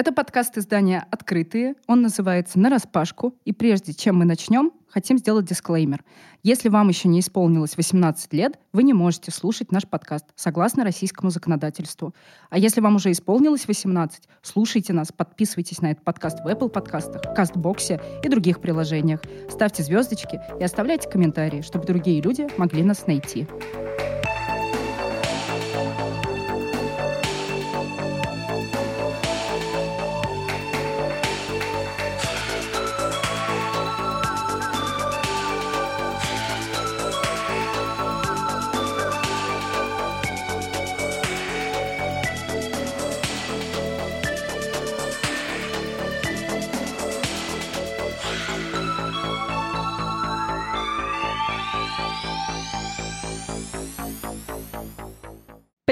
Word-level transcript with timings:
Это 0.00 0.12
подкаст 0.12 0.56
издания 0.56 1.06
«Открытые». 1.10 1.74
Он 1.86 2.00
называется 2.00 2.58
«На 2.58 2.70
распашку». 2.70 3.34
И 3.44 3.52
прежде 3.52 3.92
чем 3.92 4.16
мы 4.16 4.24
начнем, 4.24 4.72
хотим 4.88 5.18
сделать 5.18 5.44
дисклеймер. 5.44 6.02
Если 6.42 6.70
вам 6.70 6.88
еще 6.88 7.06
не 7.06 7.20
исполнилось 7.20 7.76
18 7.76 8.32
лет, 8.32 8.58
вы 8.72 8.82
не 8.82 8.94
можете 8.94 9.30
слушать 9.30 9.72
наш 9.72 9.86
подкаст 9.86 10.24
согласно 10.36 10.84
российскому 10.84 11.28
законодательству. 11.28 12.14
А 12.48 12.56
если 12.56 12.80
вам 12.80 12.96
уже 12.96 13.12
исполнилось 13.12 13.68
18, 13.68 14.22
слушайте 14.40 14.94
нас, 14.94 15.12
подписывайтесь 15.12 15.82
на 15.82 15.90
этот 15.90 16.02
подкаст 16.02 16.40
в 16.40 16.46
Apple 16.46 16.70
подкастах, 16.70 17.34
Кастбоксе 17.34 18.00
и 18.24 18.28
других 18.30 18.62
приложениях. 18.62 19.20
Ставьте 19.50 19.82
звездочки 19.82 20.40
и 20.58 20.64
оставляйте 20.64 21.10
комментарии, 21.10 21.60
чтобы 21.60 21.84
другие 21.84 22.22
люди 22.22 22.48
могли 22.56 22.82
нас 22.82 23.06
найти. 23.06 23.46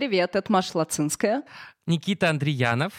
Привет, 0.08 0.36
это 0.36 0.50
Маша 0.50 0.78
Лацинская. 0.78 1.42
Никита 1.84 2.30
Андреянов. 2.30 2.94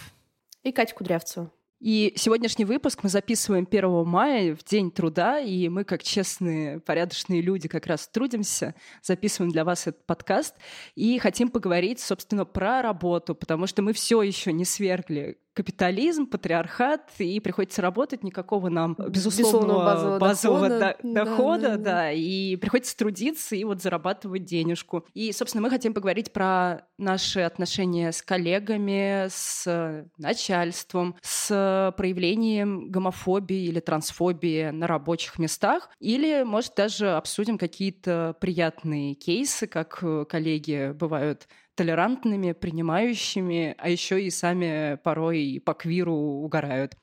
И 0.61 0.71
Катя 0.71 0.93
Кудрявцева. 0.93 1.51
И 1.79 2.13
сегодняшний 2.15 2.65
выпуск 2.65 2.99
мы 3.01 3.09
записываем 3.09 3.67
1 3.67 4.05
мая, 4.05 4.55
в 4.55 4.63
День 4.63 4.91
труда, 4.91 5.39
и 5.39 5.69
мы, 5.69 5.85
как 5.85 6.03
честные, 6.03 6.79
порядочные 6.79 7.41
люди, 7.41 7.67
как 7.67 7.87
раз 7.87 8.07
трудимся, 8.07 8.75
записываем 9.01 9.51
для 9.51 9.65
вас 9.65 9.87
этот 9.87 10.05
подкаст 10.05 10.53
и 10.93 11.17
хотим 11.17 11.49
поговорить, 11.49 11.99
собственно, 11.99 12.45
про 12.45 12.83
работу, 12.83 13.33
потому 13.33 13.65
что 13.65 13.81
мы 13.81 13.93
все 13.93 14.21
еще 14.21 14.53
не 14.53 14.63
свергли 14.63 15.39
капитализм, 15.59 16.25
патриархат, 16.25 17.11
и 17.17 17.37
приходится 17.41 17.81
работать, 17.81 18.23
никакого 18.23 18.69
нам 18.69 18.95
безусловного 19.09 19.83
базового, 19.83 20.19
базового 20.19 20.69
дохода, 20.69 20.97
да, 21.03 21.25
дохода 21.25 21.61
да, 21.61 21.75
да. 21.75 21.83
да, 21.83 22.11
и 22.13 22.55
приходится 22.55 22.95
трудиться 22.95 23.57
и 23.57 23.65
вот 23.65 23.81
зарабатывать 23.81 24.45
денежку. 24.45 25.05
И, 25.13 25.33
собственно, 25.33 25.61
мы 25.61 25.69
хотим 25.69 25.93
поговорить 25.93 26.31
про 26.31 26.87
наши 26.97 27.41
отношения 27.41 28.13
с 28.13 28.21
коллегами, 28.21 29.27
с 29.29 30.07
начальством, 30.17 31.17
с 31.21 31.93
проявлением 31.97 32.89
гомофобии 32.89 33.65
или 33.65 33.81
трансфобии 33.81 34.69
на 34.69 34.87
рабочих 34.87 35.39
местах, 35.39 35.89
или, 35.99 36.43
может, 36.43 36.75
даже 36.77 37.11
обсудим 37.11 37.57
какие-то 37.57 38.33
приятные 38.39 39.13
кейсы, 39.13 39.67
как 39.67 40.01
коллеги 40.29 40.93
бывают 40.93 41.49
толерантными, 41.79 42.51
принимающими, 42.51 43.73
а 43.77 43.87
еще 43.87 44.21
и 44.21 44.29
сами 44.29 44.97
порой 45.01 45.61
по 45.65 45.73
квиру 45.73 46.13
угорают. 46.13 46.97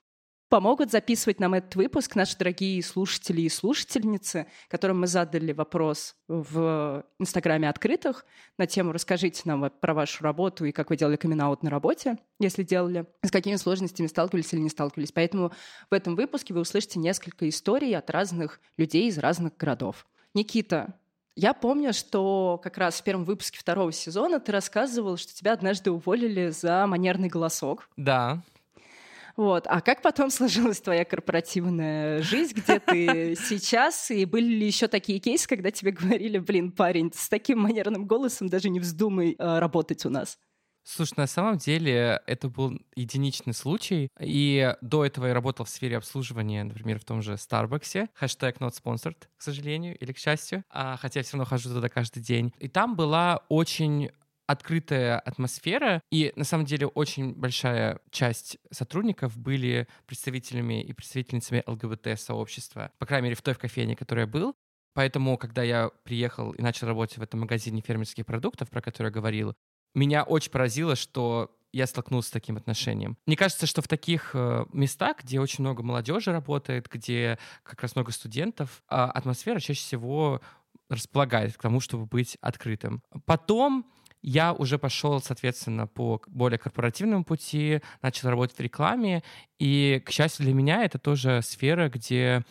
Помогут 0.50 0.90
записывать 0.90 1.40
нам 1.40 1.54
этот 1.54 1.76
выпуск 1.76 2.14
наши 2.14 2.36
дорогие 2.36 2.82
слушатели 2.82 3.40
и 3.40 3.48
слушательницы, 3.48 4.48
которым 4.68 5.00
мы 5.00 5.06
задали 5.06 5.52
вопрос 5.52 6.14
в 6.28 7.06
Инстаграме 7.18 7.70
открытых 7.70 8.26
на 8.58 8.66
тему 8.66 8.92
«Расскажите 8.92 9.40
нам 9.46 9.70
про 9.80 9.94
вашу 9.94 10.22
работу 10.22 10.66
и 10.66 10.72
как 10.72 10.90
вы 10.90 10.98
делали 10.98 11.16
камин 11.16 11.38
на 11.38 11.70
работе, 11.70 12.18
если 12.38 12.62
делали, 12.62 13.06
с 13.22 13.30
какими 13.30 13.56
сложностями 13.56 14.08
сталкивались 14.08 14.52
или 14.52 14.60
не 14.60 14.68
сталкивались». 14.68 15.10
Поэтому 15.10 15.52
в 15.90 15.94
этом 15.94 16.16
выпуске 16.16 16.52
вы 16.52 16.60
услышите 16.60 16.98
несколько 16.98 17.48
историй 17.48 17.96
от 17.96 18.10
разных 18.10 18.60
людей 18.76 19.08
из 19.08 19.16
разных 19.16 19.56
городов. 19.56 20.06
Никита, 20.34 20.94
я 21.36 21.52
помню, 21.52 21.92
что 21.92 22.58
как 22.62 22.78
раз 22.78 23.00
в 23.00 23.04
первом 23.04 23.24
выпуске 23.24 23.58
второго 23.58 23.92
сезона 23.92 24.40
ты 24.40 24.52
рассказывал, 24.52 25.18
что 25.18 25.34
тебя 25.34 25.52
однажды 25.52 25.90
уволили 25.90 26.48
за 26.48 26.86
манерный 26.86 27.28
голосок. 27.28 27.88
Да. 27.96 28.42
Вот. 29.36 29.66
А 29.66 29.82
как 29.82 30.00
потом 30.00 30.30
сложилась 30.30 30.80
твоя 30.80 31.04
корпоративная 31.04 32.22
жизнь, 32.22 32.54
где 32.54 32.80
ты 32.80 33.36
сейчас? 33.48 34.10
И 34.10 34.24
были 34.24 34.46
ли 34.46 34.66
еще 34.66 34.88
такие 34.88 35.18
кейсы, 35.18 35.46
когда 35.46 35.70
тебе 35.70 35.92
говорили, 35.92 36.38
блин, 36.38 36.72
парень, 36.72 37.12
с 37.14 37.28
таким 37.28 37.60
манерным 37.60 38.06
голосом 38.06 38.48
даже 38.48 38.70
не 38.70 38.80
вздумай 38.80 39.36
э, 39.38 39.58
работать 39.58 40.06
у 40.06 40.10
нас? 40.10 40.38
Слушай, 40.88 41.14
на 41.16 41.26
самом 41.26 41.58
деле 41.58 42.22
это 42.28 42.48
был 42.48 42.78
единичный 42.94 43.52
случай. 43.54 44.08
И 44.20 44.72
до 44.80 45.04
этого 45.04 45.26
я 45.26 45.34
работал 45.34 45.66
в 45.66 45.68
сфере 45.68 45.96
обслуживания, 45.96 46.62
например, 46.62 47.00
в 47.00 47.04
том 47.04 47.22
же 47.22 47.32
Starbucks. 47.32 48.08
Хэштег 48.14 48.58
not 48.58 48.72
sponsored, 48.72 49.16
к 49.36 49.42
сожалению, 49.42 49.98
или 49.98 50.12
к 50.12 50.18
счастью. 50.18 50.62
А, 50.70 50.96
хотя 50.96 51.20
я 51.20 51.24
все 51.24 51.32
равно 51.32 51.44
хожу 51.44 51.70
туда 51.70 51.88
каждый 51.88 52.22
день. 52.22 52.54
И 52.60 52.68
там 52.68 52.94
была 52.94 53.42
очень 53.48 54.12
открытая 54.46 55.18
атмосфера, 55.18 56.00
и 56.12 56.32
на 56.36 56.44
самом 56.44 56.66
деле 56.66 56.86
очень 56.86 57.34
большая 57.34 57.98
часть 58.12 58.58
сотрудников 58.70 59.36
были 59.36 59.88
представителями 60.06 60.84
и 60.84 60.92
представительницами 60.92 61.64
ЛГБТ-сообщества, 61.66 62.92
по 62.98 63.06
крайней 63.06 63.24
мере, 63.24 63.34
в 63.34 63.42
той 63.42 63.54
в 63.54 63.58
кофейне, 63.58 63.96
которой 63.96 64.20
я 64.20 64.26
был. 64.28 64.54
Поэтому, 64.94 65.36
когда 65.36 65.64
я 65.64 65.90
приехал 66.04 66.52
и 66.52 66.62
начал 66.62 66.86
работать 66.86 67.18
в 67.18 67.22
этом 67.22 67.40
магазине 67.40 67.82
фермерских 67.82 68.24
продуктов, 68.24 68.70
про 68.70 68.80
который 68.80 69.08
я 69.08 69.12
говорил, 69.12 69.54
меня 69.98 70.22
очень 70.22 70.50
поразило, 70.50 70.96
что 70.96 71.52
я 71.72 71.86
столкнулся 71.86 72.28
с 72.28 72.32
таким 72.32 72.56
отношением. 72.56 73.18
Мне 73.26 73.36
кажется, 73.36 73.66
что 73.66 73.82
в 73.82 73.88
таких 73.88 74.30
э, 74.34 74.64
местах, 74.72 75.18
где 75.22 75.40
очень 75.40 75.62
много 75.62 75.82
молодежи 75.82 76.32
работает, 76.32 76.88
где 76.90 77.38
как 77.62 77.82
раз 77.82 77.94
много 77.94 78.12
студентов, 78.12 78.82
э, 78.88 78.94
атмосфера 78.94 79.60
чаще 79.60 79.80
всего 79.80 80.40
располагает 80.88 81.56
к 81.56 81.60
тому, 81.60 81.80
чтобы 81.80 82.06
быть 82.06 82.38
открытым. 82.40 83.02
Потом 83.26 83.86
я 84.22 84.52
уже 84.52 84.78
пошел, 84.78 85.20
соответственно, 85.20 85.86
по 85.86 86.22
более 86.26 86.58
корпоративному 86.58 87.24
пути, 87.24 87.80
начал 88.02 88.30
работать 88.30 88.56
в 88.56 88.60
рекламе, 88.60 89.22
и, 89.58 90.02
к 90.04 90.10
счастью 90.10 90.46
для 90.46 90.54
меня, 90.54 90.84
это 90.84 90.98
тоже 90.98 91.42
сфера, 91.42 91.88
где 91.88 92.44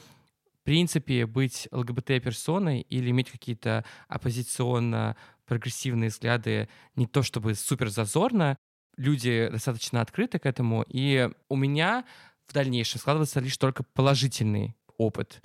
в 0.61 0.65
принципе, 0.65 1.27
быть 1.27 1.67
ЛГБТ-персоной 1.71 2.81
или 2.81 3.11
иметь 3.11 3.29
какие-то 3.29 3.85
оппозиционно 4.07 5.15
прогрессивные 5.45 6.09
взгляды 6.09 6.69
не 6.95 7.07
то 7.07 7.23
чтобы 7.23 7.55
супер 7.55 7.89
зазорно, 7.89 8.57
люди 8.97 9.49
достаточно 9.51 10.01
открыты 10.01 10.39
к 10.39 10.45
этому, 10.45 10.85
и 10.87 11.29
у 11.49 11.55
меня 11.55 12.05
в 12.47 12.53
дальнейшем 12.53 12.99
складывается 12.99 13.39
лишь 13.39 13.57
только 13.57 13.83
положительный 13.83 14.75
опыт. 14.97 15.41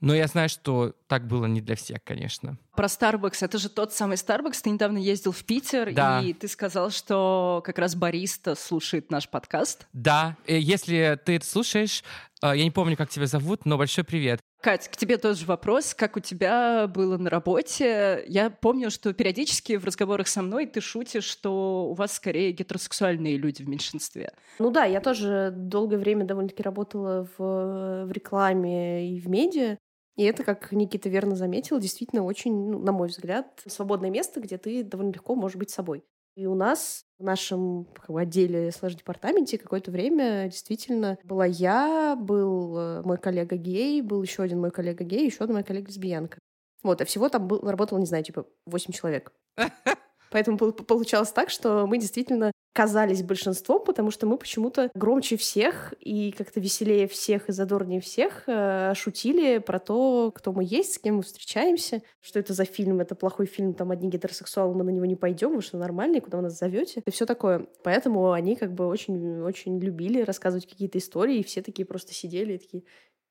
Но 0.00 0.14
я 0.14 0.26
знаю, 0.28 0.48
что 0.48 0.94
так 1.08 1.26
было 1.26 1.44
не 1.44 1.60
для 1.60 1.76
всех, 1.76 2.02
конечно. 2.02 2.56
Про 2.74 2.86
Starbucks. 2.86 3.38
Это 3.42 3.58
же 3.58 3.68
тот 3.68 3.92
самый 3.92 4.16
Starbucks. 4.16 4.60
Ты 4.62 4.70
недавно 4.70 4.96
ездил 4.96 5.32
в 5.32 5.44
Питер, 5.44 5.92
да. 5.92 6.22
и 6.22 6.32
ты 6.32 6.48
сказал, 6.48 6.90
что 6.90 7.62
как 7.66 7.78
раз 7.78 7.94
бариста 7.94 8.54
слушает 8.54 9.10
наш 9.10 9.28
подкаст. 9.28 9.86
Да. 9.92 10.36
Э, 10.46 10.58
если 10.58 11.20
ты 11.22 11.36
это 11.36 11.46
слушаешь, 11.46 12.02
э, 12.42 12.56
я 12.56 12.64
не 12.64 12.70
помню, 12.70 12.96
как 12.96 13.10
тебя 13.10 13.26
зовут, 13.26 13.66
но 13.66 13.76
большой 13.76 14.04
привет. 14.04 14.40
Кать, 14.60 14.88
к 14.88 14.96
тебе 14.96 15.16
тоже 15.16 15.46
вопрос. 15.46 15.94
Как 15.94 16.16
у 16.16 16.20
тебя 16.20 16.86
было 16.86 17.16
на 17.16 17.30
работе? 17.30 18.24
Я 18.26 18.50
помню, 18.50 18.90
что 18.90 19.14
периодически 19.14 19.76
в 19.76 19.86
разговорах 19.86 20.28
со 20.28 20.42
мной 20.42 20.66
ты 20.66 20.82
шутишь, 20.82 21.24
что 21.24 21.88
у 21.88 21.94
вас 21.94 22.12
скорее 22.12 22.52
гетеросексуальные 22.52 23.38
люди 23.38 23.62
в 23.62 23.68
меньшинстве. 23.68 24.32
Ну 24.58 24.70
да, 24.70 24.84
я 24.84 25.00
тоже 25.00 25.50
долгое 25.56 25.96
время 25.96 26.26
довольно-таки 26.26 26.62
работала 26.62 27.26
в, 27.38 28.04
в 28.06 28.12
рекламе 28.12 29.16
и 29.16 29.20
в 29.20 29.28
медиа. 29.30 29.78
И 30.16 30.24
это, 30.24 30.44
как 30.44 30.72
Никита 30.72 31.08
верно 31.08 31.36
заметил, 31.36 31.80
действительно 31.80 32.24
очень, 32.24 32.52
ну, 32.52 32.80
на 32.80 32.92
мой 32.92 33.08
взгляд, 33.08 33.62
свободное 33.66 34.10
место, 34.10 34.40
где 34.40 34.58
ты 34.58 34.84
довольно 34.84 35.12
легко 35.12 35.34
можешь 35.34 35.56
быть 35.56 35.70
собой. 35.70 36.04
И 36.36 36.46
у 36.46 36.54
нас 36.54 37.04
в 37.18 37.24
нашем 37.24 37.86
как 37.94 38.10
бы, 38.10 38.20
отделе 38.20 38.70
слэш-департаменте 38.72 39.58
какое-то 39.58 39.90
время 39.90 40.44
действительно 40.44 41.18
была 41.24 41.44
я, 41.44 42.16
был 42.16 42.78
э, 42.78 43.02
мой 43.02 43.18
коллега 43.18 43.56
гей, 43.56 44.00
был 44.00 44.22
еще 44.22 44.42
один 44.42 44.60
мой 44.60 44.70
коллега 44.70 45.04
гей, 45.04 45.26
еще 45.26 45.44
одна 45.44 45.54
моя 45.54 45.64
коллега 45.64 45.88
лесбиянка. 45.88 46.38
Вот, 46.82 47.00
а 47.00 47.04
всего 47.04 47.28
там 47.28 47.46
был, 47.46 47.60
работало, 47.60 47.98
не 47.98 48.06
знаю, 48.06 48.24
типа 48.24 48.46
8 48.66 48.92
человек. 48.92 49.32
Поэтому 50.30 50.56
получалось 50.56 51.32
так, 51.32 51.50
что 51.50 51.86
мы 51.86 51.98
действительно 51.98 52.52
казались 52.72 53.22
большинством, 53.22 53.84
потому 53.84 54.10
что 54.10 54.26
мы 54.26 54.36
почему-то 54.38 54.90
громче 54.94 55.36
всех 55.36 55.92
и 55.98 56.32
как-то 56.32 56.60
веселее 56.60 57.08
всех 57.08 57.48
и 57.48 57.52
задорнее 57.52 58.00
всех 58.00 58.44
э, 58.46 58.92
шутили 58.94 59.58
про 59.58 59.78
то, 59.78 60.30
кто 60.34 60.52
мы 60.52 60.64
есть, 60.64 60.94
с 60.94 60.98
кем 60.98 61.16
мы 61.16 61.22
встречаемся, 61.22 62.02
что 62.20 62.38
это 62.38 62.54
за 62.54 62.64
фильм, 62.64 63.00
это 63.00 63.14
плохой 63.14 63.46
фильм, 63.46 63.74
там 63.74 63.90
одни 63.90 64.08
гетеросексуалы, 64.08 64.74
мы 64.74 64.84
на 64.84 64.90
него 64.90 65.04
не 65.06 65.16
пойдем, 65.16 65.56
вы 65.56 65.62
что, 65.62 65.78
нормальные, 65.78 66.20
куда 66.20 66.38
вы 66.38 66.44
нас 66.44 66.58
зовете? 66.58 67.02
И 67.04 67.10
все 67.10 67.26
такое. 67.26 67.66
Поэтому 67.82 68.32
они 68.32 68.54
как 68.54 68.72
бы 68.72 68.86
очень-очень 68.86 69.78
любили 69.80 70.22
рассказывать 70.22 70.68
какие-то 70.68 70.98
истории, 70.98 71.38
и 71.38 71.44
все 71.44 71.62
такие 71.62 71.86
просто 71.86 72.14
сидели 72.14 72.54
и 72.54 72.58
такие, 72.58 72.84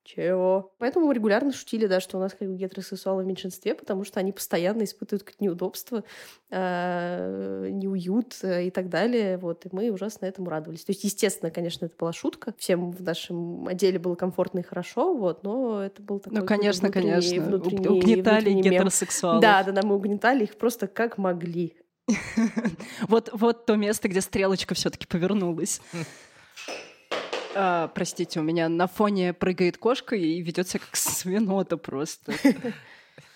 Чего? 0.03 0.73
Поэтому 0.79 1.05
мы 1.07 1.13
регулярно 1.13 1.51
шутили, 1.53 1.85
да, 1.85 1.99
что 1.99 2.17
у 2.17 2.19
нас 2.19 2.33
как 2.33 2.47
бы 2.47 2.55
гетеросексуалы 2.55 3.23
в 3.23 3.27
меньшинстве, 3.27 3.75
потому 3.75 4.03
что 4.03 4.19
они 4.19 4.31
постоянно 4.31 4.83
испытывают 4.83 5.23
какие-то 5.23 5.43
неудобства, 5.43 6.03
э, 6.49 7.69
неуют 7.71 8.37
э, 8.41 8.65
и 8.65 8.71
так 8.71 8.89
далее. 8.89 9.37
Вот, 9.37 9.65
и 9.65 9.69
мы 9.71 9.91
ужасно 9.91 10.25
этому 10.25 10.49
радовались. 10.49 10.83
То 10.85 10.91
есть, 10.91 11.03
естественно, 11.03 11.51
конечно, 11.51 11.85
это 11.85 11.95
была 11.97 12.11
шутка. 12.13 12.53
Всем 12.57 12.91
в 12.91 13.01
нашем 13.03 13.67
отделе 13.67 13.99
было 13.99 14.15
комфортно 14.15 14.59
и 14.59 14.63
хорошо, 14.63 15.15
вот, 15.15 15.43
но 15.43 15.83
это 15.83 16.01
был 16.01 16.19
такой 16.19 16.39
Ну, 16.39 16.45
конечно, 16.45 16.87
внутренний, 16.87 17.11
конечно. 17.11 17.41
внутренний, 17.43 17.87
Угнетали 17.87 18.35
внутренний 18.45 18.61
мем. 18.63 18.71
гетеросексуалов. 18.73 19.41
Да, 19.41 19.63
да, 19.63 19.71
да, 19.73 19.81
мы 19.85 19.95
угнетали 19.95 20.43
их 20.45 20.57
просто 20.57 20.87
как 20.87 21.17
могли. 21.17 21.75
Вот, 23.07 23.29
вот 23.33 23.65
то 23.65 23.75
место, 23.75 24.07
где 24.07 24.21
стрелочка 24.21 24.73
все-таки 24.73 25.05
повернулась. 25.07 25.81
А, 27.61 27.89
простите, 27.89 28.39
у 28.39 28.43
меня 28.43 28.69
на 28.69 28.87
фоне 28.87 29.33
прыгает 29.33 29.77
кошка 29.77 30.15
и 30.15 30.41
ведет 30.41 30.69
себя 30.69 30.79
как 30.79 30.95
свинота 30.95 31.75
просто. 31.75 32.33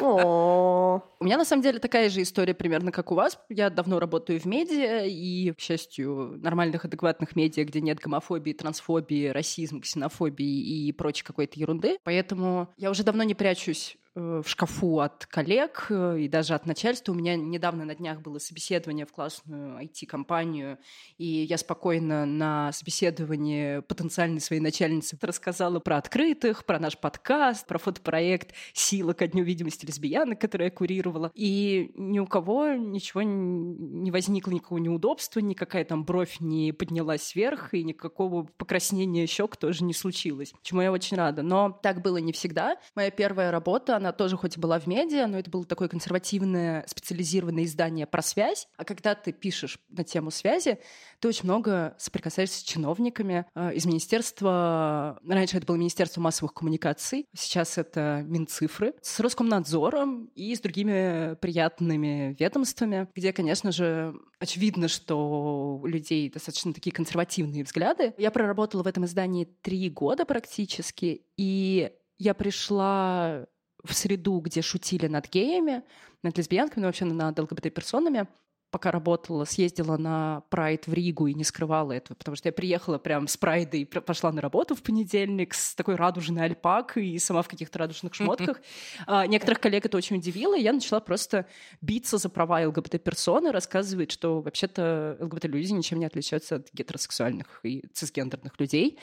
У 0.00 1.24
меня 1.24 1.38
на 1.38 1.44
самом 1.44 1.62
деле 1.62 1.78
такая 1.78 2.10
же 2.10 2.22
история 2.22 2.54
примерно 2.54 2.90
как 2.90 3.12
у 3.12 3.14
вас. 3.14 3.38
Я 3.48 3.70
давно 3.70 4.00
работаю 4.00 4.40
в 4.40 4.44
медиа, 4.44 5.06
и, 5.06 5.52
к 5.52 5.60
счастью, 5.60 6.38
нормальных, 6.42 6.84
адекватных 6.84 7.36
медиа, 7.36 7.64
где 7.64 7.80
нет 7.80 7.98
гомофобии, 7.98 8.52
трансфобии, 8.52 9.28
расизма, 9.28 9.80
ксенофобии 9.80 10.86
и 10.86 10.92
прочей 10.92 11.24
какой-то 11.24 11.58
ерунды. 11.58 11.98
Поэтому 12.04 12.68
я 12.76 12.90
уже 12.90 13.04
давно 13.04 13.22
не 13.22 13.34
прячусь 13.34 13.96
э, 14.14 14.42
в 14.44 14.48
шкафу 14.48 15.00
от 15.00 15.26
коллег 15.26 15.86
э, 15.90 16.20
и 16.20 16.28
даже 16.28 16.54
от 16.54 16.66
начальства. 16.66 17.12
У 17.12 17.14
меня 17.14 17.36
недавно 17.36 17.84
на 17.84 17.94
днях 17.94 18.20
было 18.20 18.38
собеседование 18.38 19.06
в 19.06 19.12
классную 19.12 19.80
IT-компанию, 19.84 20.78
и 21.18 21.26
я 21.26 21.56
спокойно 21.58 22.26
на 22.26 22.72
собеседовании 22.72 23.80
потенциальной 23.80 24.40
своей 24.40 24.60
начальницы 24.60 25.16
рассказала 25.20 25.78
про 25.78 25.98
открытых, 25.98 26.64
про 26.64 26.78
наш 26.78 26.98
подкаст, 26.98 27.66
про 27.66 27.78
фотопроект 27.78 28.54
«Сила 28.72 29.12
ко 29.12 29.28
дню 29.28 29.41
видимости 29.42 29.86
лесбиянок», 29.86 30.40
который 30.40 30.64
я 30.64 30.70
курировала. 30.70 31.30
И 31.34 31.92
ни 31.94 32.18
у 32.18 32.26
кого 32.26 32.68
ничего 32.74 33.22
не 33.22 34.10
возникло, 34.10 34.50
никакого 34.50 34.78
неудобства, 34.78 35.40
никакая 35.40 35.84
там 35.84 36.04
бровь 36.04 36.36
не 36.40 36.72
поднялась 36.72 37.34
вверх, 37.34 37.74
и 37.74 37.84
никакого 37.84 38.44
покраснения 38.56 39.26
щек 39.26 39.56
тоже 39.56 39.84
не 39.84 39.94
случилось, 39.94 40.52
чему 40.62 40.80
я 40.82 40.92
очень 40.92 41.16
рада. 41.16 41.42
Но 41.42 41.78
так 41.82 42.02
было 42.02 42.18
не 42.18 42.32
всегда. 42.32 42.76
Моя 42.94 43.10
первая 43.10 43.50
работа, 43.50 43.96
она 43.96 44.12
тоже 44.12 44.36
хоть 44.36 44.56
и 44.56 44.60
была 44.60 44.78
в 44.78 44.86
медиа, 44.86 45.26
но 45.26 45.38
это 45.38 45.50
было 45.50 45.64
такое 45.64 45.88
консервативное 45.88 46.84
специализированное 46.86 47.64
издание 47.64 48.06
про 48.06 48.22
связь. 48.22 48.68
А 48.76 48.84
когда 48.84 49.14
ты 49.14 49.32
пишешь 49.32 49.78
на 49.88 50.04
тему 50.04 50.30
связи, 50.30 50.78
ты 51.20 51.28
очень 51.28 51.44
много 51.44 51.94
соприкасаешься 51.98 52.60
с 52.60 52.62
чиновниками 52.62 53.46
э, 53.54 53.74
из 53.74 53.86
министерства. 53.86 55.18
Раньше 55.26 55.56
это 55.56 55.66
было 55.66 55.76
Министерство 55.76 56.20
массовых 56.20 56.54
коммуникаций, 56.54 57.26
сейчас 57.34 57.78
это 57.78 58.24
Минцифры, 58.26 58.94
с 59.02 59.20
Роскомнадзором 59.32 60.26
и 60.34 60.54
с 60.54 60.60
другими 60.60 61.36
приятными 61.36 62.36
ведомствами, 62.38 63.08
где, 63.14 63.32
конечно 63.32 63.72
же, 63.72 64.14
очевидно, 64.38 64.88
что 64.88 65.78
у 65.82 65.86
людей 65.86 66.28
достаточно 66.28 66.74
такие 66.74 66.92
консервативные 66.92 67.64
взгляды. 67.64 68.12
Я 68.18 68.30
проработала 68.30 68.82
в 68.82 68.86
этом 68.86 69.06
издании 69.06 69.48
три 69.62 69.88
года 69.88 70.26
практически, 70.26 71.22
и 71.38 71.92
я 72.18 72.34
пришла 72.34 73.46
в 73.82 73.94
среду, 73.94 74.38
где 74.40 74.60
шутили 74.60 75.06
над 75.06 75.30
геями, 75.30 75.82
над 76.22 76.36
лесбиянками, 76.36 76.82
ну, 76.82 76.88
вообще 76.88 77.06
над 77.06 77.38
ЛГБТ-персонами, 77.38 78.28
пока 78.72 78.90
работала, 78.90 79.44
съездила 79.44 79.98
на 79.98 80.42
прайд 80.48 80.86
в 80.86 80.94
Ригу 80.94 81.26
и 81.26 81.34
не 81.34 81.44
скрывала 81.44 81.92
этого, 81.92 82.16
потому 82.16 82.36
что 82.36 82.48
я 82.48 82.52
приехала 82.52 82.98
прям 82.98 83.28
с 83.28 83.36
прайда 83.36 83.76
и 83.76 83.84
пошла 83.84 84.32
на 84.32 84.40
работу 84.40 84.74
в 84.74 84.82
понедельник 84.82 85.52
с 85.52 85.74
такой 85.74 85.94
радужной 85.94 86.44
альпакой 86.46 87.06
и 87.06 87.18
сама 87.18 87.42
в 87.42 87.48
каких-то 87.48 87.78
радужных 87.78 88.14
шмотках. 88.14 88.60
А, 89.06 89.26
Некоторых 89.26 89.60
коллег 89.60 89.84
это 89.84 89.96
очень 89.96 90.16
удивило, 90.16 90.56
и 90.56 90.62
я 90.62 90.72
начала 90.72 91.00
просто 91.00 91.46
биться 91.80 92.16
за 92.16 92.30
права 92.30 92.66
ЛГБТ-персоны, 92.66 93.52
рассказывать, 93.52 94.10
что 94.10 94.40
вообще-то 94.40 95.18
ЛГБТ-люди 95.20 95.72
ничем 95.72 95.98
не 95.98 96.06
отличаются 96.06 96.56
от 96.56 96.72
гетеросексуальных 96.72 97.60
и 97.62 97.84
цисгендерных 97.92 98.58
людей. 98.58 98.98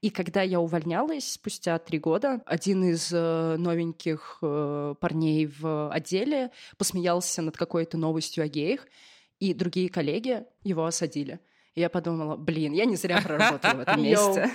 И 0.00 0.10
когда 0.10 0.42
я 0.42 0.58
увольнялась 0.58 1.32
спустя 1.32 1.78
три 1.78 1.98
года, 1.98 2.42
один 2.46 2.84
из 2.84 3.10
э, 3.12 3.56
новеньких 3.56 4.38
э, 4.42 4.94
парней 5.00 5.46
в 5.46 5.90
отделе 5.90 6.50
посмеялся 6.76 7.42
над 7.42 7.56
какой-то 7.56 7.96
новостью 7.98 8.42
о 8.44 8.48
геях, 8.48 8.86
и 9.42 9.54
другие 9.54 9.88
коллеги 9.88 10.44
его 10.62 10.84
осадили. 10.84 11.40
И 11.74 11.80
я 11.80 11.90
подумала, 11.90 12.36
блин, 12.36 12.72
я 12.74 12.84
не 12.84 12.94
зря 12.94 13.20
проработала 13.24 13.74
в 13.74 13.80
этом 13.80 14.00
месте. 14.00 14.50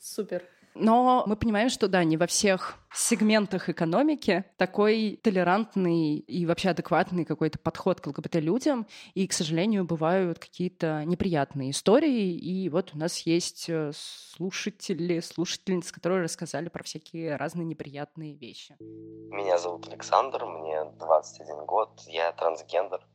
супер. 0.00 0.42
Но 0.74 1.22
мы 1.26 1.36
понимаем, 1.36 1.68
что 1.68 1.86
да, 1.86 2.02
не 2.02 2.16
во 2.16 2.26
всех 2.26 2.78
сегментах 2.94 3.68
экономики 3.68 4.46
такой 4.56 5.20
толерантный 5.22 6.16
и 6.16 6.46
вообще 6.46 6.70
адекватный 6.70 7.24
какой-то 7.24 7.58
подход 7.58 8.00
к 8.00 8.06
ЛГБТ-людям. 8.06 8.86
И, 9.14 9.28
к 9.28 9.32
сожалению, 9.32 9.84
бывают 9.84 10.38
какие-то 10.38 11.04
неприятные 11.04 11.70
истории. 11.70 12.32
И 12.32 12.68
вот 12.70 12.94
у 12.94 12.98
нас 12.98 13.18
есть 13.20 13.66
э, 13.68 13.92
слушатели, 13.94 15.20
слушательницы, 15.20 15.92
которые 15.92 16.22
рассказали 16.22 16.68
про 16.68 16.82
всякие 16.82 17.36
разные 17.36 17.66
неприятные 17.66 18.34
вещи. 18.34 18.74
Меня 18.80 19.58
зовут 19.58 19.86
Александр, 19.88 20.46
мне 20.46 20.84
21 20.98 21.66
год, 21.66 22.00
я 22.06 22.32
трансгендер. 22.32 23.06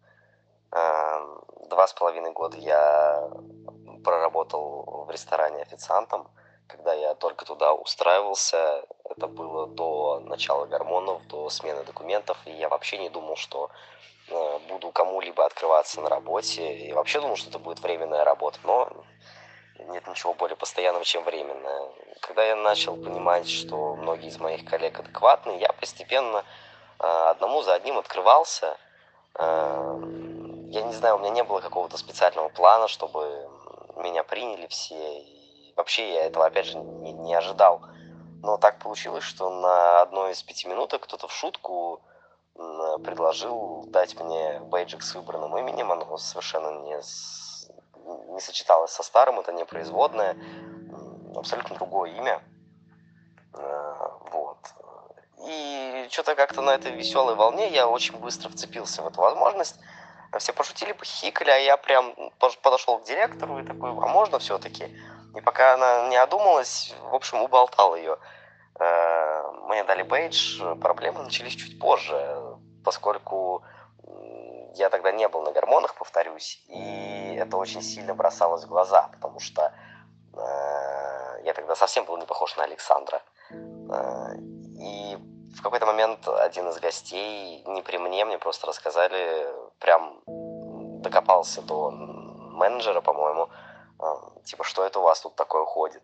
Эм, 0.72 1.42
Два 1.70 1.86
с 1.86 1.94
половиной 1.94 2.32
года 2.32 2.56
я 2.58 3.30
проработал 4.04 5.04
в 5.06 5.12
ресторане 5.12 5.62
официантом. 5.64 6.30
Когда 6.68 6.94
я 6.94 7.14
только 7.14 7.44
туда 7.46 7.74
устраивался, 7.74 8.86
это 9.04 9.28
было 9.28 9.68
до 9.68 10.20
начала 10.22 10.66
гормонов, 10.66 11.26
до 11.28 11.50
смены 11.50 11.84
документов, 11.84 12.38
и 12.46 12.52
я 12.52 12.70
вообще 12.70 12.98
не 12.98 13.10
думал, 13.10 13.36
что 13.36 13.70
э, 14.30 14.60
буду 14.70 14.92
кому-либо 14.92 15.46
открываться 15.46 16.00
на 16.00 16.10
работе. 16.10 16.74
И 16.74 16.94
вообще 16.94 17.20
думал, 17.20 17.36
что 17.36 17.50
это 17.50 17.60
будет 17.60 17.82
временная 17.82 18.24
работа, 18.24 18.60
но 18.64 18.90
нет 19.80 20.08
ничего 20.08 20.34
более 20.34 20.56
постоянного, 20.56 21.04
чем 21.04 21.24
временное. 21.26 21.90
Когда 22.22 22.46
я 22.46 22.56
начал 22.56 22.96
понимать, 22.96 23.50
что 23.50 23.96
многие 23.96 24.30
из 24.30 24.40
моих 24.40 24.64
коллег 24.64 25.00
адекватны, 25.00 25.58
я 25.60 25.74
постепенно 25.74 26.46
э, 27.00 27.04
одному 27.06 27.62
за 27.62 27.74
одним 27.74 27.98
открывался. 27.98 28.78
Э, 29.36 30.37
Я 30.70 30.84
не 30.84 30.94
знаю, 30.94 31.16
у 31.16 31.20
меня 31.20 31.30
не 31.32 31.44
было 31.44 31.62
какого-то 31.62 31.98
специального 31.98 32.50
плана, 32.50 32.88
чтобы 32.88 33.50
меня 33.96 34.24
приняли 34.24 34.68
все. 34.68 35.20
И 35.22 35.74
вообще 35.76 36.14
я 36.14 36.26
этого, 36.26 36.46
опять 36.46 36.66
же, 36.68 36.78
не, 36.78 37.14
не 37.14 37.34
ожидал. 37.34 37.82
Но 38.42 38.58
так 38.58 38.80
получилось, 38.80 39.24
что 39.24 39.50
на 39.50 40.02
одной 40.02 40.32
из 40.34 40.44
пяти 40.44 40.68
минуток 40.68 41.04
кто-то 41.04 41.28
в 41.28 41.34
шутку 41.34 42.02
предложил 43.04 43.86
дать 43.92 44.20
мне 44.20 44.60
бейджик 44.62 45.02
с 45.04 45.16
выбранным 45.16 45.58
именем. 45.58 45.92
Оно 45.92 46.18
совершенно 46.18 46.80
не, 46.82 47.02
с- 47.02 47.70
не 48.30 48.40
сочеталось 48.40 48.92
со 48.92 49.04
старым, 49.04 49.40
это 49.40 49.54
не 49.54 49.66
производное. 49.66 50.36
Абсолютно 51.36 51.76
другое 51.76 52.12
имя. 52.12 52.42
Э, 53.54 53.96
Вот. 54.32 54.58
И 55.48 56.08
что-то 56.12 56.36
как-то 56.36 56.62
на 56.62 56.72
этой 56.72 56.92
веселой 56.92 57.36
волне 57.36 57.70
я 57.70 57.88
очень 57.88 58.18
быстро 58.20 58.50
вцепился 58.50 59.02
в 59.02 59.08
эту 59.08 59.22
возможность. 59.22 59.80
Все 60.38 60.54
пошутили, 60.54 60.92
похихикали, 60.94 61.50
а 61.50 61.58
я 61.58 61.78
прям 61.78 62.14
подошел 62.62 63.00
к 63.00 63.04
директору 63.04 63.60
и 63.60 63.64
такой, 63.64 63.90
а 63.90 64.08
можно 64.08 64.40
все-таки? 64.40 64.86
И 65.36 65.42
пока 65.42 65.74
она 65.74 66.10
не 66.10 66.18
одумалась, 66.18 66.94
в 67.02 67.16
общем, 67.16 67.42
уболтал 67.42 67.96
ее. 67.96 68.18
Э, 68.80 69.52
Мне 69.68 69.84
дали 69.84 70.04
бейдж, 70.04 70.62
проблемы 70.82 71.24
начались 71.24 71.56
чуть 71.56 71.80
позже, 71.80 72.58
поскольку 72.84 73.64
я 74.76 74.90
тогда 74.90 75.12
не 75.12 75.28
был 75.28 75.42
на 75.42 75.52
гормонах, 75.52 75.96
повторюсь, 75.96 76.64
и 76.68 77.36
это 77.40 77.58
очень 77.58 77.82
сильно 77.82 78.14
бросалось 78.14 78.64
в 78.64 78.68
глаза, 78.68 79.10
потому 79.14 79.40
что 79.40 79.74
э, 80.34 81.42
я 81.44 81.54
тогда 81.54 81.76
совсем 81.76 82.06
был 82.06 82.18
не 82.18 82.26
похож 82.26 82.56
на 82.58 82.64
Александра. 82.64 83.22
Э, 83.50 84.36
И 84.80 85.18
в 85.58 85.62
какой-то 85.64 85.86
момент 85.88 86.28
один 86.28 86.70
из 86.70 86.80
гостей, 86.80 87.64
не 87.66 87.82
при 87.82 87.98
мне, 87.98 88.26
мне 88.26 88.38
просто 88.38 88.68
рассказали, 88.68 89.48
прям 89.80 90.22
докопался 91.02 91.62
до 91.62 91.92
менеджера, 91.92 93.02
по-моему, 93.02 93.50
э, 94.00 94.06
типа, 94.44 94.64
что 94.64 94.84
это 94.84 95.00
у 95.00 95.04
вас 95.04 95.22
тут 95.22 95.36
такое 95.36 95.66
ходит. 95.66 96.02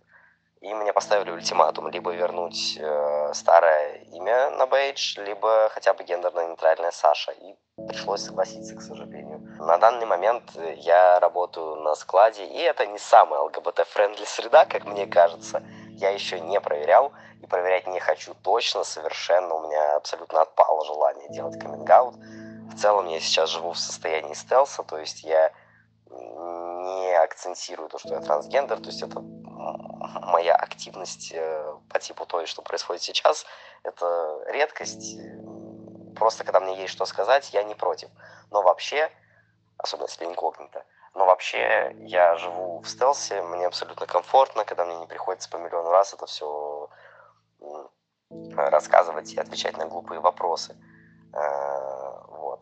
И 0.61 0.73
мне 0.73 0.93
поставили 0.93 1.31
ультиматум, 1.31 1.89
либо 1.89 2.11
вернуть 2.11 2.77
э, 2.79 3.33
старое 3.33 3.95
имя 4.13 4.49
на 4.51 4.65
бейдж, 4.65 5.19
либо 5.19 5.69
хотя 5.73 5.93
бы 5.93 6.05
гендерно-нейтральная 6.05 6.91
Саша. 6.91 7.33
И 7.33 7.55
пришлось 7.85 8.21
согласиться, 8.21 8.73
к 8.75 8.81
сожалению. 8.81 9.39
На 9.59 9.77
данный 9.77 10.05
момент 10.05 10.43
я 10.77 11.19
работаю 11.19 11.75
на 11.75 11.95
складе, 11.95 12.45
и 12.45 12.59
это 12.59 12.85
не 12.85 12.97
самая 12.97 13.41
ЛГБТ- 13.41 13.73
friendly 13.73 14.23
среда, 14.23 14.65
как 14.65 14.85
мне 14.85 15.05
кажется. 15.05 15.61
Я 15.89 16.11
еще 16.11 16.39
не 16.39 16.61
проверял, 16.61 17.11
и 17.41 17.45
проверять 17.45 17.87
не 17.87 17.99
хочу 17.99 18.33
точно, 18.41 18.85
совершенно. 18.85 19.55
У 19.55 19.67
меня 19.67 19.97
абсолютно 19.97 20.41
отпало 20.41 20.85
желание 20.85 21.27
делать 21.29 21.59
каминг-аут. 21.59 22.15
В 22.71 22.75
целом 22.77 23.07
я 23.07 23.19
сейчас 23.19 23.49
живу 23.49 23.73
в 23.73 23.79
состоянии 23.79 24.33
стелса, 24.33 24.83
то 24.83 24.97
есть 24.97 25.23
я 25.23 25.51
не 26.09 27.15
акцентирую 27.15 27.89
то, 27.89 27.97
что 27.97 28.13
я 28.13 28.21
трансгендер, 28.21 28.79
то 28.79 28.87
есть 28.87 29.01
это 29.01 29.19
моя 29.19 30.55
активность 30.55 31.31
э, 31.33 31.75
по 31.89 31.99
типу 31.99 32.25
той, 32.25 32.45
что 32.45 32.61
происходит 32.61 33.01
сейчас, 33.01 33.45
это 33.83 34.43
редкость. 34.47 35.17
Просто 36.15 36.43
когда 36.43 36.59
мне 36.59 36.79
есть 36.79 36.93
что 36.93 37.05
сказать, 37.05 37.53
я 37.53 37.63
не 37.63 37.75
против. 37.75 38.09
Но 38.51 38.61
вообще, 38.61 39.09
особенно 39.77 40.07
если 40.07 40.25
инкогнито, 40.25 40.85
но 41.15 41.25
вообще 41.25 41.95
я 41.99 42.35
живу 42.37 42.79
в 42.79 42.89
стелсе, 42.89 43.41
мне 43.41 43.67
абсолютно 43.67 44.05
комфортно, 44.05 44.65
когда 44.65 44.85
мне 44.85 44.97
не 44.97 45.07
приходится 45.07 45.49
по 45.49 45.57
миллиону 45.57 45.89
раз 45.89 46.13
это 46.13 46.25
все 46.25 46.89
рассказывать 48.55 49.31
и 49.33 49.39
отвечать 49.39 49.77
на 49.77 49.85
глупые 49.85 50.19
вопросы. 50.19 50.75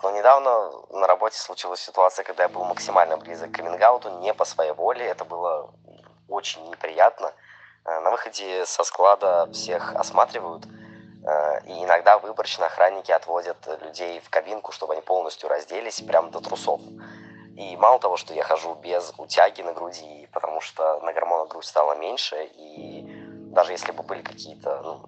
Но 0.04 0.12
недавно 0.12 0.72
на 0.90 1.08
работе 1.08 1.38
случилась 1.38 1.80
ситуация, 1.80 2.24
когда 2.24 2.44
я 2.44 2.50
был 2.50 2.64
максимально 2.64 3.18
близок 3.18 3.52
к 3.52 3.56
каминг 3.56 4.06
не 4.22 4.34
по 4.34 4.46
своей 4.46 4.72
воле. 4.72 5.06
Это 5.06 5.26
было 5.26 5.72
очень 6.28 6.68
неприятно. 6.70 7.34
Э, 7.86 8.00
на 8.00 8.10
выходе 8.12 8.66
со 8.66 8.84
склада 8.84 9.48
всех 9.52 9.96
осматривают, 9.96 10.66
э, 10.66 11.62
и 11.66 11.84
иногда 11.84 12.18
выборочно 12.18 12.66
охранники 12.66 13.12
отводят 13.12 13.58
людей 13.82 14.20
в 14.20 14.30
кабинку, 14.30 14.72
чтобы 14.72 14.94
они 14.94 15.02
полностью 15.02 15.50
разделись, 15.50 16.02
прям 16.02 16.32
до 16.32 16.40
трусов. 16.40 16.82
И 17.58 17.78
мало 17.78 18.00
того, 18.00 18.18
что 18.18 18.34
я 18.34 18.44
хожу 18.44 18.76
без 18.76 19.14
утяги 19.18 19.62
на 19.62 19.74
груди, 19.74 20.28
потому 20.32 20.62
что 20.62 21.00
на 21.02 21.14
гормонах 21.14 21.50
грудь 21.50 21.66
стала 21.66 21.94
меньше, 21.94 22.50
и 22.56 23.04
даже 23.54 23.74
если 23.74 23.92
бы 23.92 24.04
были 24.04 24.22
какие-то... 24.22 24.82
Ну, 24.84 25.02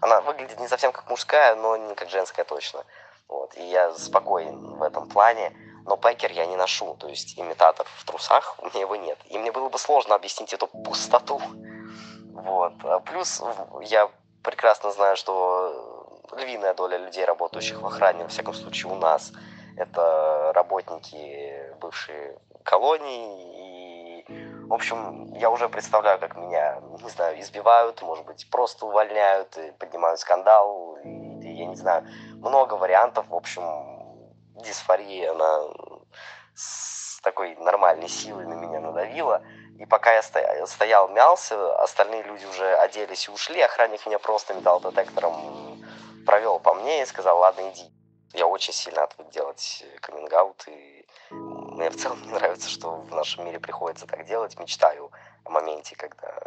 она 0.00 0.20
выглядит 0.22 0.58
не 0.58 0.66
совсем 0.66 0.92
как 0.92 1.10
мужская, 1.10 1.54
но 1.56 1.76
не 1.76 1.94
как 1.94 2.08
женская 2.08 2.44
точно. 2.44 2.84
Вот. 3.30 3.56
И 3.56 3.62
я 3.62 3.94
спокоен 3.94 4.76
в 4.76 4.82
этом 4.82 5.08
плане. 5.08 5.52
Но 5.86 5.96
пекер 5.96 6.30
я 6.32 6.46
не 6.46 6.56
ношу, 6.56 6.94
то 6.98 7.08
есть 7.08 7.38
имитатор 7.38 7.86
в 7.96 8.04
трусах, 8.04 8.56
у 8.58 8.66
меня 8.66 8.80
его 8.80 8.96
нет. 8.96 9.18
И 9.26 9.38
мне 9.38 9.50
было 9.50 9.68
бы 9.68 9.78
сложно 9.78 10.14
объяснить 10.14 10.52
эту 10.52 10.66
пустоту. 10.66 11.40
Вот. 12.34 12.72
А 12.84 13.00
плюс 13.00 13.42
я 13.82 14.10
прекрасно 14.42 14.90
знаю, 14.92 15.16
что 15.16 16.20
львиная 16.36 16.74
доля 16.74 16.98
людей, 16.98 17.24
работающих 17.24 17.80
в 17.80 17.86
охране, 17.86 18.24
во 18.24 18.28
всяком 18.28 18.54
случае 18.54 18.92
у 18.92 18.96
нас, 18.96 19.32
это 19.76 20.52
работники 20.54 21.74
бывшей 21.80 22.36
колонии. 22.62 24.24
И, 24.28 24.66
в 24.66 24.74
общем, 24.74 25.32
я 25.34 25.50
уже 25.50 25.68
представляю, 25.68 26.18
как 26.18 26.36
меня, 26.36 26.80
не 27.02 27.10
знаю, 27.10 27.40
избивают, 27.40 28.02
может 28.02 28.26
быть, 28.26 28.48
просто 28.50 28.86
увольняют, 28.86 29.56
и 29.56 29.72
поднимают 29.72 30.20
скандал. 30.20 30.98
И, 31.02 31.08
и, 31.08 31.52
я 31.52 31.66
не 31.66 31.76
знаю, 31.76 32.06
много 32.40 32.74
вариантов. 32.74 33.26
В 33.28 33.34
общем, 33.34 33.62
дисфория, 34.56 35.32
она 35.32 35.60
с 36.54 37.20
такой 37.22 37.56
нормальной 37.56 38.08
силой 38.08 38.46
на 38.46 38.54
меня 38.54 38.80
надавила. 38.80 39.42
И 39.78 39.86
пока 39.86 40.12
я 40.12 40.22
стоял, 40.22 40.66
стоял, 40.66 41.08
мялся, 41.08 41.74
остальные 41.82 42.22
люди 42.24 42.44
уже 42.44 42.74
оделись 42.76 43.28
и 43.28 43.30
ушли. 43.30 43.60
Охранник 43.60 44.04
меня 44.06 44.18
просто 44.18 44.54
металлодетектором 44.54 45.82
провел 46.26 46.58
по 46.60 46.74
мне 46.74 47.02
и 47.02 47.06
сказал, 47.06 47.38
ладно, 47.38 47.70
иди. 47.70 47.90
Я 48.32 48.46
очень 48.46 48.72
сильно 48.72 49.02
отвык 49.04 49.28
делать 49.30 49.84
каминг 50.00 50.32
и 50.68 51.06
мне 51.30 51.90
в 51.90 51.96
целом 51.96 52.22
не 52.22 52.32
нравится, 52.32 52.68
что 52.68 52.96
в 52.96 53.14
нашем 53.14 53.46
мире 53.46 53.58
приходится 53.58 54.06
так 54.06 54.24
делать. 54.26 54.58
Мечтаю 54.58 55.10
о 55.44 55.50
моменте, 55.50 55.96
когда 55.96 56.38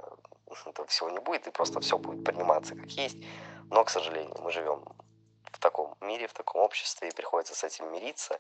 этого 0.65 0.87
всего 0.87 1.09
не 1.09 1.19
будет, 1.19 1.47
и 1.47 1.51
просто 1.51 1.79
все 1.79 1.97
будет 1.97 2.23
подниматься 2.23 2.75
как 2.75 2.89
есть. 2.91 3.17
Но, 3.69 3.83
к 3.83 3.89
сожалению, 3.89 4.35
мы 4.41 4.51
живем 4.51 4.83
в 5.53 5.59
таком 5.59 5.95
мире, 6.01 6.27
в 6.27 6.33
таком 6.33 6.61
обществе, 6.61 7.09
и 7.09 7.13
приходится 7.13 7.55
с 7.55 7.63
этим 7.63 7.91
мириться. 7.91 8.39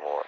Вот. 0.00 0.26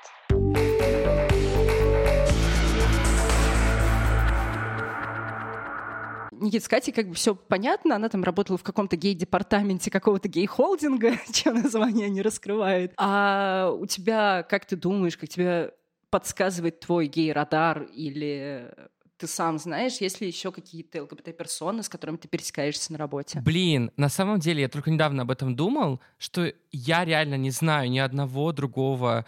Никит, 6.40 6.64
с 6.64 6.68
Катей 6.68 6.92
как 6.92 7.08
бы 7.08 7.14
все 7.14 7.34
понятно, 7.34 7.96
она 7.96 8.08
там 8.08 8.22
работала 8.22 8.58
в 8.58 8.62
каком-то 8.62 8.96
гей-департаменте 8.96 9.90
какого-то 9.90 10.28
гей-холдинга, 10.28 11.14
чье 11.32 11.52
название 11.52 12.10
не 12.10 12.22
раскрывает. 12.22 12.92
А 12.98 13.70
у 13.70 13.86
тебя, 13.86 14.42
как 14.42 14.66
ты 14.66 14.76
думаешь, 14.76 15.16
как 15.16 15.28
тебя 15.28 15.70
подсказывает 16.10 16.80
твой 16.80 17.06
гей-радар 17.06 17.82
или 17.82 18.72
ты 19.18 19.26
сам 19.26 19.58
знаешь, 19.58 19.98
есть 19.98 20.20
ли 20.20 20.26
еще 20.26 20.52
какие-то 20.52 21.02
ЛГБТ-персоны, 21.02 21.82
с 21.82 21.88
которыми 21.88 22.16
ты 22.16 22.28
пересекаешься 22.28 22.92
на 22.92 22.98
работе? 22.98 23.40
Блин, 23.40 23.90
на 23.96 24.08
самом 24.08 24.40
деле 24.40 24.62
я 24.62 24.68
только 24.68 24.90
недавно 24.90 25.22
об 25.22 25.30
этом 25.30 25.56
думал, 25.56 26.00
что 26.18 26.52
я 26.70 27.04
реально 27.04 27.36
не 27.36 27.50
знаю 27.50 27.90
ни 27.90 27.98
одного 27.98 28.52
другого 28.52 29.24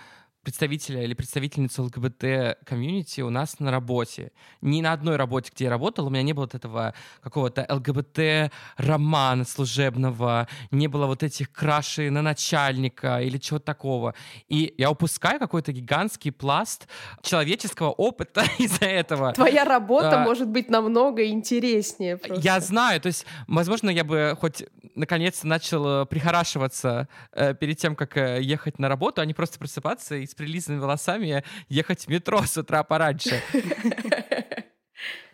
представителя 0.48 1.02
или 1.02 1.12
представительницу 1.12 1.82
ЛГБТ-комьюнити 1.84 3.20
у 3.20 3.28
нас 3.28 3.60
на 3.60 3.70
работе. 3.70 4.32
Ни 4.62 4.80
на 4.80 4.94
одной 4.94 5.16
работе, 5.16 5.52
где 5.54 5.64
я 5.64 5.70
работал, 5.70 6.06
у 6.06 6.10
меня 6.10 6.22
не 6.22 6.32
было 6.32 6.44
вот 6.44 6.54
этого 6.54 6.94
какого-то 7.20 7.66
ЛГБТ-романа 7.68 9.44
служебного, 9.44 10.48
не 10.70 10.88
было 10.88 11.04
вот 11.04 11.22
этих 11.22 11.52
крашей 11.52 12.08
на 12.08 12.22
начальника 12.22 13.20
или 13.20 13.36
чего-то 13.36 13.66
такого. 13.66 14.14
И 14.48 14.74
я 14.78 14.90
упускаю 14.90 15.38
какой-то 15.38 15.72
гигантский 15.72 16.32
пласт 16.32 16.88
человеческого 17.20 17.90
опыта 17.90 18.44
из-за 18.58 18.86
этого. 18.86 19.34
Твоя 19.34 19.66
работа 19.66 20.22
а, 20.22 20.24
может 20.24 20.48
быть 20.48 20.70
намного 20.70 21.26
интереснее. 21.26 22.16
Просто. 22.16 22.42
Я 22.42 22.60
знаю, 22.60 23.02
то 23.02 23.08
есть, 23.08 23.26
возможно, 23.46 23.90
я 23.90 24.02
бы 24.02 24.34
хоть 24.40 24.64
наконец-то 24.94 25.46
начал 25.46 26.02
э, 26.02 26.06
прихорашиваться 26.06 27.06
э, 27.32 27.52
перед 27.52 27.76
тем, 27.76 27.94
как 27.94 28.16
э, 28.16 28.40
ехать 28.40 28.78
на 28.78 28.88
работу, 28.88 29.20
а 29.20 29.26
не 29.26 29.34
просто 29.34 29.58
просыпаться 29.58 30.16
и 30.16 30.24
прилизанными 30.38 30.80
волосами 30.80 31.44
ехать 31.68 32.06
в 32.06 32.08
метро 32.08 32.42
с 32.42 32.56
утра 32.56 32.82
пораньше. 32.82 33.42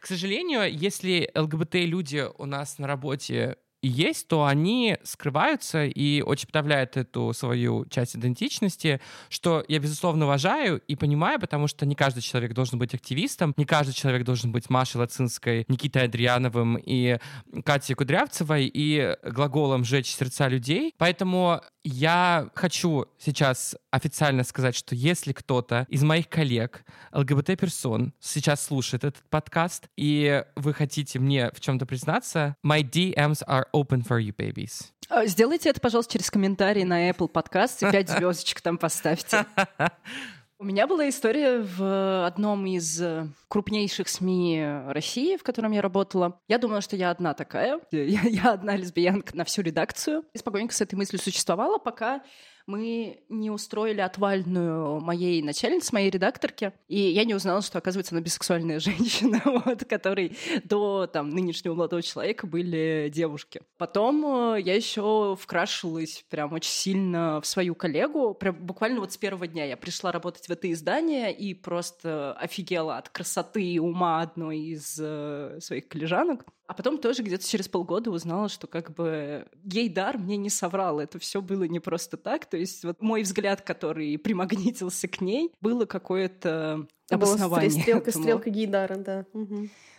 К 0.00 0.06
сожалению, 0.06 0.70
если 0.70 1.30
ЛГБТ-люди 1.34 2.26
у 2.36 2.44
нас 2.44 2.78
на 2.78 2.86
работе 2.86 3.56
есть, 3.88 4.28
то 4.28 4.44
они 4.44 4.96
скрываются 5.02 5.84
и 5.84 6.22
очень 6.22 6.46
подавляют 6.46 6.96
эту 6.96 7.32
свою 7.32 7.86
часть 7.86 8.16
идентичности, 8.16 9.00
что 9.28 9.64
я, 9.68 9.78
безусловно, 9.78 10.24
уважаю 10.26 10.80
и 10.86 10.96
понимаю, 10.96 11.40
потому 11.40 11.68
что 11.68 11.86
не 11.86 11.94
каждый 11.94 12.20
человек 12.20 12.54
должен 12.54 12.78
быть 12.78 12.94
активистом, 12.94 13.54
не 13.56 13.64
каждый 13.64 13.92
человек 13.92 14.24
должен 14.24 14.52
быть 14.52 14.70
Машей 14.70 15.00
Лацинской, 15.00 15.64
Никитой 15.68 16.04
Адриановым 16.04 16.76
и 16.76 17.18
Катей 17.64 17.94
Кудрявцевой 17.94 18.70
и 18.72 19.16
глаголом 19.22 19.84
«жечь 19.84 20.14
сердца 20.14 20.48
людей». 20.48 20.94
Поэтому 20.98 21.60
я 21.84 22.48
хочу 22.54 23.06
сейчас 23.18 23.76
официально 23.90 24.42
сказать, 24.42 24.74
что 24.74 24.94
если 24.94 25.32
кто-то 25.32 25.86
из 25.90 26.02
моих 26.02 26.28
коллег, 26.30 26.84
ЛГБТ-персон, 27.12 28.14
сейчас 28.20 28.64
слушает 28.64 29.04
этот 29.04 29.22
подкаст, 29.28 29.88
и 29.96 30.42
вы 30.56 30.72
хотите 30.72 31.18
мне 31.18 31.50
в 31.52 31.60
чем-то 31.60 31.84
признаться, 31.84 32.56
my 32.64 32.82
DMs 32.82 33.46
are 33.46 33.66
open 33.74 34.02
for 34.02 34.18
you, 34.20 34.34
babies. 34.34 34.92
А, 35.08 35.26
сделайте 35.26 35.68
это, 35.68 35.80
пожалуйста, 35.80 36.14
через 36.14 36.30
комментарий 36.30 36.84
на 36.84 37.10
Apple 37.10 37.30
Podcast 37.30 37.86
и 37.86 37.92
пять 37.92 38.08
звездочек 38.10 38.60
там 38.60 38.78
поставьте. 38.78 39.44
У 40.58 40.64
меня 40.64 40.86
была 40.86 41.08
история 41.08 41.58
в 41.58 42.26
одном 42.26 42.64
из 42.64 43.02
крупнейших 43.48 44.08
СМИ 44.08 44.64
России, 44.86 45.36
в 45.36 45.42
котором 45.42 45.72
я 45.72 45.82
работала. 45.82 46.40
Я 46.48 46.58
думала, 46.58 46.80
что 46.80 46.94
я 46.96 47.10
одна 47.10 47.34
такая. 47.34 47.80
Я, 47.90 48.22
я 48.22 48.52
одна 48.52 48.76
лесбиянка 48.76 49.36
на 49.36 49.44
всю 49.44 49.62
редакцию. 49.62 50.24
И 50.32 50.38
спокойненько 50.38 50.72
с 50.72 50.80
этой 50.80 50.94
мыслью 50.94 51.20
существовала, 51.20 51.78
пока 51.78 52.22
мы 52.66 53.22
не 53.28 53.50
устроили 53.50 54.00
отвальную 54.00 55.00
моей 55.00 55.42
начальнице, 55.42 55.92
моей 55.92 56.10
редакторке, 56.10 56.72
и 56.88 56.98
я 56.98 57.24
не 57.24 57.34
узнала, 57.34 57.62
что, 57.62 57.78
оказывается, 57.78 58.14
она 58.14 58.22
бисексуальная 58.22 58.80
женщина, 58.80 59.42
вот, 59.44 59.84
которой 59.84 60.36
до 60.64 61.06
там, 61.06 61.30
нынешнего 61.30 61.74
молодого 61.74 62.02
человека 62.02 62.46
были 62.46 63.10
девушки. 63.12 63.62
Потом 63.76 64.54
э, 64.54 64.60
я 64.60 64.74
еще 64.74 65.36
вкрашивалась 65.38 66.24
прям 66.28 66.52
очень 66.52 66.72
сильно 66.72 67.40
в 67.40 67.46
свою 67.46 67.74
коллегу, 67.74 68.34
прям 68.34 68.56
буквально 68.56 69.00
вот 69.00 69.12
с 69.12 69.16
первого 69.16 69.46
дня 69.46 69.64
я 69.64 69.76
пришла 69.76 70.12
работать 70.12 70.48
в 70.48 70.50
это 70.50 70.70
издание 70.72 71.32
и 71.34 71.54
просто 71.54 72.32
офигела 72.34 72.96
от 72.96 73.08
красоты 73.08 73.62
и 73.62 73.78
ума 73.78 74.22
одной 74.22 74.58
из 74.58 74.98
э, 75.00 75.58
своих 75.60 75.88
коллежанок. 75.88 76.44
А 76.66 76.72
потом 76.72 76.96
тоже 76.96 77.22
где-то 77.22 77.46
через 77.46 77.68
полгода 77.68 78.10
узнала, 78.10 78.48
что 78.48 78.66
как 78.66 78.94
бы 78.94 79.46
гейдар 79.64 80.16
мне 80.16 80.38
не 80.38 80.48
соврал. 80.48 80.98
Это 80.98 81.18
все 81.18 81.42
было 81.42 81.64
не 81.64 81.78
просто 81.78 82.16
так. 82.16 82.46
То 82.54 82.58
есть 82.58 82.84
вот 82.84 83.02
мой 83.02 83.22
взгляд, 83.22 83.62
который 83.62 84.16
примагнитился 84.16 85.08
к 85.08 85.20
ней, 85.20 85.52
было 85.60 85.86
какое-то 85.86 86.86
обоснование. 87.10 87.68
Стрелка, 87.68 88.10
этому. 88.10 88.22
стрелка 88.22 88.50
гейдара, 88.50 88.94
да. 88.94 89.26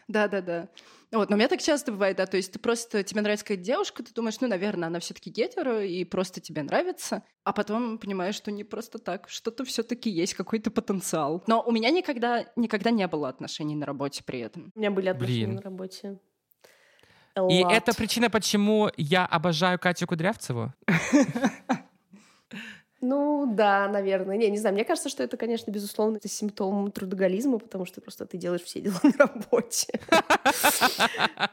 Да-да-да. 0.07 0.69
Вот, 1.11 1.29
но 1.29 1.35
у 1.35 1.37
меня 1.37 1.49
так 1.49 1.61
часто 1.61 1.91
бывает, 1.91 2.15
да, 2.15 2.25
то 2.25 2.37
есть 2.37 2.53
ты 2.53 2.59
просто, 2.59 3.03
тебе 3.03 3.19
нравится 3.19 3.43
какая-то 3.43 3.65
девушка, 3.65 4.03
ты 4.03 4.13
думаешь, 4.13 4.39
ну, 4.39 4.47
наверное, 4.47 4.87
она 4.87 5.01
все 5.01 5.13
таки 5.13 5.29
гетеро, 5.31 5.83
и 5.83 6.05
просто 6.05 6.39
тебе 6.39 6.63
нравится, 6.63 7.23
а 7.43 7.51
потом 7.51 7.97
понимаешь, 7.97 8.35
что 8.35 8.51
не 8.51 8.63
просто 8.63 8.99
так, 8.99 9.27
что-то 9.27 9.65
все 9.65 9.83
таки 9.83 10.09
есть 10.09 10.33
какой-то 10.33 10.71
потенциал. 10.71 11.43
Но 11.47 11.61
у 11.61 11.73
меня 11.73 11.89
никогда, 11.89 12.45
никогда 12.55 12.89
не 12.89 13.05
было 13.09 13.27
отношений 13.27 13.75
на 13.75 13.85
работе 13.85 14.23
при 14.23 14.39
этом. 14.39 14.71
У 14.75 14.79
меня 14.79 14.91
были 14.91 15.09
отношения 15.09 15.47
Блин. 15.47 15.55
на 15.55 15.61
работе. 15.61 16.19
И 17.49 17.65
это 17.69 17.93
причина, 17.93 18.29
почему 18.29 18.89
я 18.95 19.25
обожаю 19.25 19.77
Катю 19.77 20.07
Кудрявцеву? 20.07 20.73
Ну 23.07 23.45
да, 23.45 23.87
наверное. 23.87 24.35
Не, 24.35 24.49
не 24.49 24.57
знаю. 24.57 24.73
Мне 24.73 24.83
кажется, 24.83 25.09
что 25.09 25.21
это, 25.21 25.37
конечно, 25.37 25.69
безусловно, 25.69 26.17
это 26.17 26.27
симптом 26.27 26.91
трудоголизма, 26.91 27.59
потому 27.59 27.85
что 27.85 28.01
просто 28.01 28.25
ты 28.25 28.37
делаешь 28.37 28.63
все 28.63 28.81
дела 28.81 28.99
на 29.03 29.13
работе. 29.17 29.99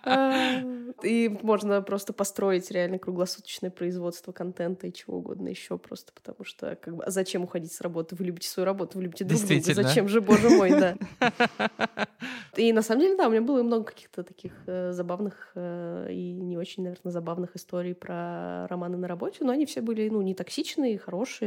А, 0.05 0.61
и 1.03 1.29
можно 1.43 1.81
просто 1.83 2.13
построить 2.13 2.71
реально 2.71 2.99
круглосуточное 2.99 3.71
производство 3.71 4.33
контента 4.33 4.87
и 4.87 4.93
чего 4.93 5.19
угодно 5.19 5.49
еще 5.49 5.79
просто, 5.79 6.13
потому 6.13 6.45
что 6.45 6.77
как 6.77 6.97
бы 6.97 7.05
а 7.05 7.11
зачем 7.11 7.45
уходить 7.45 7.73
с 7.73 7.81
работы? 7.81 8.17
Вы 8.17 8.27
любите 8.27 8.49
свою 8.49 8.65
работу, 8.67 8.99
вы 8.99 9.05
любите 9.05 9.25
друг 9.25 9.41
друга. 9.41 9.75
Зачем 9.75 10.09
же, 10.09 10.21
боже 10.21 10.51
мой, 10.51 10.71
да. 10.71 10.97
И 12.57 12.73
на 12.73 12.83
самом 12.83 13.01
деле, 13.03 13.17
да, 13.17 13.29
у 13.29 13.31
меня 13.31 13.41
было 13.41 13.63
много 13.63 13.85
каких-то 13.85 14.23
таких 14.23 14.53
э, 14.67 14.93
забавных 14.93 15.53
э, 15.55 16.09
и 16.11 16.33
не 16.33 16.59
очень, 16.59 16.83
наверное, 16.83 17.11
забавных 17.11 17.57
историй 17.57 17.95
про 17.95 18.67
романы 18.69 18.99
на 18.99 19.09
работе, 19.09 19.39
но 19.41 19.53
они 19.53 19.65
все 19.65 19.81
были, 19.81 20.09
ну, 20.09 20.21
не 20.21 20.35
токсичные, 20.35 20.99
хорошие. 20.99 21.42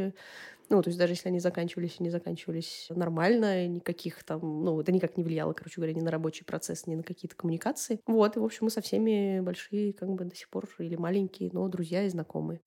Ну, 0.70 0.82
то 0.82 0.90
есть 0.90 0.98
даже 0.98 1.14
если 1.14 1.30
они 1.30 1.40
заканчивались 1.40 1.98
и 2.00 2.04
не 2.04 2.10
заканчивались 2.10 2.88
нормально, 2.90 3.68
никаких 3.68 4.24
там, 4.24 4.64
ну, 4.64 4.82
это 4.82 4.92
никак 4.92 5.16
не 5.16 5.24
влияло, 5.24 5.54
короче 5.54 5.76
говоря, 5.76 5.94
ни 5.94 6.02
на 6.02 6.10
рабочий 6.10 6.44
процесс, 6.44 6.88
ни 6.88 6.96
на 6.96 7.04
какие-то 7.04 7.36
коммуникации. 7.36 8.00
Вот, 8.08 8.36
и, 8.36 8.40
в 8.40 8.44
общем, 8.44 8.66
мы 8.66 8.70
со 8.72 8.82
всеми 8.82 9.42
большие, 9.42 9.94
как 9.94 10.10
бы 10.10 10.26
до 10.26 10.36
сих 10.36 10.50
пор, 10.50 10.66
или 10.80 10.96
маленькие, 10.96 11.52
но 11.54 11.68
друзья 11.68 12.04
и 12.04 12.10
знакомые. 12.10 12.62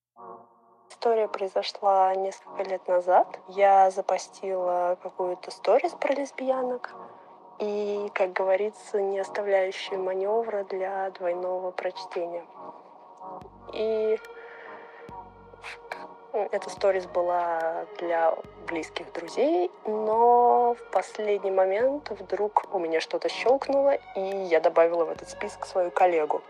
История 0.89 1.27
произошла 1.27 2.15
несколько 2.15 2.63
лет 2.63 2.87
назад. 2.87 3.39
Я 3.49 3.91
запостила 3.91 4.97
какую-то 5.01 5.51
сторис 5.51 5.91
про 5.91 6.13
лесбиянок 6.13 6.93
и, 7.59 8.09
как 8.13 8.33
говорится, 8.33 9.01
не 9.01 9.19
оставляющую 9.19 10.01
маневра 10.01 10.65
для 10.69 11.11
двойного 11.11 11.71
прочтения. 11.71 12.45
И 13.73 14.17
эта 16.33 16.69
сторис 16.69 17.05
была 17.07 17.85
для 17.97 18.35
близких 18.67 19.11
друзей, 19.13 19.71
но 19.85 20.75
в 20.75 20.91
последний 20.91 21.51
момент 21.51 22.09
вдруг 22.11 22.65
у 22.73 22.79
меня 22.79 22.99
что-то 22.99 23.29
щелкнуло, 23.29 23.95
и 24.15 24.21
я 24.21 24.59
добавила 24.59 25.05
в 25.05 25.09
этот 25.09 25.29
список 25.29 25.65
свою 25.65 25.91
коллегу. 25.91 26.41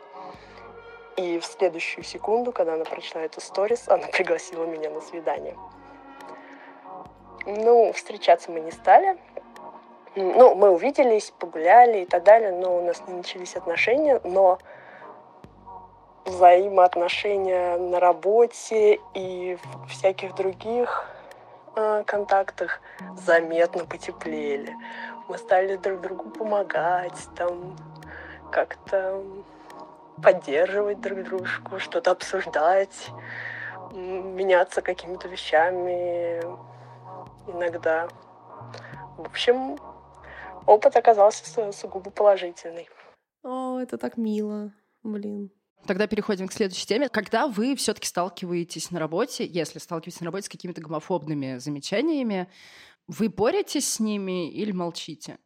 И 1.15 1.39
в 1.39 1.45
следующую 1.45 2.03
секунду, 2.03 2.51
когда 2.51 2.73
она 2.73 2.85
прочла 2.85 3.21
эту 3.21 3.41
сторис, 3.41 3.87
она 3.87 4.07
пригласила 4.11 4.65
меня 4.65 4.89
на 4.89 5.01
свидание. 5.01 5.55
Ну, 7.45 7.91
встречаться 7.93 8.51
мы 8.51 8.59
не 8.59 8.71
стали. 8.71 9.17
Ну, 10.15 10.55
мы 10.55 10.71
увиделись, 10.71 11.31
погуляли 11.31 11.99
и 11.99 12.05
так 12.05 12.23
далее, 12.23 12.51
но 12.51 12.77
у 12.77 12.81
нас 12.81 13.01
не 13.07 13.13
начались 13.13 13.55
отношения, 13.55 14.19
но 14.23 14.59
взаимоотношения 16.29 17.77
на 17.77 17.99
работе 17.99 18.99
и 19.13 19.57
в 19.61 19.87
всяких 19.87 20.35
других 20.35 21.05
э, 21.75 22.03
контактах 22.05 22.79
заметно 23.17 23.85
потеплели. 23.85 24.75
Мы 25.27 25.37
стали 25.37 25.75
друг 25.75 26.01
другу 26.01 26.29
помогать, 26.29 27.27
там 27.35 27.75
как-то 28.51 29.23
поддерживать 30.21 31.01
друг 31.01 31.23
дружку, 31.23 31.79
что-то 31.79 32.11
обсуждать, 32.11 33.09
меняться 33.91 34.81
какими-то 34.81 35.27
вещами 35.27 36.41
иногда. 37.47 38.07
В 39.17 39.25
общем, 39.25 39.77
опыт 40.65 40.95
оказался 40.95 41.71
сугубо 41.71 42.11
положительный. 42.11 42.89
О, 43.43 43.79
это 43.79 43.97
так 43.97 44.17
мило, 44.17 44.71
блин. 45.03 45.51
Тогда 45.85 46.07
переходим 46.07 46.47
к 46.47 46.53
следующей 46.53 46.85
теме. 46.85 47.09
Когда 47.09 47.47
вы 47.47 47.75
все-таки 47.75 48.07
сталкиваетесь 48.07 48.91
на 48.91 48.99
работе, 48.99 49.45
если 49.45 49.79
сталкиваетесь 49.79 50.19
на 50.19 50.25
работе 50.25 50.45
с 50.45 50.49
какими-то 50.49 50.81
гомофобными 50.81 51.57
замечаниями, 51.57 52.47
вы 53.07 53.29
боретесь 53.29 53.87
с 53.87 53.99
ними 53.99 54.51
или 54.51 54.71
молчите? 54.71 55.39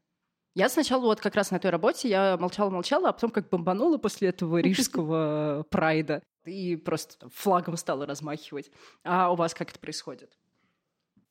Я 0.55 0.69
сначала 0.69 1.01
вот 1.01 1.19
как 1.19 1.35
раз 1.35 1.49
на 1.49 1.59
той 1.59 1.71
работе 1.71 2.09
я 2.09 2.37
молчала-молчала, 2.37 3.09
а 3.09 3.13
потом 3.13 3.31
как 3.31 3.49
бомбанула 3.49 3.97
после 3.97 4.29
этого 4.29 4.57
рижского 4.61 5.65
прайда 5.69 6.21
и 6.45 6.75
просто 6.75 7.29
флагом 7.29 7.77
стала 7.77 8.05
размахивать. 8.05 8.69
А 9.03 9.31
у 9.31 9.35
вас 9.35 9.53
как 9.53 9.71
это 9.71 9.79
происходит? 9.79 10.37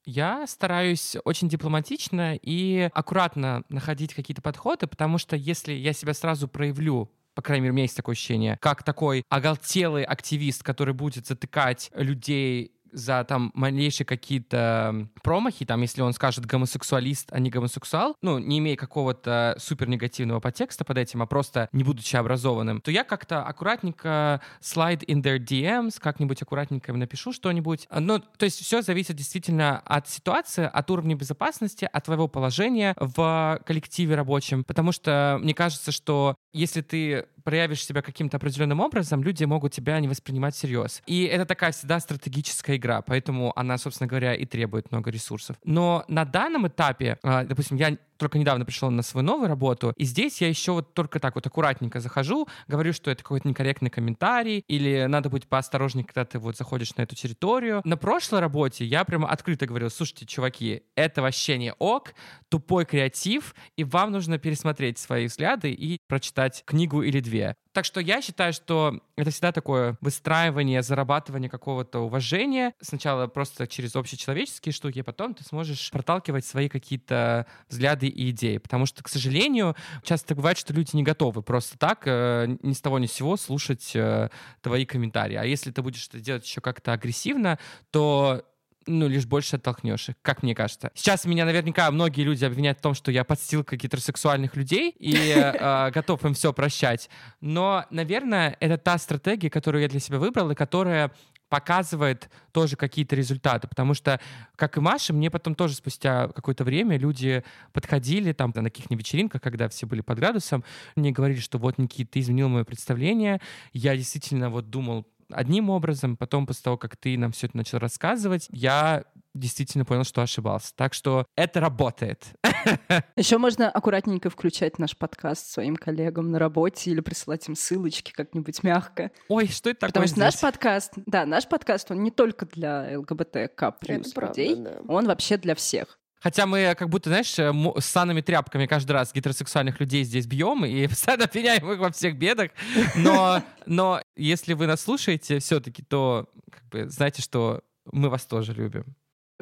Я 0.05 0.47
стараюсь 0.49 1.17
очень 1.25 1.49
дипломатично 1.49 2.35
и 2.35 2.91
аккуратно 2.93 3.63
находить 3.69 4.15
какие-то 4.15 4.43
подходы, 4.43 4.89
потому 4.89 5.19
что 5.19 5.37
если 5.37 5.73
я 5.73 5.93
себя 5.93 6.13
сразу 6.13 6.49
проявлю 6.49 7.09
по 7.35 7.43
крайней 7.43 7.63
мере, 7.63 7.73
у 7.73 7.75
меня 7.75 7.85
есть 7.85 7.97
такое 7.97 8.15
ощущение, 8.15 8.59
как 8.61 8.83
такой 8.83 9.25
оголтелый 9.29 10.05
активист, 10.05 10.63
который 10.63 10.95
будет 10.95 11.27
затыкать 11.27 11.91
людей 11.95 12.73
за 12.93 13.25
там 13.25 13.51
малейшие 13.55 14.07
какие-то 14.07 15.09
промахи, 15.23 15.65
там, 15.65 15.83
если 15.83 16.03
он 16.03 16.13
скажет 16.13 16.47
гомосексуалист, 16.47 17.29
а 17.33 17.39
не 17.39 17.51
гомосексуал, 17.51 18.17
ну, 18.23 18.39
не 18.39 18.59
имея 18.59 18.77
какого-то 18.77 19.57
супер 19.59 19.89
негативного 19.89 20.41
подтекста 20.41 20.85
под 20.85 20.99
этим, 20.99 21.23
а 21.23 21.27
просто 21.27 21.69
не 21.73 21.85
будучи 21.85 22.17
образованным, 22.17 22.81
то 22.81 22.91
я 22.91 23.05
как-то 23.05 23.43
аккуратненько 23.43 24.41
slide 24.61 25.05
in 25.07 25.23
their 25.23 25.39
DMs, 25.39 25.99
как-нибудь 25.99 26.43
аккуратненько 26.43 26.93
им 26.93 26.99
напишу 26.99 27.33
что-нибудь. 27.33 27.89
Ну, 27.91 28.19
то 28.19 28.45
есть 28.45 28.61
все 28.63 28.83
зависит 28.83 29.17
действительно 29.17 29.81
от 29.81 30.09
ситуации, 30.09 30.69
от 30.71 30.91
уровня 30.91 31.15
безопасности, 31.15 31.89
от 31.91 32.05
твоего 32.05 32.29
положения 32.29 32.95
в 32.99 33.61
коллективе 33.65 34.15
рабочем, 34.15 34.65
потому 34.65 34.93
что 34.93 35.39
мне 35.41 35.55
кажется, 35.55 35.93
что 35.93 36.37
если 36.53 36.83
ты 36.83 37.27
проявишь 37.43 37.85
себя 37.85 38.03
каким-то 38.03 38.37
определенным 38.37 38.81
образом, 38.81 39.23
люди 39.23 39.45
могут 39.45 39.73
тебя 39.73 39.99
не 40.01 40.09
воспринимать 40.09 40.55
всерьез. 40.55 41.03
И 41.07 41.25
это 41.25 41.45
такая 41.45 41.73
всегда 41.73 42.01
стратегическая 42.01 42.77
игра, 42.77 43.03
поэтому 43.03 43.53
она, 43.57 43.79
собственно 43.79 44.09
говоря, 44.09 44.35
и 44.35 44.45
требует 44.45 44.91
много 44.91 45.11
ресурсов. 45.11 45.57
Но 45.65 46.05
на 46.09 46.25
данном 46.25 46.69
этапе, 46.69 47.19
а, 47.23 47.45
допустим, 47.45 47.77
я 47.77 47.97
только 48.23 48.39
недавно 48.39 48.65
пришел 48.65 48.91
на 48.91 49.03
свою 49.03 49.27
новую 49.27 49.49
работу, 49.49 49.93
и 49.97 50.05
здесь 50.05 50.41
я 50.41 50.49
еще 50.49 50.73
вот 50.73 50.95
только 50.95 51.19
так 51.19 51.35
вот 51.35 51.47
аккуратненько 51.47 52.01
захожу, 52.01 52.49
говорю, 52.69 52.93
что 52.93 53.11
это 53.11 53.23
какой-то 53.23 53.49
некорректный 53.49 53.91
комментарий, 53.91 54.63
или 54.69 55.07
надо 55.09 55.29
быть 55.29 55.49
поосторожнее, 55.49 56.05
когда 56.05 56.25
ты 56.25 56.39
вот 56.39 56.57
заходишь 56.57 56.95
на 56.97 57.03
эту 57.03 57.17
территорию. 57.17 57.83
На 57.85 57.97
прошлой 57.97 58.41
работе 58.41 58.85
я 58.85 59.05
прямо 59.05 59.29
открыто 59.29 59.67
говорил, 59.67 59.91
слушайте, 59.91 60.25
чуваки, 60.27 60.83
это 60.95 61.21
вообще 61.21 61.59
не 61.59 61.73
ок, 61.73 62.15
тупой 62.49 62.85
креатив, 62.85 63.55
и 63.77 63.83
вам 63.83 64.13
нужно 64.13 64.39
пересмотреть 64.39 64.99
свои 64.99 65.27
взгляды 65.27 65.73
и 65.73 65.99
прочитать 66.07 66.63
книгу 66.65 67.03
или 67.03 67.21
две. 67.21 67.57
Так 67.73 67.87
что 67.87 68.01
я 68.01 68.21
считаю, 68.21 68.53
что 68.53 69.01
это 69.17 69.31
всегда 69.31 69.51
такое 69.51 69.97
выстраивание, 70.03 70.83
зарабатывание 70.83 71.49
какого-то 71.49 72.01
уважения. 72.01 72.75
Сначала 72.81 73.27
просто 73.29 73.67
через 73.67 73.97
общечеловеческие 73.97 74.75
штуки, 74.75 74.99
а 74.99 75.05
потом 75.05 75.35
ты 75.35 75.43
сможешь 75.45 75.91
проталкивать 75.91 76.45
свои 76.45 76.69
какие-то 76.69 77.47
взгляды 77.69 78.09
и 78.09 78.31
идеи. 78.31 78.59
Потому 78.59 78.85
что, 78.85 79.03
к 79.03 79.09
сожалению, 79.09 79.75
часто 80.03 80.35
бывает, 80.35 80.59
что 80.59 80.75
люди 80.75 80.95
не 80.95 81.03
готовы 81.03 81.43
просто 81.43 81.79
так, 81.79 82.03
э, 82.05 82.57
ни 82.63 82.75
с 82.75 82.81
того 82.83 82.99
ни 82.99 83.07
с 83.07 83.13
сего 83.13 83.39
слушать 83.39 83.93
э, 83.95 84.29
твои 84.61 84.85
комментарии. 84.85 85.37
А 85.37 85.45
если 85.45 85.71
ты 85.71 85.81
будешь 85.81 86.07
это 86.09 86.21
делать 86.21 86.45
еще 86.45 86.61
как-то 86.61 86.93
агрессивно, 86.93 87.59
то 87.91 88.45
ну, 88.87 89.09
лишь 89.09 89.27
больше 89.27 89.57
оттолкнешь 89.57 90.11
их, 90.11 90.15
как 90.23 90.43
мне 90.43 90.55
кажется. 90.55 90.91
Сейчас 90.95 91.25
меня 91.25 91.45
наверняка 91.45 91.91
многие 91.91 92.23
люди 92.23 92.45
обвиняют 92.45 92.79
в 92.79 92.83
том, 92.83 92.95
что 92.95 93.11
я 93.11 93.25
подстилка 93.25 93.77
гетеросексуальных 93.77 94.57
людей 94.57 94.95
и 94.99 95.15
э, 95.37 95.91
готов 95.91 96.25
им 96.25 96.35
все 96.35 96.53
прощать. 96.53 97.09
Но, 97.41 97.85
наверное, 97.91 98.57
это 98.61 98.79
та 98.79 98.99
стратегия, 98.99 99.51
которую 99.51 99.83
я 99.83 99.89
для 99.89 100.01
себя 100.01 100.19
выбрал, 100.19 100.51
и 100.51 100.55
которая 100.55 101.13
показывает 101.53 102.31
тоже 102.51 102.77
какие-то 102.77 103.15
результаты, 103.15 103.69
потому 103.69 103.93
что, 103.93 104.19
как 104.57 104.79
и 104.79 104.81
Маша, 104.81 105.13
мне 105.13 105.31
потом 105.31 105.55
тоже 105.55 105.75
спустя 105.75 106.29
какое-то 106.29 106.65
время 106.65 106.97
люди 106.97 107.45
подходили 107.75 108.33
там 108.33 108.53
на 108.55 108.71
каких-нибудь 108.71 109.05
вечеринках, 109.05 109.43
когда 109.43 109.69
все 109.69 109.85
были 109.85 110.01
под 110.01 110.19
градусом, 110.19 110.65
мне 110.97 111.13
говорили, 111.13 111.41
что 111.41 111.59
вот, 111.59 111.77
Никита, 111.77 112.13
ты 112.13 112.21
изменил 112.21 112.49
мое 112.49 112.65
представление, 112.65 113.39
я 113.75 113.95
действительно 113.95 114.49
вот 114.49 114.71
думал 114.71 115.07
одним 115.33 115.71
образом, 115.71 116.17
потом 116.17 116.47
после 116.47 116.63
того, 116.63 116.77
как 116.77 116.97
ты 116.97 117.17
нам 117.19 117.33
все 117.33 117.47
это 117.47 117.57
начал 117.57 117.79
рассказывать, 117.79 118.47
я 118.51 119.05
действительно 119.35 119.85
понял, 119.85 120.05
что 120.05 120.23
ошибался. 120.23 120.73
Так 120.77 120.95
что 120.95 121.27
это 121.37 121.61
работает. 121.61 122.25
Еще 123.17 123.39
можно 123.39 123.71
аккуратненько 123.71 124.31
включать 124.31 124.79
наш 124.79 124.97
подкаст 124.97 125.47
своим 125.47 125.77
коллегам 125.77 126.31
на 126.31 126.39
работе 126.39 126.91
или 126.91 127.01
присылать 127.01 127.49
им 127.49 127.57
ссылочки 127.57 128.13
как-нибудь 128.13 128.63
мягко. 128.63 129.11
Ой, 129.29 129.49
что 129.49 129.71
это 129.71 129.81
такое 129.81 129.89
Потому 129.89 130.07
что 130.07 130.19
наш 130.21 130.39
подкаст, 130.41 130.93
да, 131.07 131.25
наш 131.27 131.49
подкаст, 131.49 131.91
он 131.91 132.03
не 132.03 132.11
только 132.11 132.47
для 132.47 132.99
ЛГБТК 132.99 133.73
плюс 133.73 134.15
людей, 134.15 134.57
да. 134.57 134.81
он 134.89 135.07
вообще 135.07 135.39
для 135.39 135.55
всех. 135.55 135.99
Хотя 136.23 136.47
мы 136.47 136.75
как 136.79 136.89
будто, 136.89 137.11
знаешь, 137.11 137.37
э, 137.39 137.53
с 137.81 137.85
санными 137.85 138.21
тряпками 138.21 138.67
каждый 138.67 138.93
раз 138.93 139.13
гетеросексуальных 139.13 139.81
людей 139.81 140.05
здесь 140.05 140.27
бьем 140.27 140.65
и 140.65 140.87
постоянно 140.89 141.25
обвиняем 141.25 141.71
их 141.73 141.79
во 141.79 141.91
всех 141.91 142.17
бедах. 142.17 142.51
Но, 142.95 143.43
но 143.67 144.01
если 144.17 144.55
вы 144.55 144.67
нас 144.67 144.83
слушаете 144.83 145.41
все-таки, 145.41 145.83
то 145.83 146.29
как 146.51 146.65
бы, 146.69 146.89
знаете, 146.89 147.23
что 147.23 147.63
мы 147.91 148.09
вас 148.09 148.25
тоже 148.25 148.53
любим. 148.53 148.85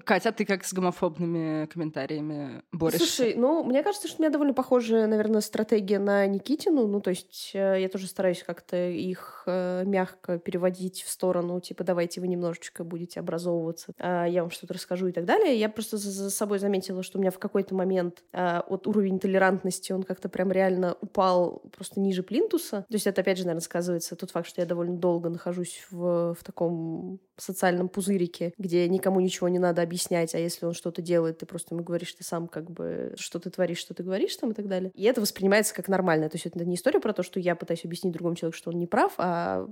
Катя, 0.05 0.31
а 0.31 0.33
ты 0.33 0.45
как 0.45 0.65
с 0.65 0.73
гомофобными 0.73 1.67
комментариями 1.67 2.63
борешься? 2.73 3.07
Слушай, 3.07 3.35
ну, 3.37 3.63
мне 3.65 3.83
кажется, 3.83 4.09
что 4.09 4.19
у 4.19 4.23
меня 4.23 4.31
довольно 4.31 4.55
похожая, 4.55 5.07
наверное, 5.07 5.41
стратегия 5.41 5.99
на 5.99 6.27
Никитину. 6.27 6.87
Ну, 6.87 7.01
то 7.01 7.11
есть 7.11 7.53
э, 7.55 7.81
я 7.81 7.89
тоже 7.89 8.07
стараюсь 8.07 8.43
как-то 8.43 8.77
их 8.77 9.45
э, 9.47 9.85
мягко 9.85 10.39
переводить 10.39 11.03
в 11.03 11.11
сторону, 11.11 11.61
типа, 11.61 11.85
давайте 11.85 12.21
вы 12.21 12.29
немножечко 12.29 12.85
будете 12.85 13.21
образовываться, 13.21 13.93
а 13.99 14.27
я 14.27 14.43
вам 14.43 14.51
что-то 14.51 14.75
расскажу 14.75 15.09
и 15.09 15.13
так 15.13 15.25
далее. 15.25 15.59
Я 15.59 15.69
просто 15.69 15.97
за, 15.97 16.31
собой 16.31 16.59
заметила, 16.59 17.03
что 17.03 17.19
у 17.19 17.21
меня 17.21 17.31
в 17.31 17.39
какой-то 17.39 17.75
момент 17.75 18.23
э, 18.33 18.61
вот 18.69 18.87
уровень 18.87 19.19
толерантности, 19.19 19.93
он 19.93 20.03
как-то 20.03 20.29
прям 20.29 20.53
реально 20.53 20.97
упал 21.01 21.63
просто 21.77 22.01
ниже 22.01 22.23
плинтуса. 22.23 22.85
То 22.89 22.95
есть 22.95 23.07
это, 23.07 23.21
опять 23.21 23.39
же, 23.39 23.45
наверное, 23.45 23.63
сказывается 23.63 24.17
тот 24.17 24.31
факт, 24.31 24.49
что 24.49 24.61
я 24.61 24.67
довольно 24.67 24.97
долго 24.97 25.29
нахожусь 25.29 25.87
в, 25.91 26.35
в 26.35 26.45
таком 26.45 27.21
социальном 27.37 27.89
пузырике, 27.89 28.53
где 28.59 28.89
никому 28.89 29.21
ничего 29.21 29.49
не 29.49 29.59
надо 29.59 29.83
объяснять, 29.91 30.35
а 30.35 30.39
если 30.39 30.67
он 30.67 30.73
что-то 30.73 31.03
делает, 31.03 31.39
ты 31.39 31.47
просто 31.47 31.75
ему 31.75 31.83
говоришь, 31.83 32.13
ты 32.13 32.23
сам 32.23 32.47
как 32.47 32.71
бы, 32.71 33.13
что 33.19 33.41
ты 33.41 33.51
творишь, 33.51 33.79
что 33.79 33.93
ты 33.93 34.05
говоришь 34.05 34.37
там 34.37 34.53
и 34.53 34.55
так 34.55 34.69
далее. 34.69 34.93
И 34.95 35.03
это 35.05 35.21
воспринимается 35.21 35.75
как 35.75 35.89
нормально. 35.89 36.29
То 36.29 36.37
есть 36.37 36.47
это 36.47 36.65
не 36.65 36.77
история 36.77 37.01
про 37.01 37.13
то, 37.13 37.25
что 37.25 37.41
я 37.41 37.57
пытаюсь 37.57 37.85
объяснить 37.85 38.13
другому 38.13 38.37
человеку, 38.37 38.57
что 38.57 38.71
он 38.71 38.79
не 38.79 38.87
прав, 38.87 39.15
а 39.19 39.67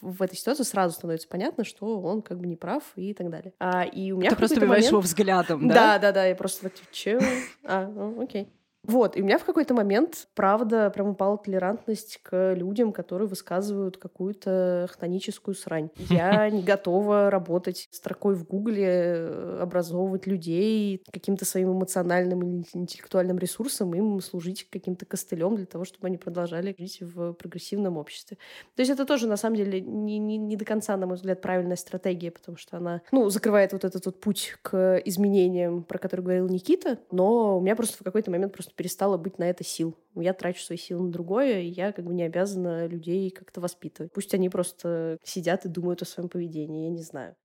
в 0.00 0.22
этой 0.22 0.36
ситуации 0.36 0.62
сразу 0.62 0.94
становится 0.94 1.26
понятно, 1.28 1.64
что 1.64 2.00
он 2.00 2.22
как 2.22 2.38
бы 2.38 2.46
не 2.46 2.56
прав 2.56 2.84
и 2.94 3.12
так 3.14 3.30
далее. 3.30 3.52
А, 3.58 3.84
и 3.84 4.12
у 4.12 4.18
меня 4.18 4.30
Ты 4.30 4.36
просто 4.36 4.56
убиваешь 4.56 4.84
момент... 4.84 4.92
его 4.92 5.00
взглядом, 5.00 5.68
да? 5.68 5.74
Да, 5.74 5.98
да, 5.98 6.12
да, 6.12 6.26
я 6.26 6.36
просто 6.36 6.70
так, 6.70 6.72
че? 6.92 7.18
А, 7.64 7.86
ну, 7.86 8.22
окей. 8.22 8.48
Вот, 8.84 9.16
и 9.16 9.22
у 9.22 9.24
меня 9.24 9.38
в 9.38 9.44
какой-то 9.44 9.74
момент, 9.74 10.28
правда, 10.34 10.90
прям 10.90 11.08
упала 11.08 11.38
толерантность 11.38 12.20
к 12.22 12.54
людям, 12.54 12.92
которые 12.92 13.26
высказывают 13.26 13.96
какую-то 13.96 14.88
хтоническую 14.90 15.54
срань. 15.54 15.88
Я 15.96 16.50
не 16.50 16.62
готова 16.62 17.30
работать 17.30 17.88
строкой 17.90 18.34
в 18.34 18.46
Гугле, 18.46 19.30
образовывать 19.60 20.26
людей 20.26 21.02
каким-то 21.10 21.44
своим 21.44 21.72
эмоциональным 21.72 22.42
или 22.42 22.64
интеллектуальным 22.74 23.38
ресурсом, 23.38 23.94
им 23.94 24.20
служить 24.20 24.68
каким-то 24.68 25.06
костылем 25.06 25.56
для 25.56 25.66
того, 25.66 25.84
чтобы 25.84 26.08
они 26.08 26.18
продолжали 26.18 26.74
жить 26.78 26.98
в 27.00 27.32
прогрессивном 27.32 27.96
обществе. 27.96 28.36
То 28.76 28.80
есть 28.82 28.92
это 28.92 29.06
тоже, 29.06 29.26
на 29.26 29.36
самом 29.36 29.56
деле, 29.56 29.80
не, 29.80 30.18
не, 30.18 30.36
не 30.36 30.56
до 30.56 30.64
конца, 30.64 30.96
на 30.96 31.06
мой 31.06 31.16
взгляд, 31.16 31.40
правильная 31.40 31.76
стратегия, 31.76 32.30
потому 32.30 32.58
что 32.58 32.76
она, 32.76 33.00
ну, 33.12 33.30
закрывает 33.30 33.72
вот 33.72 33.84
этот 33.84 34.04
вот 34.04 34.20
путь 34.20 34.56
к 34.62 35.00
изменениям, 35.04 35.84
про 35.84 35.98
который 35.98 36.20
говорил 36.20 36.48
Никита, 36.48 36.98
но 37.10 37.58
у 37.58 37.60
меня 37.60 37.76
просто 37.76 37.96
в 37.96 38.04
какой-то 38.04 38.30
момент 38.30 38.52
просто 38.52 38.73
перестало 38.76 39.16
быть 39.16 39.38
на 39.38 39.44
это 39.44 39.64
сил. 39.64 39.96
Я 40.14 40.32
трачу 40.32 40.62
свои 40.62 40.78
силы 40.78 41.04
на 41.04 41.12
другое, 41.12 41.60
и 41.60 41.68
я 41.68 41.92
как 41.92 42.04
бы 42.04 42.14
не 42.14 42.22
обязана 42.22 42.86
людей 42.86 43.30
как-то 43.30 43.60
воспитывать. 43.60 44.12
Пусть 44.12 44.34
они 44.34 44.48
просто 44.48 45.18
сидят 45.24 45.64
и 45.64 45.68
думают 45.68 46.02
о 46.02 46.06
своем 46.06 46.28
поведении, 46.28 46.84
я 46.84 46.90
не 46.90 47.02
знаю. 47.02 47.36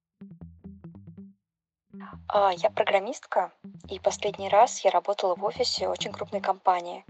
А, 2.27 2.51
я 2.53 2.69
программистка, 2.69 3.51
и 3.89 3.99
последний 3.99 4.49
раз 4.49 4.83
я 4.85 4.91
работала 4.91 5.35
в 5.35 5.43
офисе 5.43 5.87
очень 5.87 6.11
крупной 6.11 6.41
компании. 6.41 7.03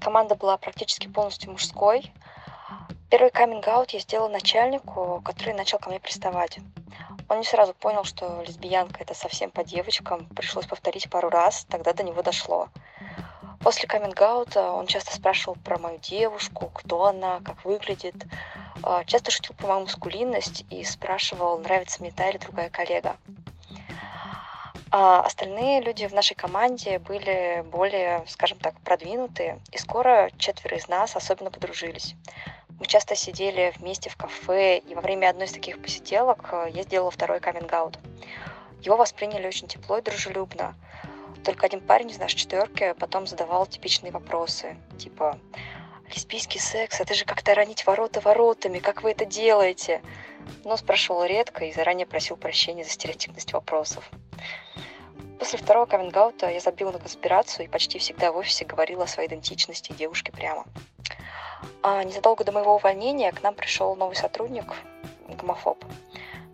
Команда 0.00 0.34
была 0.34 0.56
практически 0.56 1.08
полностью 1.08 1.52
мужской. 1.52 2.12
Первый 3.10 3.30
каминг-аут 3.30 3.90
я 3.90 4.00
сделала 4.00 4.28
начальнику, 4.28 5.20
который 5.24 5.54
начал 5.54 5.78
ко 5.78 5.88
мне 5.88 6.00
приставать. 6.00 6.58
Он 7.28 7.38
не 7.38 7.44
сразу 7.44 7.74
понял, 7.74 8.02
что 8.02 8.42
лесбиянка 8.42 9.02
это 9.02 9.14
совсем 9.14 9.52
по 9.52 9.62
девочкам. 9.62 10.26
Пришлось 10.34 10.66
повторить 10.66 11.08
пару 11.08 11.28
раз, 11.28 11.64
тогда 11.68 11.92
до 11.92 12.02
него 12.02 12.22
дошло. 12.22 12.68
После 13.60 13.86
каминг 13.86 14.20
он 14.56 14.86
часто 14.86 15.14
спрашивал 15.14 15.56
про 15.62 15.78
мою 15.78 15.98
девушку, 15.98 16.70
кто 16.72 17.04
она, 17.04 17.40
как 17.44 17.64
выглядит. 17.64 18.14
А, 18.82 19.04
часто 19.04 19.30
шутил 19.30 19.54
про 19.54 19.68
мою 19.68 19.80
маскулинность 19.80 20.64
и 20.70 20.82
спрашивал, 20.82 21.58
нравится 21.58 22.00
мне 22.00 22.10
та 22.10 22.30
или 22.30 22.38
другая 22.38 22.70
коллега. 22.70 23.16
А 24.90 25.20
остальные 25.20 25.82
люди 25.82 26.06
в 26.06 26.14
нашей 26.14 26.34
команде 26.34 26.98
были 26.98 27.62
более, 27.70 28.24
скажем 28.26 28.58
так, 28.58 28.74
продвинутые, 28.80 29.60
и 29.70 29.78
скоро 29.78 30.30
четверо 30.38 30.78
из 30.78 30.88
нас 30.88 31.14
особенно 31.14 31.50
подружились. 31.50 32.14
Мы 32.80 32.86
часто 32.86 33.14
сидели 33.14 33.72
вместе 33.76 34.08
в 34.08 34.16
кафе, 34.16 34.78
и 34.78 34.94
во 34.94 35.02
время 35.02 35.28
одной 35.28 35.46
из 35.46 35.52
таких 35.52 35.80
посиделок 35.80 36.48
э, 36.50 36.70
я 36.72 36.82
сделала 36.82 37.10
второй 37.10 37.38
каминг 37.38 37.70
-аут. 37.70 37.98
Его 38.80 38.96
восприняли 38.96 39.46
очень 39.46 39.68
тепло 39.68 39.98
и 39.98 40.02
дружелюбно. 40.02 40.74
Только 41.44 41.66
один 41.66 41.80
парень 41.80 42.10
из 42.10 42.18
нашей 42.18 42.36
четверки 42.36 42.94
потом 42.98 43.26
задавал 43.26 43.66
типичные 43.66 44.12
вопросы, 44.12 44.76
типа 44.98 45.38
«Лесбийский 46.14 46.60
секс, 46.60 47.00
это 47.00 47.14
же 47.14 47.24
как 47.24 47.42
таранить 47.42 47.86
ворота 47.86 48.20
воротами, 48.20 48.78
как 48.78 49.02
вы 49.02 49.12
это 49.12 49.24
делаете?» 49.24 50.02
Но 50.64 50.76
спрашивал 50.76 51.24
редко 51.24 51.64
и 51.64 51.72
заранее 51.72 52.06
просил 52.06 52.36
прощения 52.36 52.84
за 52.84 52.90
стереотипность 52.90 53.52
вопросов. 53.52 54.10
После 55.38 55.58
второго 55.58 55.86
каминг 55.86 56.14
я 56.42 56.60
забила 56.60 56.92
на 56.92 56.98
конспирацию 56.98 57.64
и 57.64 57.68
почти 57.68 57.98
всегда 57.98 58.32
в 58.32 58.36
офисе 58.36 58.66
говорила 58.66 59.04
о 59.04 59.06
своей 59.06 59.28
идентичности 59.28 59.92
девушке 59.92 60.32
прямо. 60.32 60.66
А 61.82 62.04
незадолго 62.04 62.44
до 62.44 62.52
моего 62.52 62.74
увольнения 62.74 63.32
к 63.32 63.42
нам 63.42 63.54
пришел 63.54 63.96
новый 63.96 64.16
сотрудник, 64.16 64.74
гомофоб. 65.28 65.82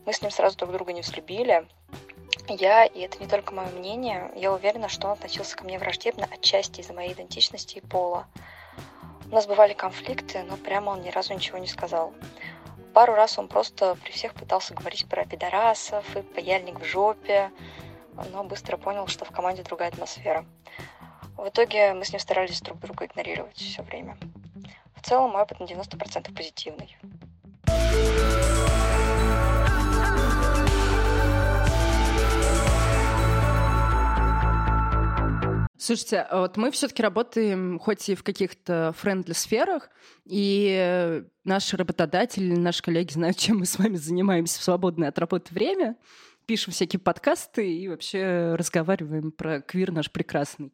Мы 0.05 0.13
с 0.13 0.23
ним 0.23 0.31
сразу 0.31 0.57
друг 0.57 0.71
друга 0.71 0.93
не 0.93 1.01
взлюбили, 1.01 1.67
я, 2.55 2.85
и 2.85 3.01
это 3.01 3.19
не 3.19 3.27
только 3.27 3.55
мое 3.55 3.69
мнение, 3.69 4.31
я 4.35 4.53
уверена, 4.53 4.89
что 4.89 5.07
он 5.09 5.15
относился 5.15 5.57
ко 5.57 5.65
мне 5.65 5.79
враждебно 5.79 6.29
отчасти 6.31 6.81
из-за 6.81 6.93
моей 6.93 7.13
идентичности 7.13 7.79
и 7.79 7.81
пола. 7.81 8.27
У 9.31 9.35
нас 9.35 9.47
бывали 9.47 9.73
конфликты, 9.73 10.43
но 10.45 10.57
прямо 10.57 10.91
он 10.91 11.03
ни 11.03 11.11
разу 11.11 11.35
ничего 11.35 11.59
не 11.59 11.67
сказал. 11.67 12.15
Пару 12.95 13.15
раз 13.15 13.39
он 13.39 13.49
просто 13.49 13.97
при 13.97 14.13
всех 14.13 14.35
пытался 14.35 14.75
говорить 14.75 15.09
про 15.09 15.25
пидорасов 15.27 16.17
и 16.17 16.23
паяльник 16.23 16.81
в 16.81 16.85
жопе, 16.85 17.51
но 18.31 18.45
быстро 18.45 18.77
понял, 18.77 19.07
что 19.07 19.25
в 19.25 19.31
команде 19.31 19.63
другая 19.63 19.89
атмосфера. 19.89 20.47
В 21.37 21.49
итоге 21.49 21.93
мы 21.93 22.05
с 22.05 22.13
ним 22.13 22.21
старались 22.21 22.63
друг 22.63 22.79
друга 22.79 23.05
игнорировать 23.07 23.57
все 23.57 23.83
время. 23.83 24.17
В 24.95 25.07
целом 25.07 25.33
мой 25.33 25.43
опыт 25.43 25.61
на 25.61 25.65
90% 25.65 26.35
позитивный. 26.35 26.97
Слушайте, 35.87 36.19
а 36.19 36.41
вот 36.41 36.57
мы 36.57 36.73
все-таки 36.73 37.01
работаем 37.01 37.79
хоть 37.79 38.09
и 38.09 38.17
в 38.17 38.25
каких-то 38.25 38.93
friendly 38.99 39.35
сферах, 39.35 39.89
и 40.25 41.23
наши 41.45 41.77
работодатели, 41.77 42.57
наши 42.57 42.83
коллеги 42.83 43.13
знают, 43.13 43.37
чем 43.37 43.59
мы 43.59 43.67
с 43.67 43.79
вами 43.79 43.95
занимаемся 43.95 44.59
в 44.59 44.65
свободное 44.65 45.11
от 45.11 45.19
работы 45.21 45.55
время, 45.55 45.97
пишем 46.45 46.73
всякие 46.73 46.99
подкасты 46.99 47.73
и 47.73 47.87
вообще 47.87 48.57
разговариваем 48.59 49.31
про 49.31 49.61
квир 49.61 49.93
наш 49.93 50.11
прекрасный. 50.11 50.73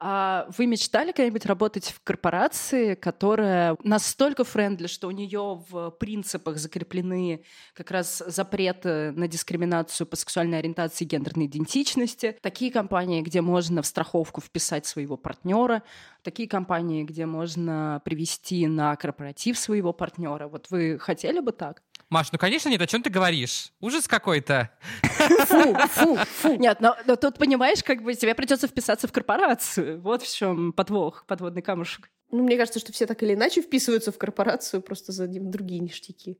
А 0.00 0.46
вы 0.56 0.66
мечтали 0.66 1.12
когда-нибудь 1.12 1.46
работать 1.46 1.86
в 1.86 2.00
корпорации, 2.02 2.94
которая 2.94 3.76
настолько 3.82 4.44
friendly, 4.44 4.86
что 4.86 5.08
у 5.08 5.10
нее 5.10 5.64
в 5.68 5.90
принципах 5.92 6.58
закреплены 6.58 7.44
как 7.74 7.90
раз 7.90 8.22
запреты 8.26 9.12
на 9.12 9.28
дискриминацию 9.28 10.06
по 10.06 10.16
сексуальной 10.16 10.58
ориентации 10.58 11.04
и 11.04 11.08
гендерной 11.08 11.46
идентичности? 11.46 12.36
Такие 12.42 12.70
компании, 12.70 13.22
где 13.22 13.40
можно 13.40 13.82
в 13.82 13.86
страховку 13.86 14.40
вписать 14.40 14.86
своего 14.86 15.16
партнера, 15.16 15.82
такие 16.22 16.48
компании, 16.48 17.04
где 17.04 17.26
можно 17.26 18.00
привести 18.04 18.66
на 18.66 18.96
корпоратив 18.96 19.58
своего 19.58 19.92
партнера. 19.92 20.48
Вот 20.48 20.66
вы 20.70 20.98
хотели 20.98 21.40
бы 21.40 21.52
так? 21.52 21.82
Маш, 22.10 22.30
ну 22.32 22.38
конечно 22.38 22.68
нет, 22.68 22.80
о 22.80 22.86
чем 22.86 23.02
ты 23.02 23.10
говоришь? 23.10 23.72
Ужас 23.80 24.06
какой-то. 24.06 24.70
Фу, 25.02 25.74
фу, 25.74 26.16
фу. 26.16 26.54
Нет, 26.56 26.80
но, 26.80 26.96
но 27.06 27.16
тут 27.16 27.38
понимаешь, 27.38 27.82
как 27.82 28.02
бы 28.02 28.14
тебе 28.14 28.34
придется 28.34 28.68
вписаться 28.68 29.08
в 29.08 29.12
корпорацию. 29.12 30.00
Вот 30.00 30.22
в 30.22 30.36
чем 30.36 30.72
подвох, 30.72 31.24
подводный 31.26 31.62
камушек. 31.62 32.10
Ну, 32.30 32.42
мне 32.42 32.56
кажется, 32.56 32.80
что 32.80 32.92
все 32.92 33.06
так 33.06 33.22
или 33.22 33.34
иначе 33.34 33.62
вписываются 33.62 34.12
в 34.12 34.18
корпорацию 34.18 34.82
просто 34.82 35.12
за 35.12 35.26
другие 35.28 35.80
ништяки. 35.80 36.38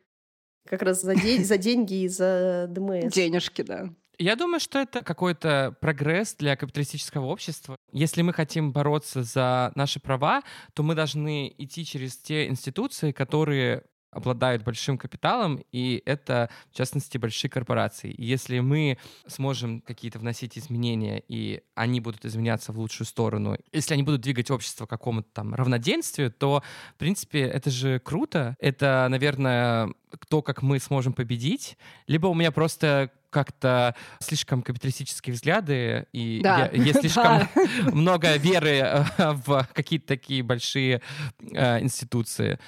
Как 0.69 0.83
раз 0.83 1.03
за, 1.03 1.15
де- 1.15 1.45
за 1.45 1.59
деньги 1.59 2.03
и 2.03 2.09
за 2.09 2.67
ДМС. 2.69 3.13
Денежки, 3.13 3.63
да. 3.63 3.91
Я 4.19 4.37
думаю, 4.37 4.61
что 4.61 4.79
это 4.79 5.03
какой-то 5.03 5.77
прогресс 5.81 6.35
для 6.35 6.57
капиталистического 6.57 7.27
общества. 7.27 7.77
Если 7.93 8.23
мы 8.23 8.33
хотим 8.33 8.73
бороться 8.73 9.23
за 9.25 9.73
наши 9.75 9.99
права, 9.99 10.43
то 10.73 10.83
мы 10.83 10.95
должны 10.95 11.53
идти 11.59 11.85
через 11.85 12.17
те 12.17 12.47
институции, 12.47 13.11
которые 13.13 13.85
обладают 14.15 14.63
большим 14.63 14.99
капиталом, 14.99 15.63
и 15.73 16.03
это, 16.07 16.49
в 16.73 16.77
частности, 16.77 17.19
большие 17.19 17.51
корпорации. 17.51 18.11
И 18.11 18.25
если 18.25 18.61
мы 18.61 18.99
сможем 19.27 19.81
какие-то 19.81 20.19
вносить 20.19 20.59
изменения, 20.59 21.23
и 21.29 21.63
они 21.75 22.01
будут 22.01 22.25
изменяться 22.25 22.73
в 22.73 22.79
лучшую 22.79 23.07
сторону, 23.07 23.57
если 23.73 23.95
они 23.95 24.03
будут 24.03 24.21
двигать 24.21 24.51
общество 24.51 24.87
к 24.87 24.91
какому-то 24.91 25.29
там 25.33 25.55
равноденствию, 25.55 26.31
то, 26.31 26.63
в 26.95 26.99
принципе, 26.99 27.41
это 27.41 27.71
же 27.71 27.99
круто. 27.99 28.57
Это, 28.59 29.07
наверное, 29.11 29.93
то, 30.29 30.43
как 30.43 30.63
мы 30.63 30.79
сможем 30.79 31.13
победить. 31.13 31.77
Либо 32.07 32.29
у 32.29 32.35
меня 32.35 32.53
просто 32.53 33.11
как-то 33.35 33.97
слишком 34.21 34.63
капиталистические 34.63 35.35
взгляды, 35.35 36.07
и 36.13 36.41
да. 36.43 36.71
я, 36.73 36.83
есть 36.83 37.01
слишком 37.01 37.49
много 37.93 38.37
веры 38.37 38.79
э, 38.79 39.05
в 39.19 39.69
какие-то 39.73 40.07
такие 40.07 40.45
большие 40.45 41.03
э, 41.41 41.81
институции. 41.81 42.61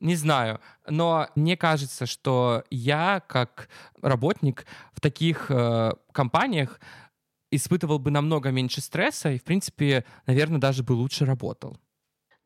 Не 0.00 0.14
знаю, 0.14 0.60
но 0.86 1.28
мне 1.34 1.56
кажется, 1.56 2.06
что 2.06 2.62
я 2.70 3.22
как 3.26 3.68
работник 4.00 4.66
в 4.92 5.00
таких 5.00 5.50
э, 5.50 5.92
компаниях 6.12 6.80
испытывал 7.50 7.98
бы 7.98 8.10
намного 8.10 8.50
меньше 8.50 8.80
стресса 8.80 9.30
и, 9.30 9.38
в 9.38 9.44
принципе, 9.44 10.04
наверное, 10.26 10.60
даже 10.60 10.82
бы 10.82 10.92
лучше 10.92 11.24
работал. 11.24 11.78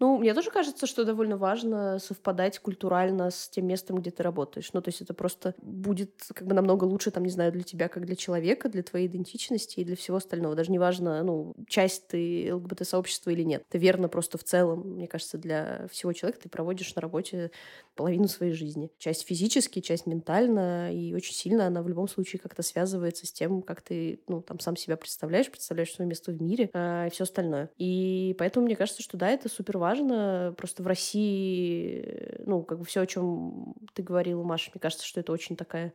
Ну, 0.02 0.18
мне 0.18 0.34
тоже 0.34 0.50
кажется, 0.50 0.88
что 0.88 1.04
довольно 1.04 1.36
важно 1.36 2.00
совпадать 2.00 2.58
культурально 2.58 3.30
с 3.30 3.48
тем 3.48 3.68
местом, 3.68 3.98
где 4.00 4.10
ты 4.10 4.24
работаешь. 4.24 4.72
Ну, 4.72 4.82
то 4.82 4.88
есть 4.88 5.00
это 5.00 5.14
просто 5.14 5.54
будет 5.62 6.24
как 6.34 6.48
бы 6.48 6.54
намного 6.56 6.82
лучше, 6.82 7.12
там, 7.12 7.22
не 7.22 7.30
знаю, 7.30 7.52
для 7.52 7.62
тебя, 7.62 7.86
как 7.86 8.04
для 8.04 8.16
человека, 8.16 8.68
для 8.68 8.82
твоей 8.82 9.06
идентичности 9.06 9.78
и 9.78 9.84
для 9.84 9.94
всего 9.94 10.16
остального. 10.16 10.56
Даже 10.56 10.72
неважно, 10.72 11.22
ну, 11.22 11.54
часть 11.68 12.08
ты 12.08 12.52
ЛГБТ-сообщества 12.52 13.30
или 13.30 13.44
нет. 13.44 13.62
Это 13.68 13.78
верно 13.78 14.08
просто 14.08 14.38
в 14.38 14.42
целом, 14.42 14.80
мне 14.96 15.06
кажется, 15.06 15.38
для 15.38 15.86
всего 15.92 16.12
человека 16.12 16.40
ты 16.42 16.48
проводишь 16.48 16.92
на 16.96 17.00
работе 17.00 17.52
половину 17.94 18.26
своей 18.26 18.54
жизни. 18.54 18.90
Часть 18.98 19.24
физически, 19.24 19.78
часть 19.78 20.06
ментально, 20.06 20.92
и 20.92 21.14
очень 21.14 21.34
сильно 21.34 21.68
она 21.68 21.80
в 21.80 21.88
любом 21.88 22.08
случае 22.08 22.40
как-то 22.40 22.62
связывается 22.62 23.24
с 23.24 23.32
тем, 23.32 23.62
как 23.62 23.82
ты, 23.82 24.20
ну, 24.26 24.42
там, 24.42 24.58
сам 24.58 24.76
себя 24.76 24.96
представляешь, 24.96 25.48
представляешь 25.48 25.92
свое 25.94 26.08
место 26.08 26.32
в 26.32 26.42
мире 26.42 26.70
э, 26.74 27.06
и 27.06 27.10
все 27.10 27.22
остальное. 27.22 27.70
И 27.78 28.34
поэтому 28.36 28.66
мне 28.66 28.74
кажется, 28.74 29.00
что 29.00 29.16
да, 29.16 29.30
это 29.30 29.48
супер 29.48 29.78
важно 29.78 29.91
важно. 29.92 30.54
Просто 30.56 30.82
в 30.82 30.86
России, 30.86 32.40
ну, 32.46 32.62
как 32.62 32.78
бы 32.78 32.84
все, 32.84 33.02
о 33.02 33.06
чем 33.06 33.74
ты 33.94 34.02
говорила, 34.02 34.42
Маша, 34.42 34.70
мне 34.74 34.80
кажется, 34.80 35.06
что 35.06 35.20
это 35.20 35.32
очень 35.32 35.56
такая 35.56 35.92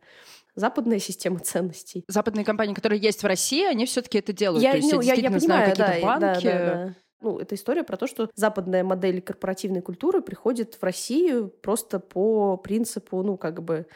западная 0.54 0.98
система 0.98 1.38
ценностей. 1.44 2.04
Западные 2.08 2.44
компании, 2.44 2.74
которые 2.74 3.00
есть 3.00 3.22
в 3.22 3.26
России, 3.26 3.64
они 3.64 3.86
все-таки 3.86 4.18
это 4.18 4.32
делают. 4.32 4.62
Я, 4.62 4.72
То 4.72 4.76
есть 4.78 4.92
ну, 4.92 5.00
я, 5.00 5.14
я, 5.14 5.22
я 5.22 5.30
понимаю, 5.30 5.74
знаю, 5.74 5.76
да, 5.76 6.06
банки. 6.06 6.44
Да, 6.44 6.58
да, 6.58 6.74
да. 6.74 6.94
Ну, 7.20 7.38
это 7.38 7.56
история 7.56 7.82
про 7.82 7.96
то, 7.96 8.06
что 8.06 8.30
западная 8.36 8.84
модель 8.84 9.20
корпоративной 9.20 9.82
культуры 9.82 10.22
приходит 10.22 10.74
в 10.74 10.82
Россию 10.84 11.48
просто 11.48 11.98
по 11.98 12.56
принципу, 12.56 13.22
ну, 13.24 13.36
как 13.36 13.62
бы 13.64 13.86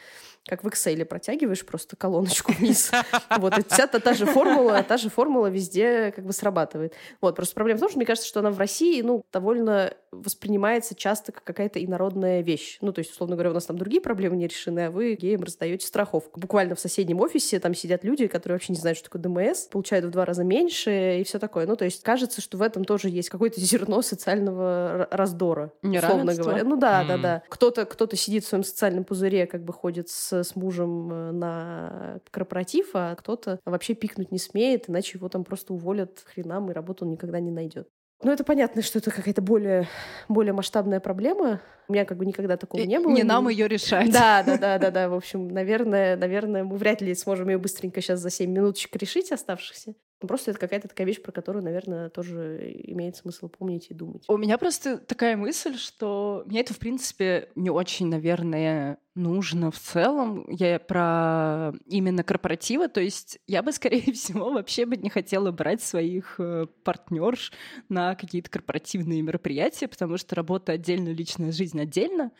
как 0.45 0.63
в 0.63 0.67
Excel 0.67 1.05
протягиваешь 1.05 1.65
просто 1.65 1.95
колоночку 1.95 2.51
вниз. 2.51 2.91
Вот, 3.37 3.53
вся 3.69 3.87
та, 3.87 3.99
та 3.99 4.13
же 4.13 4.25
формула, 4.25 4.83
та 4.83 4.97
же 4.97 5.09
формула 5.09 5.47
везде 5.47 6.11
как 6.11 6.25
бы 6.25 6.33
срабатывает. 6.33 6.93
Вот, 7.21 7.35
просто 7.35 7.55
проблема 7.55 7.77
в 7.77 7.79
том, 7.79 7.89
что 7.89 7.97
мне 7.97 8.05
кажется, 8.05 8.27
что 8.27 8.41
она 8.41 8.51
в 8.51 8.59
России, 8.59 9.01
ну, 9.01 9.23
довольно 9.31 9.93
воспринимается 10.11 10.95
часто 10.95 11.31
как 11.31 11.43
какая-то 11.43 11.83
инородная 11.83 12.41
вещь. 12.41 12.77
Ну, 12.81 12.91
то 12.91 12.99
есть, 12.99 13.11
условно 13.11 13.35
говоря, 13.35 13.51
у 13.51 13.53
нас 13.53 13.65
там 13.65 13.77
другие 13.77 14.01
проблемы 14.01 14.35
не 14.35 14.47
решены, 14.47 14.87
а 14.87 14.91
вы 14.91 15.15
геям 15.15 15.43
раздаете 15.43 15.87
страховку. 15.87 16.39
Буквально 16.39 16.75
в 16.75 16.79
соседнем 16.79 17.21
офисе 17.21 17.59
там 17.59 17.73
сидят 17.73 18.03
люди, 18.03 18.27
которые 18.27 18.55
вообще 18.57 18.73
не 18.73 18.79
знают, 18.79 18.97
что 18.97 19.09
такое 19.09 19.21
ДМС, 19.21 19.67
получают 19.67 20.05
в 20.05 20.09
два 20.09 20.25
раза 20.25 20.43
меньше 20.43 21.19
и 21.19 21.23
все 21.23 21.39
такое. 21.39 21.65
Ну, 21.65 21.75
то 21.75 21.85
есть, 21.85 22.03
кажется, 22.03 22.41
что 22.41 22.57
в 22.57 22.61
этом 22.61 22.83
тоже 22.83 23.09
есть 23.09 23.29
какое-то 23.29 23.61
зерно 23.61 24.01
социального 24.01 25.07
раздора, 25.09 25.71
условно 25.81 26.35
говоря. 26.35 26.63
Ну 26.63 26.75
да, 26.75 27.05
да, 27.05 27.17
да. 27.17 27.43
Кто-то 27.49 27.85
кто 27.85 28.13
сидит 28.13 28.43
в 28.43 28.47
своем 28.47 28.63
социальном 28.63 29.05
пузыре, 29.05 29.47
как 29.47 29.63
бы 29.63 29.73
ходит 29.73 30.09
с 30.09 30.32
с, 30.41 30.55
мужем 30.55 31.11
э, 31.11 31.31
на 31.31 32.19
корпоратив, 32.31 32.91
а 32.93 33.13
кто-то 33.15 33.59
вообще 33.65 33.93
пикнуть 33.93 34.31
не 34.31 34.39
смеет, 34.39 34.89
иначе 34.89 35.17
его 35.17 35.29
там 35.29 35.43
просто 35.43 35.73
уволят 35.73 36.23
хренам, 36.25 36.71
и 36.71 36.73
работу 36.73 37.05
он 37.05 37.11
никогда 37.11 37.39
не 37.39 37.51
найдет. 37.51 37.87
Ну, 38.23 38.31
это 38.31 38.43
понятно, 38.45 38.81
что 38.81 38.99
это 38.99 39.11
какая-то 39.11 39.41
более, 39.41 39.87
более 40.29 40.53
масштабная 40.53 41.01
проблема. 41.01 41.59
У 41.89 41.93
меня 41.93 42.05
как 42.05 42.17
бы 42.17 42.25
никогда 42.25 42.55
такого 42.55 42.81
и 42.81 42.87
не 42.87 42.99
было. 42.99 43.11
Не 43.11 43.23
нам 43.23 43.49
ее 43.49 43.67
решать. 43.67 44.11
Да, 44.11 44.43
да, 44.43 44.57
да, 44.57 44.79
да, 44.79 44.91
да. 44.91 45.09
В 45.09 45.13
общем, 45.13 45.49
наверное, 45.49 46.15
наверное, 46.15 46.63
мы 46.63 46.77
вряд 46.77 47.01
ли 47.01 47.13
сможем 47.15 47.49
ее 47.49 47.57
быстренько 47.57 48.01
сейчас 48.01 48.21
за 48.21 48.29
7 48.29 48.49
минуточек 48.49 48.95
решить 48.95 49.31
оставшихся. 49.31 49.95
Ну, 50.23 50.27
просто 50.27 50.51
это 50.51 50.59
какая-то 50.61 50.87
такая 50.87 51.05
вещь, 51.05 51.21
про 51.21 51.33
которую, 51.33 51.65
наверное, 51.65 52.09
тоже 52.09 52.71
имеет 52.85 53.17
смысл 53.17 53.49
помнить 53.49 53.87
и 53.89 53.93
думать. 53.93 54.23
У 54.29 54.37
меня 54.37 54.57
просто 54.57 54.97
такая 54.97 55.35
мысль, 55.35 55.75
что 55.77 56.43
мне 56.45 56.61
это, 56.61 56.73
в 56.73 56.79
принципе, 56.79 57.49
не 57.55 57.69
очень, 57.69 58.07
наверное, 58.07 58.99
нужно 59.15 59.69
в 59.69 59.77
целом. 59.77 60.45
Я 60.49 60.79
про 60.79 61.73
именно 61.87 62.23
корпоративы, 62.23 62.87
то 62.87 63.01
есть 63.01 63.39
я 63.47 63.61
бы, 63.61 63.71
скорее 63.73 64.13
всего, 64.13 64.53
вообще 64.53 64.85
бы 64.85 64.95
не 64.95 65.09
хотела 65.09 65.51
брать 65.51 65.83
своих 65.83 66.35
э, 66.39 66.67
партнерш 66.85 67.51
на 67.89 68.15
какие-то 68.15 68.49
корпоративные 68.49 69.21
мероприятия, 69.21 69.89
потому 69.89 70.17
что 70.17 70.35
работа 70.35 70.71
отдельно, 70.71 71.09
личная 71.09 71.51
жизнь 71.51 71.81
отдельно 71.81 72.31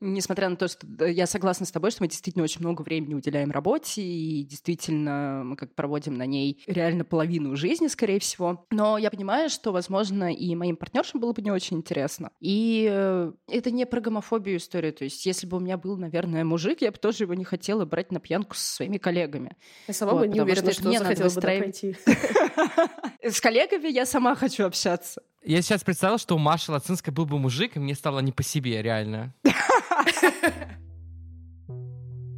несмотря 0.00 0.48
на 0.48 0.56
то, 0.56 0.68
что 0.68 0.86
я 1.04 1.26
согласна 1.26 1.66
с 1.66 1.70
тобой, 1.70 1.90
что 1.90 2.02
мы 2.02 2.08
действительно 2.08 2.44
очень 2.44 2.60
много 2.60 2.82
времени 2.82 3.14
уделяем 3.14 3.50
работе, 3.50 4.02
и 4.02 4.44
действительно 4.44 5.42
мы 5.44 5.56
как 5.56 5.74
проводим 5.74 6.14
на 6.14 6.26
ней 6.26 6.62
реально 6.66 7.04
половину 7.04 7.56
жизни, 7.56 7.86
скорее 7.86 8.20
всего. 8.20 8.66
Но 8.70 8.98
я 8.98 9.10
понимаю, 9.10 9.50
что, 9.50 9.72
возможно, 9.72 10.32
и 10.32 10.54
моим 10.54 10.76
партнершам 10.76 11.20
было 11.20 11.32
бы 11.32 11.42
не 11.42 11.50
очень 11.50 11.78
интересно. 11.78 12.30
И 12.40 12.88
э, 12.90 13.32
это 13.48 13.70
не 13.70 13.86
про 13.86 14.00
гомофобию 14.00 14.58
история. 14.58 14.92
То 14.92 15.04
есть, 15.04 15.24
если 15.26 15.46
бы 15.46 15.56
у 15.56 15.60
меня 15.60 15.76
был, 15.76 15.96
наверное, 15.96 16.44
мужик, 16.44 16.82
я 16.82 16.90
бы 16.90 16.98
тоже 16.98 17.24
его 17.24 17.34
не 17.34 17.44
хотела 17.44 17.84
брать 17.84 18.12
на 18.12 18.20
пьянку 18.20 18.54
со 18.54 18.76
своими 18.76 18.98
коллегами. 18.98 19.56
Я 19.88 19.94
сама 19.94 20.12
вот, 20.12 20.20
бы 20.20 20.28
не 20.28 20.40
уверена, 20.40 20.72
что, 20.72 20.80
что 20.80 20.88
мне 20.88 20.98
захотела 20.98 21.30
бы 21.30 21.40
пойти. 21.40 21.96
С 23.22 23.40
коллегами 23.40 23.88
я 23.88 24.06
сама 24.06 24.34
хочу 24.34 24.64
общаться. 24.64 25.22
Я 25.44 25.62
сейчас 25.62 25.84
представил, 25.84 26.18
что 26.18 26.34
у 26.34 26.38
Маши 26.38 26.72
Лацинской 26.72 27.12
был 27.12 27.24
бы 27.24 27.38
мужик, 27.38 27.76
и 27.76 27.78
мне 27.78 27.94
стало 27.94 28.18
не 28.18 28.32
по 28.32 28.42
себе, 28.42 28.82
реально. 28.82 29.32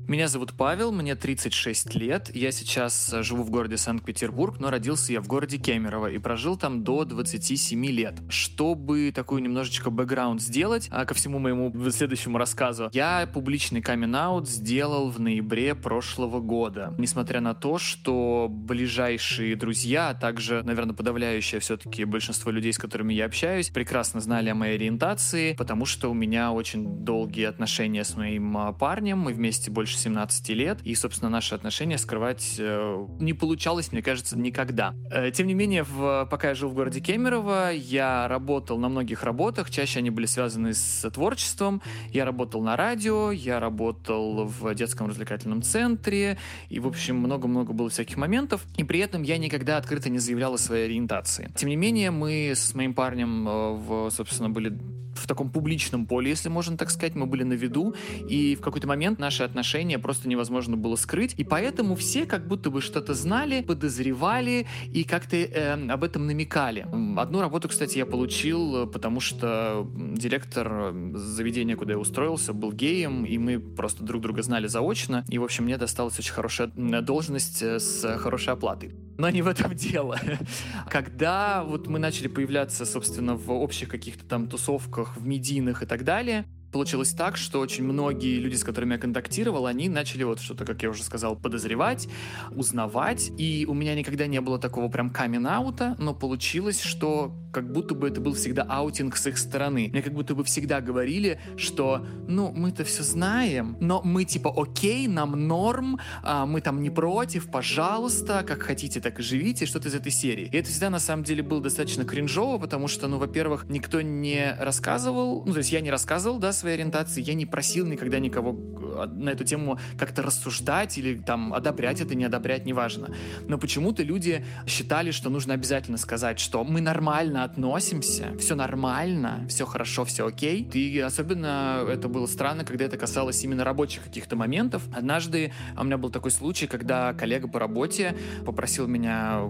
Меня 0.08 0.26
зовут 0.26 0.54
Павел, 0.56 0.90
мне 0.90 1.14
36 1.14 1.94
лет. 1.94 2.34
Я 2.34 2.50
сейчас 2.50 3.12
э, 3.12 3.22
живу 3.22 3.42
в 3.42 3.50
городе 3.50 3.76
Санкт-Петербург, 3.76 4.58
но 4.58 4.70
родился 4.70 5.12
я 5.12 5.20
в 5.20 5.26
городе 5.26 5.58
Кемерово 5.58 6.12
и 6.12 6.16
прожил 6.16 6.56
там 6.56 6.82
до 6.82 7.04
27 7.04 7.84
лет. 7.84 8.14
Чтобы 8.30 9.12
такую 9.14 9.42
немножечко 9.42 9.90
бэкграунд 9.90 10.40
сделать, 10.40 10.88
а 10.90 11.04
ко 11.04 11.12
всему 11.12 11.38
моему 11.38 11.70
следующему 11.90 12.38
рассказу, 12.38 12.88
я 12.94 13.28
публичный 13.30 13.82
камин-аут 13.82 14.48
сделал 14.48 15.10
в 15.10 15.20
ноябре 15.20 15.74
прошлого 15.74 16.40
года. 16.40 16.94
Несмотря 16.96 17.42
на 17.42 17.52
то, 17.52 17.76
что 17.76 18.48
ближайшие 18.48 19.56
друзья, 19.56 20.08
а 20.08 20.14
также, 20.14 20.62
наверное, 20.62 20.94
подавляющее 20.94 21.60
все-таки 21.60 22.06
большинство 22.06 22.50
людей, 22.50 22.72
с 22.72 22.78
которыми 22.78 23.12
я 23.12 23.26
общаюсь, 23.26 23.68
прекрасно 23.68 24.22
знали 24.22 24.48
о 24.48 24.54
моей 24.54 24.76
ориентации, 24.76 25.52
потому 25.52 25.84
что 25.84 26.10
у 26.10 26.14
меня 26.14 26.50
очень 26.50 27.04
долгие 27.04 27.44
отношения 27.44 28.04
с 28.04 28.16
моим 28.16 28.56
а, 28.56 28.72
парнем, 28.72 29.18
мы 29.18 29.34
вместе 29.34 29.70
больше 29.70 29.97
17 29.98 30.48
лет, 30.50 30.78
и, 30.84 30.94
собственно, 30.94 31.30
наши 31.30 31.54
отношения 31.54 31.98
скрывать 31.98 32.56
э, 32.58 33.06
не 33.20 33.32
получалось, 33.32 33.92
мне 33.92 34.02
кажется, 34.02 34.38
никогда. 34.38 34.94
Э, 35.10 35.30
тем 35.30 35.46
не 35.46 35.54
менее, 35.54 35.82
в, 35.82 36.26
пока 36.30 36.48
я 36.48 36.54
жил 36.54 36.68
в 36.68 36.74
городе 36.74 37.00
Кемерово, 37.00 37.72
я 37.72 38.28
работал 38.28 38.78
на 38.78 38.88
многих 38.88 39.22
работах, 39.24 39.70
чаще 39.70 39.98
они 39.98 40.10
были 40.10 40.26
связаны 40.26 40.74
с 40.74 41.08
творчеством. 41.10 41.82
Я 42.10 42.24
работал 42.24 42.62
на 42.62 42.76
радио, 42.76 43.32
я 43.32 43.60
работал 43.60 44.44
в 44.44 44.74
детском 44.74 45.08
развлекательном 45.08 45.62
центре, 45.62 46.38
и, 46.68 46.80
в 46.80 46.86
общем, 46.86 47.16
много-много 47.16 47.72
было 47.72 47.90
всяких 47.90 48.16
моментов, 48.16 48.64
и 48.76 48.84
при 48.84 49.00
этом 49.00 49.22
я 49.22 49.38
никогда 49.38 49.76
открыто 49.76 50.08
не 50.08 50.18
заявлял 50.18 50.54
о 50.54 50.58
своей 50.58 50.86
ориентации. 50.86 51.50
Тем 51.56 51.68
не 51.68 51.76
менее, 51.76 52.10
мы 52.10 52.52
с 52.54 52.74
моим 52.74 52.94
парнем, 52.94 53.48
э, 53.48 53.72
в, 53.72 54.10
собственно, 54.10 54.50
были 54.50 54.78
в 55.18 55.26
таком 55.26 55.50
публичном 55.50 56.06
поле, 56.06 56.30
если 56.30 56.48
можно 56.48 56.76
так 56.76 56.90
сказать, 56.90 57.14
мы 57.14 57.26
были 57.26 57.42
на 57.42 57.54
виду, 57.54 57.94
и 58.28 58.54
в 58.54 58.60
какой-то 58.60 58.86
момент 58.86 59.18
наши 59.18 59.42
отношения 59.42 59.87
просто 59.96 60.28
невозможно 60.28 60.76
было 60.76 60.96
скрыть, 60.96 61.34
и 61.38 61.44
поэтому 61.44 61.94
все 61.94 62.26
как 62.26 62.46
будто 62.46 62.70
бы 62.70 62.80
что-то 62.80 63.14
знали, 63.14 63.62
подозревали 63.62 64.66
и 64.92 65.04
как-то 65.04 65.36
э, 65.36 65.88
об 65.88 66.04
этом 66.04 66.26
намекали. 66.26 66.86
Одну 67.16 67.40
работу, 67.40 67.68
кстати, 67.68 67.98
я 67.98 68.06
получил, 68.06 68.86
потому 68.86 69.20
что 69.20 69.88
директор 69.94 70.92
заведения, 71.14 71.76
куда 71.76 71.92
я 71.92 71.98
устроился, 71.98 72.52
был 72.52 72.72
геем, 72.72 73.24
и 73.24 73.38
мы 73.38 73.58
просто 73.58 74.02
друг 74.04 74.22
друга 74.22 74.42
знали 74.42 74.66
заочно, 74.66 75.24
и, 75.28 75.38
в 75.38 75.44
общем, 75.44 75.64
мне 75.64 75.78
досталась 75.78 76.18
очень 76.18 76.32
хорошая 76.32 76.68
должность 76.68 77.62
э, 77.62 77.78
с 77.78 78.18
хорошей 78.18 78.52
оплатой. 78.52 78.92
Но 79.18 79.28
не 79.30 79.42
в 79.42 79.48
этом 79.48 79.74
дело. 79.74 80.18
Когда 80.88 81.64
вот 81.64 81.88
мы 81.88 81.98
начали 81.98 82.28
появляться, 82.28 82.86
собственно, 82.86 83.34
в 83.34 83.50
общих 83.50 83.88
каких-то 83.88 84.24
там 84.24 84.48
тусовках, 84.48 85.16
в 85.16 85.26
медийных 85.26 85.82
и 85.82 85.86
так 85.86 86.04
далее, 86.04 86.46
получилось 86.72 87.12
так, 87.12 87.36
что 87.36 87.60
очень 87.60 87.84
многие 87.84 88.38
люди, 88.38 88.56
с 88.56 88.64
которыми 88.64 88.94
я 88.94 88.98
контактировал, 88.98 89.66
они 89.66 89.88
начали 89.88 90.24
вот 90.24 90.40
что-то, 90.40 90.64
как 90.64 90.82
я 90.82 90.90
уже 90.90 91.02
сказал, 91.02 91.36
подозревать, 91.36 92.08
узнавать. 92.50 93.30
И 93.38 93.66
у 93.68 93.74
меня 93.74 93.94
никогда 93.94 94.26
не 94.26 94.40
было 94.40 94.58
такого 94.58 94.88
прям 94.88 95.10
камин-аута, 95.10 95.96
но 95.98 96.14
получилось, 96.14 96.80
что 96.80 97.34
как 97.52 97.72
будто 97.72 97.94
бы 97.94 98.08
это 98.08 98.20
был 98.20 98.34
всегда 98.34 98.62
аутинг 98.62 99.16
с 99.16 99.26
их 99.26 99.38
стороны. 99.38 99.88
Мне 99.90 100.02
как 100.02 100.12
будто 100.12 100.34
бы 100.34 100.44
всегда 100.44 100.80
говорили, 100.80 101.40
что, 101.56 102.06
ну, 102.26 102.52
мы-то 102.52 102.84
все 102.84 103.02
знаем, 103.02 103.76
но 103.80 104.02
мы 104.02 104.24
типа 104.24 104.52
окей, 104.54 105.08
нам 105.08 105.48
норм, 105.48 105.98
а, 106.22 106.46
мы 106.46 106.60
там 106.60 106.82
не 106.82 106.90
против, 106.90 107.50
пожалуйста, 107.50 108.44
как 108.46 108.62
хотите, 108.62 109.00
так 109.00 109.18
и 109.18 109.22
живите, 109.22 109.66
что-то 109.66 109.88
из 109.88 109.94
этой 109.94 110.12
серии. 110.12 110.48
И 110.52 110.56
это 110.56 110.68
всегда 110.68 110.90
на 110.90 110.98
самом 110.98 111.24
деле 111.24 111.42
было 111.42 111.60
достаточно 111.60 112.04
кринжово, 112.04 112.58
потому 112.58 112.88
что, 112.88 113.08
ну, 113.08 113.18
во-первых, 113.18 113.66
никто 113.68 114.00
не 114.02 114.54
рассказывал, 114.58 115.44
ну, 115.44 115.52
то 115.52 115.58
есть 115.58 115.72
я 115.72 115.80
не 115.80 115.90
рассказывал, 115.90 116.38
да, 116.38 116.52
своей 116.58 116.74
ориентации, 116.76 117.22
я 117.22 117.34
не 117.34 117.46
просил 117.46 117.86
никогда 117.86 118.18
никого 118.18 118.50
э, 118.52 119.06
на 119.06 119.30
эту 119.30 119.44
тему 119.44 119.78
как-то 119.98 120.22
рассуждать 120.22 120.98
или 120.98 121.18
там 121.18 121.54
одобрять 121.54 122.00
это, 122.00 122.14
не 122.14 122.24
одобрять, 122.24 122.66
неважно. 122.66 123.14
Но 123.46 123.58
почему-то 123.58 124.02
люди 124.02 124.44
считали, 124.66 125.10
что 125.10 125.30
нужно 125.30 125.54
обязательно 125.54 125.98
сказать, 125.98 126.38
что 126.38 126.64
мы 126.64 126.80
нормально 126.80 127.44
относимся, 127.44 128.36
все 128.38 128.54
нормально, 128.54 129.46
все 129.48 129.66
хорошо, 129.66 130.04
все 130.04 130.26
окей. 130.26 130.68
И 130.72 130.98
особенно 130.98 131.84
это 131.88 132.08
было 132.08 132.26
странно, 132.26 132.64
когда 132.64 132.84
это 132.84 132.96
касалось 132.96 133.42
именно 133.44 133.64
рабочих 133.64 134.04
каких-то 134.04 134.36
моментов. 134.36 134.82
Однажды 134.94 135.52
у 135.76 135.84
меня 135.84 135.98
был 135.98 136.10
такой 136.10 136.30
случай, 136.30 136.66
когда 136.66 137.14
коллега 137.14 137.48
по 137.48 137.58
работе 137.58 138.16
попросил 138.44 138.86
меня 138.86 139.42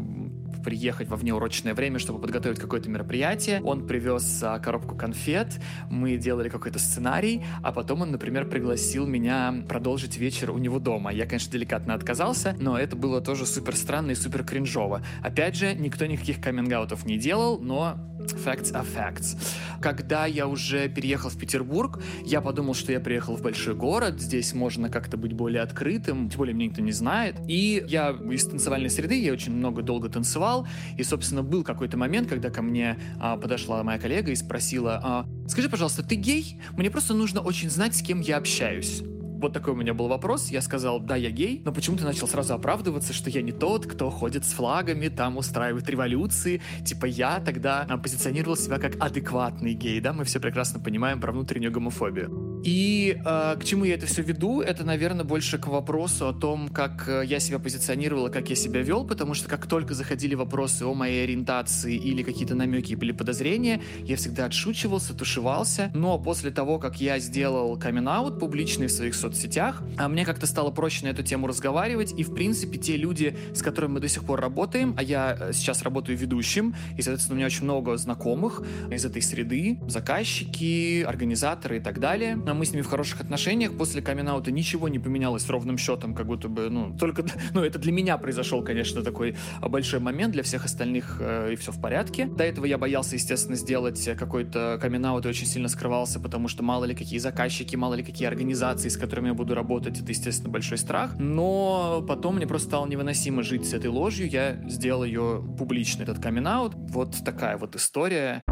приехать 0.68 1.08
во 1.08 1.16
внеурочное 1.16 1.72
время, 1.72 1.98
чтобы 1.98 2.20
подготовить 2.20 2.58
какое-то 2.58 2.90
мероприятие. 2.90 3.62
Он 3.62 3.86
привез 3.86 4.42
а, 4.42 4.58
коробку 4.58 4.94
конфет, 4.94 5.58
мы 5.88 6.18
делали 6.18 6.50
какой-то 6.50 6.78
сценарий, 6.78 7.42
а 7.62 7.72
потом 7.72 8.02
он, 8.02 8.10
например, 8.10 8.46
пригласил 8.46 9.06
меня 9.06 9.64
продолжить 9.66 10.18
вечер 10.18 10.50
у 10.50 10.58
него 10.58 10.78
дома. 10.78 11.10
Я, 11.10 11.24
конечно, 11.24 11.50
деликатно 11.50 11.94
отказался, 11.94 12.54
но 12.60 12.78
это 12.78 12.96
было 12.96 13.22
тоже 13.22 13.46
супер 13.46 13.76
странно 13.76 14.10
и 14.10 14.14
супер 14.14 14.44
кринжово. 14.44 15.02
Опять 15.22 15.56
же, 15.56 15.74
никто 15.74 16.04
никаких 16.04 16.38
каминг 16.38 16.68
не 17.06 17.16
делал, 17.16 17.58
но 17.58 17.96
Facts 18.34 18.72
are 18.72 18.86
facts. 18.86 19.36
Когда 19.80 20.26
я 20.26 20.46
уже 20.46 20.88
переехал 20.88 21.30
в 21.30 21.38
Петербург, 21.38 22.00
я 22.24 22.40
подумал, 22.40 22.74
что 22.74 22.92
я 22.92 23.00
приехал 23.00 23.36
в 23.36 23.42
большой 23.42 23.74
город, 23.74 24.20
здесь 24.20 24.54
можно 24.54 24.88
как-то 24.88 25.16
быть 25.16 25.32
более 25.32 25.62
открытым, 25.62 26.28
тем 26.28 26.38
более 26.38 26.54
меня 26.54 26.68
никто 26.68 26.82
не 26.82 26.92
знает. 26.92 27.36
И 27.46 27.84
я 27.88 28.10
из 28.10 28.44
танцевальной 28.46 28.90
среды, 28.90 29.20
я 29.20 29.32
очень 29.32 29.52
много 29.52 29.82
долго 29.82 30.08
танцевал, 30.08 30.66
и, 30.96 31.02
собственно, 31.02 31.42
был 31.42 31.62
какой-то 31.64 31.96
момент, 31.96 32.28
когда 32.28 32.50
ко 32.50 32.62
мне 32.62 32.98
а, 33.18 33.36
подошла 33.36 33.82
моя 33.82 33.98
коллега 33.98 34.32
и 34.32 34.36
спросила, 34.36 35.00
а, 35.02 35.26
скажи, 35.48 35.68
пожалуйста, 35.68 36.02
ты 36.02 36.14
гей? 36.14 36.60
Мне 36.76 36.90
просто 36.90 37.14
нужно 37.14 37.40
очень 37.40 37.70
знать, 37.70 37.96
с 37.96 38.02
кем 38.02 38.20
я 38.20 38.36
общаюсь. 38.36 39.02
Вот 39.38 39.52
такой 39.52 39.72
у 39.72 39.76
меня 39.76 39.94
был 39.94 40.08
вопрос. 40.08 40.50
Я 40.50 40.60
сказал, 40.60 40.98
да, 40.98 41.14
я 41.14 41.30
гей, 41.30 41.62
но 41.64 41.72
почему-то 41.72 42.04
начал 42.04 42.26
сразу 42.26 42.54
оправдываться, 42.54 43.12
что 43.12 43.30
я 43.30 43.40
не 43.40 43.52
тот, 43.52 43.86
кто 43.86 44.10
ходит 44.10 44.44
с 44.44 44.52
флагами, 44.52 45.06
там 45.06 45.36
устраивает 45.36 45.88
революции. 45.88 46.60
Типа 46.84 47.06
я 47.06 47.38
тогда 47.38 47.86
а, 47.88 47.98
позиционировал 47.98 48.56
себя 48.56 48.78
как 48.78 48.96
адекватный 49.00 49.74
гей, 49.74 50.00
да, 50.00 50.12
мы 50.12 50.24
все 50.24 50.40
прекрасно 50.40 50.80
понимаем 50.80 51.20
про 51.20 51.30
внутреннюю 51.30 51.70
гомофобию. 51.70 52.48
И 52.64 53.16
э, 53.24 53.56
к 53.60 53.64
чему 53.64 53.84
я 53.84 53.94
это 53.94 54.06
все 54.06 54.22
веду, 54.22 54.60
это, 54.60 54.84
наверное, 54.84 55.24
больше 55.24 55.58
к 55.58 55.68
вопросу 55.68 56.26
о 56.26 56.32
том, 56.32 56.68
как 56.68 57.08
э, 57.08 57.22
я 57.24 57.38
себя 57.38 57.60
позиционировал 57.60 58.26
и 58.26 58.32
как 58.32 58.50
я 58.50 58.56
себя 58.56 58.82
вел, 58.82 59.06
потому 59.06 59.34
что 59.34 59.48
как 59.48 59.66
только 59.66 59.94
заходили 59.94 60.34
вопросы 60.34 60.82
о 60.82 60.94
моей 60.94 61.22
ориентации 61.22 61.94
или 61.94 62.24
какие-то 62.24 62.56
намеки 62.56 62.94
или 62.94 63.12
подозрения, 63.12 63.80
я 64.02 64.16
всегда 64.16 64.46
отшучивался, 64.46 65.14
тушевался, 65.14 65.92
но 65.94 66.18
после 66.18 66.50
того, 66.50 66.80
как 66.80 67.00
я 67.00 67.20
сделал 67.20 67.78
камин 67.78 68.08
публичный 68.38 68.86
в 68.86 68.92
своих 68.92 69.14
соцсетях, 69.14 69.27
соцсетях. 69.28 69.82
А 69.96 70.08
мне 70.08 70.24
как-то 70.24 70.46
стало 70.46 70.70
проще 70.70 71.04
на 71.04 71.10
эту 71.10 71.22
тему 71.22 71.46
разговаривать, 71.46 72.14
и, 72.16 72.24
в 72.24 72.34
принципе, 72.34 72.78
те 72.78 72.96
люди, 72.96 73.36
с 73.54 73.62
которыми 73.62 73.94
мы 73.94 74.00
до 74.00 74.08
сих 74.08 74.24
пор 74.24 74.40
работаем, 74.40 74.94
а 74.96 75.02
я 75.02 75.36
э, 75.38 75.52
сейчас 75.52 75.82
работаю 75.82 76.16
ведущим, 76.16 76.74
и, 76.96 77.02
соответственно, 77.02 77.34
у 77.34 77.36
меня 77.36 77.46
очень 77.46 77.64
много 77.64 77.96
знакомых 77.96 78.62
из 78.90 79.04
этой 79.04 79.22
среды, 79.22 79.78
заказчики, 79.88 81.02
организаторы 81.02 81.78
и 81.78 81.80
так 81.80 82.00
далее. 82.00 82.38
А 82.46 82.54
мы 82.54 82.64
с 82.64 82.72
ними 82.72 82.82
в 82.82 82.86
хороших 82.86 83.20
отношениях. 83.20 83.76
После 83.76 84.02
камин 84.02 84.28
ничего 84.48 84.88
не 84.88 84.98
поменялось 84.98 85.48
ровным 85.48 85.78
счетом, 85.78 86.14
как 86.14 86.26
будто 86.26 86.48
бы, 86.48 86.70
ну, 86.70 86.96
только, 86.98 87.24
ну, 87.54 87.62
это 87.62 87.78
для 87.78 87.92
меня 87.92 88.18
произошел, 88.18 88.62
конечно, 88.62 89.02
такой 89.02 89.36
большой 89.60 90.00
момент, 90.00 90.32
для 90.32 90.42
всех 90.42 90.64
остальных 90.64 91.18
э, 91.20 91.52
и 91.52 91.56
все 91.56 91.72
в 91.72 91.80
порядке. 91.80 92.26
До 92.26 92.44
этого 92.44 92.66
я 92.66 92.78
боялся, 92.78 93.16
естественно, 93.16 93.56
сделать 93.56 94.08
какой-то 94.18 94.78
камин 94.80 94.98
и 94.98 95.28
очень 95.28 95.46
сильно 95.46 95.68
скрывался, 95.68 96.18
потому 96.18 96.48
что 96.48 96.62
мало 96.62 96.84
ли 96.84 96.94
какие 96.94 97.18
заказчики, 97.18 97.76
мало 97.76 97.94
ли 97.94 98.02
какие 98.02 98.26
организации, 98.26 98.88
с 98.88 98.96
которыми 98.96 99.17
которыми 99.18 99.28
я 99.28 99.34
буду 99.34 99.54
работать, 99.54 100.00
это, 100.00 100.10
естественно, 100.10 100.50
большой 100.50 100.78
страх. 100.78 101.16
Но 101.18 102.04
потом 102.06 102.36
мне 102.36 102.46
просто 102.46 102.68
стало 102.68 102.86
невыносимо 102.86 103.42
жить 103.42 103.66
с 103.66 103.74
этой 103.74 103.88
ложью. 103.88 104.28
Я 104.28 104.56
сделал 104.68 105.02
ее 105.02 105.42
публично, 105.58 106.04
этот 106.04 106.20
камин 106.20 106.46
-аут. 106.46 106.74
Вот 106.76 107.16
такая 107.24 107.56
вот 107.56 107.74
история. 107.74 108.42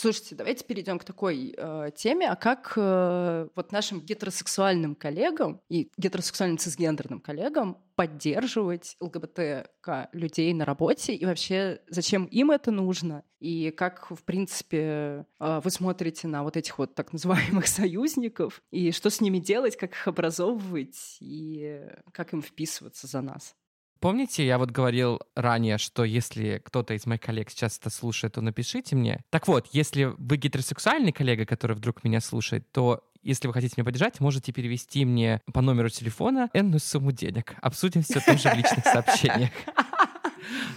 Слушайте, 0.00 0.34
давайте 0.34 0.64
перейдем 0.64 0.98
к 0.98 1.04
такой 1.04 1.54
э, 1.54 1.90
теме, 1.94 2.30
а 2.30 2.34
как 2.34 2.72
э, 2.74 3.48
вот 3.54 3.70
нашим 3.70 4.00
гетеросексуальным 4.00 4.94
коллегам 4.94 5.60
и 5.68 5.90
гетеросексуальным 5.98 6.56
цисгендерным 6.56 7.20
коллегам 7.20 7.76
поддерживать 7.96 8.96
ЛГБТК 9.00 10.08
людей 10.14 10.54
на 10.54 10.64
работе? 10.64 11.14
И 11.14 11.26
вообще 11.26 11.82
зачем 11.86 12.24
им 12.24 12.50
это 12.50 12.70
нужно? 12.70 13.24
И 13.40 13.70
как, 13.72 14.10
в 14.10 14.24
принципе, 14.24 15.26
э, 15.38 15.60
вы 15.62 15.70
смотрите 15.70 16.28
на 16.28 16.44
вот 16.44 16.56
этих 16.56 16.78
вот 16.78 16.94
так 16.94 17.12
называемых 17.12 17.66
союзников? 17.66 18.62
И 18.70 18.92
что 18.92 19.10
с 19.10 19.20
ними 19.20 19.38
делать, 19.38 19.76
как 19.76 19.90
их 19.90 20.08
образовывать? 20.08 21.18
И 21.20 21.78
как 22.12 22.32
им 22.32 22.40
вписываться 22.40 23.06
за 23.06 23.20
нас. 23.20 23.54
Помните, 24.00 24.46
я 24.46 24.56
вот 24.56 24.70
говорил 24.70 25.20
ранее, 25.36 25.76
что 25.76 26.04
если 26.04 26.60
кто-то 26.64 26.94
из 26.94 27.04
моих 27.04 27.20
коллег 27.20 27.50
сейчас 27.50 27.78
это 27.78 27.90
слушает, 27.90 28.34
то 28.34 28.40
напишите 28.40 28.96
мне. 28.96 29.20
Так 29.28 29.46
вот, 29.46 29.68
если 29.72 30.04
вы 30.16 30.38
гетеросексуальный 30.38 31.12
коллега, 31.12 31.44
который 31.44 31.76
вдруг 31.76 32.02
меня 32.02 32.22
слушает, 32.22 32.70
то 32.72 33.04
если 33.22 33.46
вы 33.46 33.52
хотите 33.52 33.74
меня 33.76 33.84
поддержать, 33.84 34.18
можете 34.20 34.52
перевести 34.52 35.04
мне 35.04 35.42
по 35.52 35.60
номеру 35.60 35.90
телефона 35.90 36.48
энную 36.54 36.80
сумму 36.80 37.12
денег. 37.12 37.54
Обсудим 37.60 38.02
все 38.02 38.20
тоже 38.20 38.48
в 38.48 38.54
личных 38.54 38.84
сообщениях. 38.84 39.50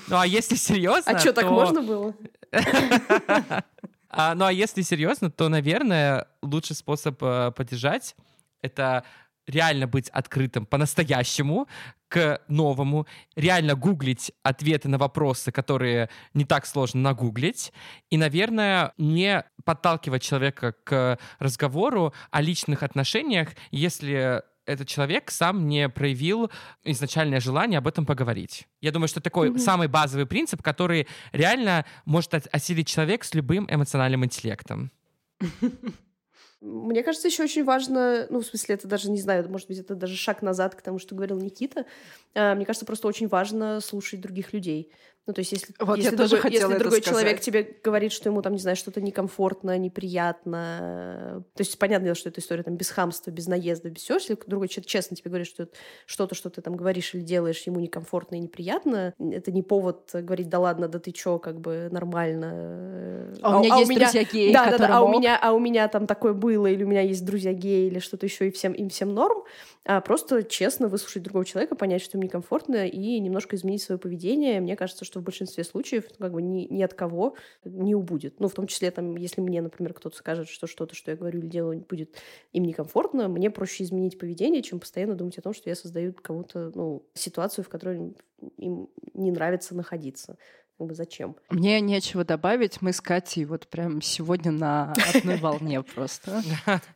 Ну 0.09 0.17
а 0.17 0.27
если 0.27 0.55
серьезно, 0.55 1.13
А 1.13 1.17
что, 1.19 1.31
так 1.31 1.49
можно 1.49 1.81
было? 1.81 2.13
А, 4.09 4.35
ну 4.35 4.45
а 4.45 4.51
если 4.51 4.83
серьезно, 4.83 5.31
то, 5.31 5.49
наверное, 5.49 6.27
лучший 6.43 6.75
способ 6.75 7.17
э, 7.23 7.51
поддержать— 7.55 8.15
это 8.61 9.05
реально 9.47 9.87
быть 9.87 10.09
открытым 10.09 10.65
по-настоящему 10.67 11.67
к 12.13 12.41
новому, 12.47 13.07
реально 13.35 13.73
гуглить 13.73 14.31
ответы 14.43 14.87
на 14.87 14.99
вопросы, 14.99 15.51
которые 15.51 16.11
не 16.35 16.45
так 16.45 16.67
сложно 16.67 17.01
нагуглить, 17.01 17.73
и, 18.11 18.17
наверное, 18.17 18.93
не 18.99 19.43
подталкивать 19.65 20.21
человека 20.21 20.75
к 20.83 21.17
разговору 21.39 22.13
о 22.29 22.39
личных 22.39 22.83
отношениях, 22.83 23.53
если 23.71 24.43
этот 24.67 24.87
человек 24.87 25.31
сам 25.31 25.67
не 25.67 25.89
проявил 25.89 26.51
изначальное 26.83 27.39
желание 27.39 27.79
об 27.79 27.87
этом 27.87 28.05
поговорить. 28.05 28.67
Я 28.79 28.91
думаю, 28.91 29.07
что 29.07 29.19
такой 29.19 29.49
mm-hmm. 29.49 29.57
самый 29.57 29.87
базовый 29.87 30.27
принцип, 30.27 30.61
который 30.61 31.07
реально 31.31 31.83
может 32.05 32.35
осилить 32.51 32.87
человек 32.87 33.23
с 33.23 33.33
любым 33.33 33.67
эмоциональным 33.67 34.23
интеллектом. 34.23 34.91
Мне 36.63 37.03
кажется, 37.03 37.27
еще 37.27 37.43
очень 37.43 37.65
важно, 37.65 38.25
ну, 38.29 38.39
в 38.39 38.45
смысле, 38.45 38.75
это 38.75 38.87
даже, 38.87 39.11
не 39.11 39.19
знаю, 39.19 39.49
может 39.49 39.67
быть, 39.67 39.79
это 39.79 39.95
даже 39.95 40.15
шаг 40.15 40.41
назад 40.41 40.75
к 40.75 40.81
тому, 40.81 40.97
что 40.97 41.13
говорил 41.13 41.37
Никита. 41.37 41.85
А, 42.35 42.55
мне 42.55 42.65
кажется, 42.65 42.85
просто 42.85 43.05
очень 43.09 43.27
важно 43.27 43.81
слушать 43.81 44.21
других 44.21 44.53
людей. 44.53 44.89
Ну, 45.25 45.33
то 45.33 45.39
есть, 45.39 45.53
если, 45.53 45.73
вот 45.79 45.97
если, 45.97 46.15
другой, 46.17 46.51
если 46.51 46.77
другой 46.77 47.01
сказать. 47.01 47.05
человек 47.05 47.39
тебе 47.39 47.77
говорит, 47.81 48.11
что 48.11 48.27
ему 48.27 48.41
там, 48.41 48.53
не 48.53 48.59
знаю, 48.59 48.75
что-то 48.75 48.99
некомфортно, 48.99 49.77
неприятно, 49.77 51.45
то 51.55 51.61
есть, 51.61 51.79
понятно 51.79 52.05
дело, 52.05 52.15
что 52.15 52.27
эта 52.27 52.41
история 52.41 52.63
там 52.63 52.75
без 52.75 52.89
хамства, 52.89 53.31
без 53.31 53.47
наезда, 53.47 53.89
без 53.89 54.01
всего, 54.01 54.17
если 54.17 54.37
другой 54.45 54.67
человек 54.67 54.87
честно 54.87 55.15
тебе 55.15 55.29
говорит, 55.29 55.47
что 55.47 55.69
что-то, 56.05 56.35
что 56.35 56.49
ты 56.49 56.61
там 56.61 56.75
говоришь 56.75 57.15
или 57.15 57.21
делаешь, 57.21 57.61
ему 57.61 57.79
некомфортно 57.79 58.35
и 58.35 58.39
неприятно, 58.39 59.13
это 59.17 59.53
не 59.53 59.63
повод 59.63 60.09
говорить, 60.13 60.49
да 60.49 60.59
ладно, 60.59 60.89
да 60.89 60.99
ты 60.99 61.11
чё, 61.11 61.39
как 61.39 61.61
бы 61.61 61.87
нормально. 61.89 63.33
А, 63.41 63.53
а 63.53 63.57
у 63.59 63.63
меня 63.63 63.75
а 63.75 63.79
есть 63.79 63.89
у 63.89 63.93
меня... 63.93 64.05
друзья 64.05 64.23
геи, 64.25 64.51
да, 64.51 64.71
да, 64.71 64.77
да, 64.77 64.97
а 64.97 65.01
у 65.03 65.07
меня, 65.07 65.39
а 65.41 65.53
у 65.53 65.59
меня 65.59 65.87
там 65.87 66.05
такое 66.05 66.33
было, 66.33 66.67
или 66.67 66.83
у 66.83 66.87
меня 66.87 67.01
есть 67.01 67.23
друзья 67.23 67.53
геи, 67.53 67.87
или 67.87 67.99
что-то 67.99 68.25
еще, 68.25 68.49
и 68.49 68.51
всем, 68.51 68.73
им 68.73 68.89
всем 68.89 69.13
норм, 69.13 69.43
а 69.85 70.01
просто 70.01 70.43
честно 70.43 70.89
выслушать 70.89 71.23
другого 71.23 71.45
человека, 71.45 71.75
понять, 71.75 72.01
что 72.01 72.17
ему 72.17 72.25
некомфортно, 72.25 72.87
и 72.87 73.19
немножко 73.19 73.55
изменить 73.55 73.81
свое 73.81 73.97
поведение. 73.97 74.59
Мне 74.59 74.75
кажется, 74.75 75.05
что 75.05 75.12
в 75.19 75.23
большинстве 75.23 75.63
случаев 75.63 76.05
как 76.17 76.31
бы 76.31 76.41
ни, 76.41 76.67
ни 76.69 76.83
от 76.83 76.93
кого 76.93 77.35
не 77.63 77.95
убудет. 77.95 78.39
Ну, 78.39 78.47
в 78.47 78.53
том 78.53 78.67
числе, 78.67 78.91
там, 78.91 79.15
если 79.17 79.41
мне, 79.41 79.61
например, 79.61 79.93
кто-то 79.93 80.15
скажет, 80.15 80.47
что 80.47 80.67
что-то, 80.67 80.95
что 80.95 81.11
я 81.11 81.17
говорю 81.17 81.39
или 81.39 81.47
делаю, 81.47 81.85
будет 81.87 82.15
им 82.51 82.63
некомфортно, 82.63 83.27
мне 83.27 83.49
проще 83.49 83.83
изменить 83.83 84.17
поведение, 84.17 84.61
чем 84.61 84.79
постоянно 84.79 85.15
думать 85.15 85.37
о 85.37 85.41
том, 85.41 85.53
что 85.53 85.69
я 85.69 85.75
создаю 85.75 86.13
кого-то, 86.13 86.71
ну, 86.75 87.05
ситуацию, 87.13 87.63
в 87.65 87.69
которой 87.69 88.15
им 88.57 88.89
не 89.13 89.31
нравится 89.31 89.75
находиться. 89.75 90.37
Как 90.77 90.87
бы 90.87 90.95
зачем? 90.95 91.35
Мне 91.49 91.79
нечего 91.81 92.25
добавить. 92.25 92.81
Мы 92.81 92.93
с 92.93 93.01
Катей 93.01 93.45
вот 93.45 93.67
прям 93.67 94.01
сегодня 94.01 94.51
на 94.51 94.93
одной 95.13 95.37
волне 95.37 95.83
просто. 95.95 96.41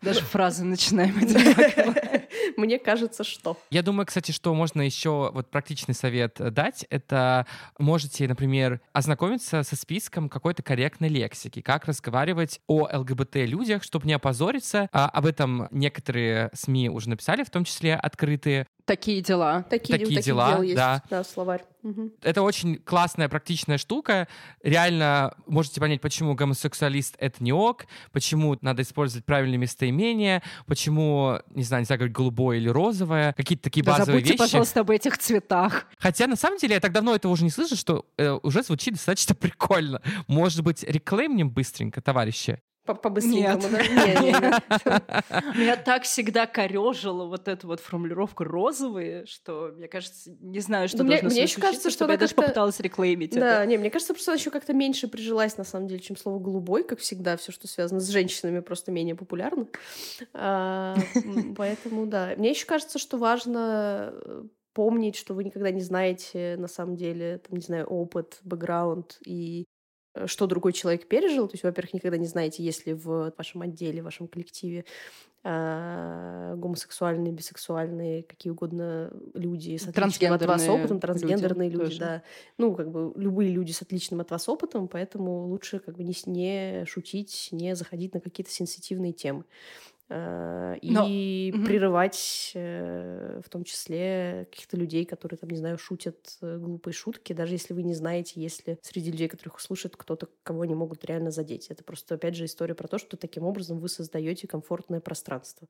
Даже 0.02 0.22
фразы 0.22 0.66
начинаем 0.66 1.14
Мне 2.58 2.80
кажется, 2.80 3.24
что. 3.24 3.58
Я 3.70 3.82
думаю, 3.82 4.06
кстати, 4.06 4.32
что 4.32 4.54
можно 4.54 4.82
еще 4.82 5.32
вот 5.34 5.50
практичный 5.50 5.94
совет 5.94 6.36
дать. 6.54 6.86
Это 6.90 7.46
можете, 7.78 8.28
например, 8.28 8.82
ознакомиться 8.94 9.64
со 9.64 9.76
списком 9.76 10.30
какой-то 10.30 10.64
корректной 10.64 11.10
лексики. 11.10 11.62
Как 11.62 11.86
разговаривать 11.86 12.60
о 12.68 12.88
ЛГБТ-людях, 12.92 13.84
чтобы 13.84 14.08
не 14.08 14.14
опозориться. 14.14 14.90
А 14.92 15.10
об 15.10 15.26
этом 15.26 15.68
некоторые 15.72 16.50
СМИ 16.54 16.90
уже 16.90 17.10
написали, 17.10 17.44
в 17.44 17.50
том 17.50 17.64
числе 17.64 17.96
открытые 17.96 18.68
Такие 18.88 19.22
дела. 19.22 19.64
Такие, 19.70 20.00
Такие 20.00 20.22
дела, 20.22 20.54
дел 20.54 20.62
есть, 20.62 20.78
да. 20.78 21.04
да, 21.10 21.26
словарь. 21.26 21.66
Мгм. 21.84 22.14
Это 22.22 22.42
очень 22.42 22.78
классная, 22.78 23.28
практичная 23.28 23.78
штука. 23.78 24.30
Реально 24.64 25.36
можете 25.46 25.82
понять, 25.82 26.00
почему 26.00 26.36
гомосексуалист— 26.36 27.18
это 27.20 27.44
не 27.44 27.52
ок, 27.52 27.86
почему 28.14 28.58
надо 28.62 28.84
использовать 28.84 29.26
правильные 29.26 29.58
местоимения, 29.58 30.42
почему, 30.68 31.40
не 31.50 31.64
знаю, 31.64 31.82
нельзя 31.82 31.98
говорить 31.98 32.16
голубое 32.28 32.58
или 32.58 32.70
розовое, 32.70 33.34
какие-то 33.34 33.64
такие 33.64 33.84
Да 33.84 33.94
базовые 33.94 34.20
забудьте, 34.20 34.32
вещи. 34.34 34.40
пожалуйста, 34.40 34.80
об 34.82 34.90
этих 34.92 35.18
цветах. 35.18 35.88
Хотя, 35.98 36.28
на 36.28 36.36
самом 36.36 36.58
деле, 36.58 36.76
я 36.76 36.80
так 36.80 36.92
давно 36.92 37.16
этого 37.16 37.32
уже 37.32 37.44
не 37.44 37.50
слышу, 37.50 37.76
что 37.76 38.06
э, 38.18 38.38
уже 38.44 38.64
звучит 38.64 38.96
достаточно 38.96 39.34
прикольно. 39.40 40.02
Может 40.28 40.62
быть, 40.64 40.84
реклеймнем 40.84 41.50
быстренько, 41.50 42.02
товарищи? 42.02 42.60
По- 42.88 42.96
По-быстренькому, 42.96 43.62
Нет. 43.62 43.72
да? 43.72 43.78
Не, 43.88 44.22
не, 44.22 44.32
не. 44.32 45.60
Меня 45.62 45.76
так 45.76 46.04
всегда 46.04 46.48
корежило 46.48 47.26
вот 47.26 47.48
эта 47.48 47.68
вот 47.68 47.80
формулировка 47.82 48.46
розовые, 48.46 49.26
что, 49.26 49.74
мне 49.76 49.88
кажется, 49.88 50.32
не 50.40 50.60
знаю, 50.60 50.88
что 50.88 51.04
мне- 51.04 51.20
должно 51.22 51.30
мне 51.32 51.44
еще 51.44 51.60
кажется, 51.62 51.90
что 51.92 52.06
она 52.06 52.14
я 52.14 52.20
даже 52.20 52.34
попыталась 52.34 52.80
реклеймить 52.80 53.32
Да, 53.36 53.60
это. 53.64 53.66
не, 53.66 53.78
мне 53.78 53.90
кажется, 53.90 54.14
просто 54.14 54.32
она 54.32 54.40
еще 54.40 54.50
как-то 54.52 54.74
меньше 54.74 55.08
прижилась, 55.08 55.58
на 55.58 55.64
самом 55.66 55.88
деле, 55.88 56.00
чем 56.00 56.16
слово 56.16 56.40
«голубой», 56.40 56.84
как 56.84 57.00
всегда, 57.00 57.36
все, 57.38 57.52
что 57.52 57.68
связано 57.68 58.00
с 58.00 58.08
женщинами, 58.08 58.62
просто 58.62 58.92
менее 58.92 59.16
популярно. 59.16 59.68
А, 60.34 60.96
Поэтому, 61.58 62.06
да. 62.06 62.34
Мне 62.38 62.52
еще 62.52 62.66
кажется, 62.66 63.00
что 63.00 63.18
важно 63.18 64.14
э, 64.14 64.44
помнить, 64.74 65.16
что 65.16 65.34
вы 65.34 65.44
никогда 65.44 65.72
не 65.72 65.82
знаете, 65.82 66.56
на 66.58 66.68
самом 66.68 66.96
деле, 66.96 67.40
там, 67.40 67.58
не 67.58 67.64
знаю, 67.64 67.86
опыт, 67.88 68.40
бэкграунд 68.44 69.18
и 69.26 69.66
что 70.26 70.48
другой 70.48 70.74
человек 70.74 71.08
пережил. 71.08 71.48
То 71.48 71.54
есть, 71.54 71.64
во-первых, 71.64 71.94
никогда 71.94 72.18
не 72.18 72.28
знаете, 72.28 72.64
есть 72.64 72.86
ли 72.86 72.94
в 72.94 73.34
вашем 73.38 73.62
отделе, 73.62 74.02
в 74.02 74.06
вашем 74.06 74.28
коллективе 74.28 74.86
а, 75.44 76.56
гомосексуальные, 76.56 77.32
бисексуальные, 77.32 78.24
какие 78.24 78.52
угодно 78.52 79.12
люди 79.34 79.78
с 79.78 79.88
отличным 79.88 80.34
от 80.34 80.46
вас 80.46 80.68
опытом, 80.68 81.00
трансгендерные 81.00 81.70
люди 81.70 81.84
люди, 81.84 82.00
да. 82.00 82.24
Ну, 82.58 82.76
как 82.76 82.92
бы 82.92 83.14
любые 83.16 83.52
люди 83.52 83.72
с 83.72 83.82
отличным 83.82 84.20
от 84.20 84.32
вас 84.32 84.50
опытом, 84.50 84.88
поэтому 84.88 85.48
лучше 85.48 85.80
как 85.80 85.96
бы 85.96 86.04
не, 86.04 86.14
не 86.26 86.86
шутить, 86.86 87.50
не 87.52 87.76
заходить 87.76 88.14
на 88.14 88.20
какие-то 88.20 88.52
сенситивные 88.52 89.14
темы. 89.14 89.46
Но- 90.88 91.10
И 91.10 91.54
Мгм. 91.54 91.66
прерывать 91.66 92.52
э, 92.56 93.42
в 93.44 93.50
том 93.50 93.64
числе 93.64 94.48
каких-то 94.52 94.78
людей, 94.78 95.06
которые, 95.06 95.38
там, 95.38 95.50
не 95.50 95.58
знаю, 95.58 95.78
шутят 95.78 96.38
э, 96.42 96.58
глупые 96.58 96.94
шутки, 96.94 97.34
даже 97.34 97.56
если 97.56 97.74
вы 97.74 97.84
не 97.84 97.94
знаете, 97.94 98.40
если 98.42 98.80
среди 98.82 99.12
людей, 99.12 99.28
которых 99.28 99.56
их 99.56 99.60
слушают, 99.62 99.98
кто-то, 99.98 100.30
кого 100.44 100.62
они 100.62 100.76
могут 100.76 101.04
реально 101.06 101.32
задеть. 101.32 101.68
Это 101.70 101.84
просто, 101.84 102.16
опять 102.16 102.36
же, 102.36 102.46
история 102.46 102.76
про 102.76 102.88
то, 102.88 102.98
что 102.98 103.18
таким 103.18 103.44
образом 103.44 103.80
вы 103.80 103.90
создаете 103.90 104.48
комфортное 104.48 105.02
пространство. 105.02 105.68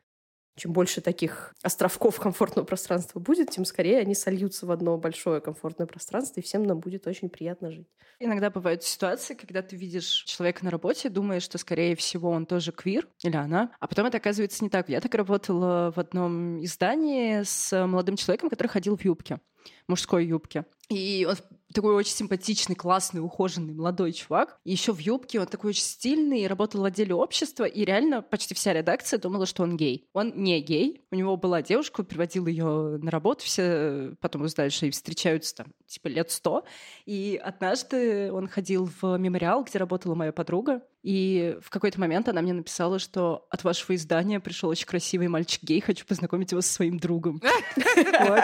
Чем 0.58 0.74
больше 0.74 1.02
таких 1.02 1.54
островков 1.62 2.20
комфортного 2.20 2.66
пространства 2.66 3.20
будет, 3.20 3.52
тем 3.52 3.64
скорее 3.64 4.00
они 4.00 4.16
сольются 4.16 4.66
в 4.66 4.72
одно 4.72 4.98
большое 4.98 5.40
комфортное 5.40 5.86
пространство, 5.86 6.40
и 6.40 6.44
всем 6.44 6.64
нам 6.64 6.80
будет 6.80 7.06
очень 7.06 7.30
приятно 7.30 7.72
жить. 7.72 7.88
Иногда 8.20 8.50
бывают 8.50 8.84
ситуации, 8.84 9.36
когда 9.36 9.62
ты 9.62 9.76
видишь 9.76 10.24
человека 10.26 10.66
на 10.66 10.72
работе, 10.72 11.10
думаешь, 11.10 11.44
что, 11.44 11.60
скорее 11.60 11.96
всего, 11.96 12.32
он 12.32 12.48
тоже 12.48 12.72
квир 12.72 13.08
или 13.24 13.36
она, 13.36 13.72
а 13.80 13.88
потом 13.88 14.08
это 14.08 14.18
оказывается 14.18 14.64
не 14.64 14.72
так. 14.72 14.90
Я 14.90 15.00
так 15.00 15.14
работала 15.14 15.94
в 15.96 16.00
одном 16.00 16.64
издании 16.64 17.44
с 17.44 17.86
молодым 17.86 18.16
человеком, 18.16 18.50
который 18.50 18.68
ходил 18.68 18.98
в 18.98 19.06
юбке, 19.06 19.40
мужской 19.88 20.26
юбке. 20.26 20.66
И 20.90 21.28
он 21.30 21.36
такой 21.74 21.94
очень 21.96 22.14
симпатичный, 22.14 22.76
классный, 22.76 23.20
ухоженный 23.20 23.74
молодой 23.74 24.14
чувак. 24.14 24.58
И 24.64 24.72
еще 24.72 24.94
в 24.94 25.00
юбке 25.00 25.40
он 25.40 25.48
такой 25.48 25.72
очень 25.72 25.84
стильный, 25.84 26.48
работал 26.48 26.82
в 26.82 26.86
отделе 26.86 27.14
общества, 27.14 27.66
и 27.66 27.84
реально 27.84 28.22
почти 28.22 28.54
вся 28.54 28.74
редакция 28.74 29.20
думала, 29.20 29.46
что 29.46 29.64
он 29.64 29.76
гей. 29.76 30.08
Он 30.14 30.32
не 30.36 30.62
гей. 30.62 31.06
У 31.12 31.16
него 31.16 31.36
была 31.36 31.62
девушка, 31.62 32.04
приводил 32.04 32.48
ее 32.48 32.98
на 32.98 33.12
работу, 33.12 33.44
все 33.44 34.14
потом 34.22 34.44
узнали, 34.44 34.70
что 34.70 34.86
и 34.86 34.92
встречаются 34.92 35.56
там 35.56 35.68
типа 35.86 36.08
лет 36.08 36.32
сто. 36.32 36.64
И 37.06 37.40
однажды 37.44 38.32
он 38.32 38.48
ходил 38.48 38.90
в 39.02 39.18
мемориал, 39.18 39.64
где 39.64 39.78
работала 39.78 40.16
моя 40.16 40.32
подруга, 40.32 40.82
и 41.08 41.58
в 41.62 41.70
какой-то 41.70 42.02
момент 42.02 42.28
она 42.28 42.42
мне 42.42 42.52
написала, 42.52 43.00
что 43.00 43.48
от 43.50 43.64
вашего 43.64 43.96
издания 43.96 44.42
пришел 44.42 44.68
очень 44.68 44.86
красивый 44.86 45.30
мальчик 45.30 45.64
гей, 45.64 45.80
хочу 45.80 46.06
познакомить 46.06 46.52
его 46.52 46.60
со 46.60 46.74
своим 46.74 47.00
другом. 47.00 47.42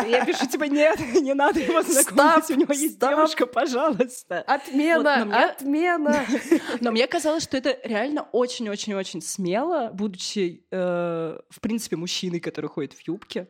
Я 0.08 0.24
пишу, 0.24 0.48
типа, 0.48 0.64
нет, 0.64 0.98
не 1.22 1.34
надо 1.34 1.60
его 1.60 1.82
знакомить, 1.82 2.50
у 2.50 2.54
него 2.54 2.72
есть 2.72 2.98
девушка, 2.98 3.48
пожалуйста. 3.48 4.44
Отмена! 4.44 5.50
Отмена! 5.50 6.26
Но 6.80 6.92
мне 6.92 7.06
казалось, 7.06 7.44
что 7.44 7.58
это 7.58 7.78
реально 7.84 8.30
очень-очень-очень 8.32 9.22
смело, 9.22 9.90
будучи, 9.94 10.66
э, 10.72 11.38
в 11.50 11.60
принципе, 11.60 11.98
мужчиной, 11.98 12.40
который 12.40 12.70
ходит 12.70 12.94
в 12.94 13.06
юбке. 13.06 13.50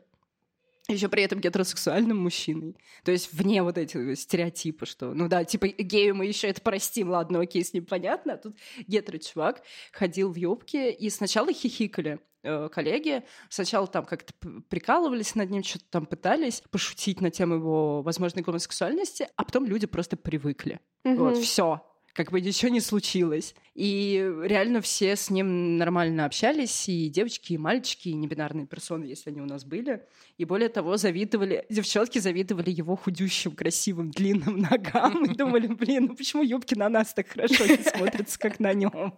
Еще 0.90 1.08
при 1.08 1.24
этом 1.24 1.40
гетеросексуальным 1.40 2.18
мужчиной. 2.18 2.76
То 3.06 3.12
есть 3.12 3.32
вне 3.32 3.64
вот 3.64 3.78
этих 3.78 4.20
стереотипа, 4.20 4.86
что, 4.86 5.14
ну 5.14 5.30
да, 5.30 5.46
типа 5.46 5.68
гею 5.68 6.14
мы 6.16 6.26
еще 6.26 6.48
это 6.50 6.62
простим, 6.62 7.10
ладно, 7.10 7.40
окей, 7.40 7.64
с 7.64 7.74
ним 7.74 7.86
понятно. 7.86 8.34
А 8.34 8.38
тут 8.38 8.58
гетеро-чувак 8.88 9.62
ходил 9.94 10.32
в 10.32 10.36
юбке, 10.36 10.92
и 10.92 11.10
сначала 11.10 11.54
хихикали 11.54 12.20
э, 12.44 12.68
коллеги. 12.70 13.24
Сначала 13.50 13.88
там 13.88 14.04
как-то 14.04 14.34
прикалывались 14.70 15.36
над 15.36 15.50
ним, 15.52 15.64
что-то 15.64 15.86
там 15.90 16.06
пытались 16.06 16.62
пошутить 16.70 17.22
на 17.22 17.32
тему 17.32 17.56
его 17.56 18.02
возможной 18.02 18.44
гомосексуальности, 18.44 19.28
а 19.38 19.46
потом 19.46 19.66
люди 19.66 19.88
просто 19.88 20.18
привыкли. 20.18 20.82
Вот, 21.06 21.34
Мгм. 21.36 21.42
все. 21.42 21.82
Как 22.14 22.32
бы 22.32 22.40
ничего 22.42 22.70
не 22.72 22.80
случилось. 22.80 23.56
И 23.74 24.24
реально 24.44 24.82
все 24.82 25.16
с 25.16 25.32
ним 25.32 25.78
нормально 25.78 26.26
общались, 26.26 26.88
и 26.88 27.10
девочки, 27.10 27.54
и 27.54 27.58
мальчики, 27.58 28.10
и 28.10 28.14
небинарные 28.14 28.68
персоны, 28.68 29.06
если 29.06 29.32
они 29.32 29.42
у 29.42 29.48
нас 29.48 29.66
были. 29.66 30.04
И 30.38 30.46
более 30.46 30.70
того, 30.70 30.98
завидовали, 30.98 31.66
девчонки 31.70 32.20
завидовали 32.20 32.70
его 32.70 32.96
худющим, 32.96 33.56
красивым, 33.56 34.12
длинным 34.12 34.60
ногам 34.70 35.26
и 35.26 35.36
думали, 35.36 35.66
блин, 35.68 36.06
ну 36.06 36.16
почему 36.16 36.44
юбки 36.44 36.76
на 36.76 36.88
нас 36.88 37.16
так 37.16 37.30
хорошо 37.30 37.66
не 37.66 37.84
смотрятся, 37.84 38.38
как 38.38 38.60
на 38.60 38.74
нем? 38.74 39.18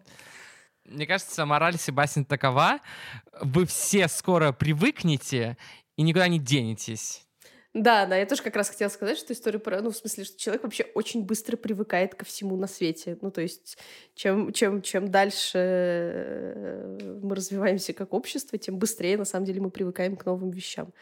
Мне 0.85 1.05
кажется, 1.05 1.45
мораль 1.45 1.77
Себастьян 1.77 2.23
такова. 2.23 2.79
Вы 3.41 3.65
все 3.65 4.07
скоро 4.07 4.53
привыкнете 4.53 5.57
и 5.97 6.03
никуда 6.03 6.29
не 6.29 6.39
денетесь. 6.39 7.24
Да, 7.75 8.05
да, 8.05 8.15
я 8.15 8.25
тоже 8.25 8.41
как 8.41 8.55
раз 8.55 8.69
хотела 8.69 8.87
сказать, 8.87 9.17
что 9.17 9.33
история 9.33 9.59
про, 9.59 9.81
ну, 9.81 9.91
в 9.91 9.97
смысле, 9.97 10.23
что 10.23 10.37
человек 10.39 10.63
вообще 10.63 10.85
очень 10.95 11.25
быстро 11.25 11.57
привыкает 11.57 12.15
ко 12.15 12.23
всему 12.23 12.55
на 12.55 12.67
свете. 12.67 13.17
Ну, 13.21 13.31
то 13.31 13.41
есть, 13.41 13.77
чем, 14.15 14.53
чем, 14.53 14.81
чем 14.81 15.11
дальше 15.11 15.57
э, 15.59 17.19
мы 17.21 17.35
развиваемся 17.35 17.91
как 17.91 18.13
общество, 18.13 18.57
тем 18.57 18.79
быстрее, 18.79 19.17
на 19.17 19.25
самом 19.25 19.45
деле, 19.45 19.59
мы 19.59 19.71
привыкаем 19.71 20.15
к 20.15 20.25
новым 20.25 20.51
вещам. 20.51 20.93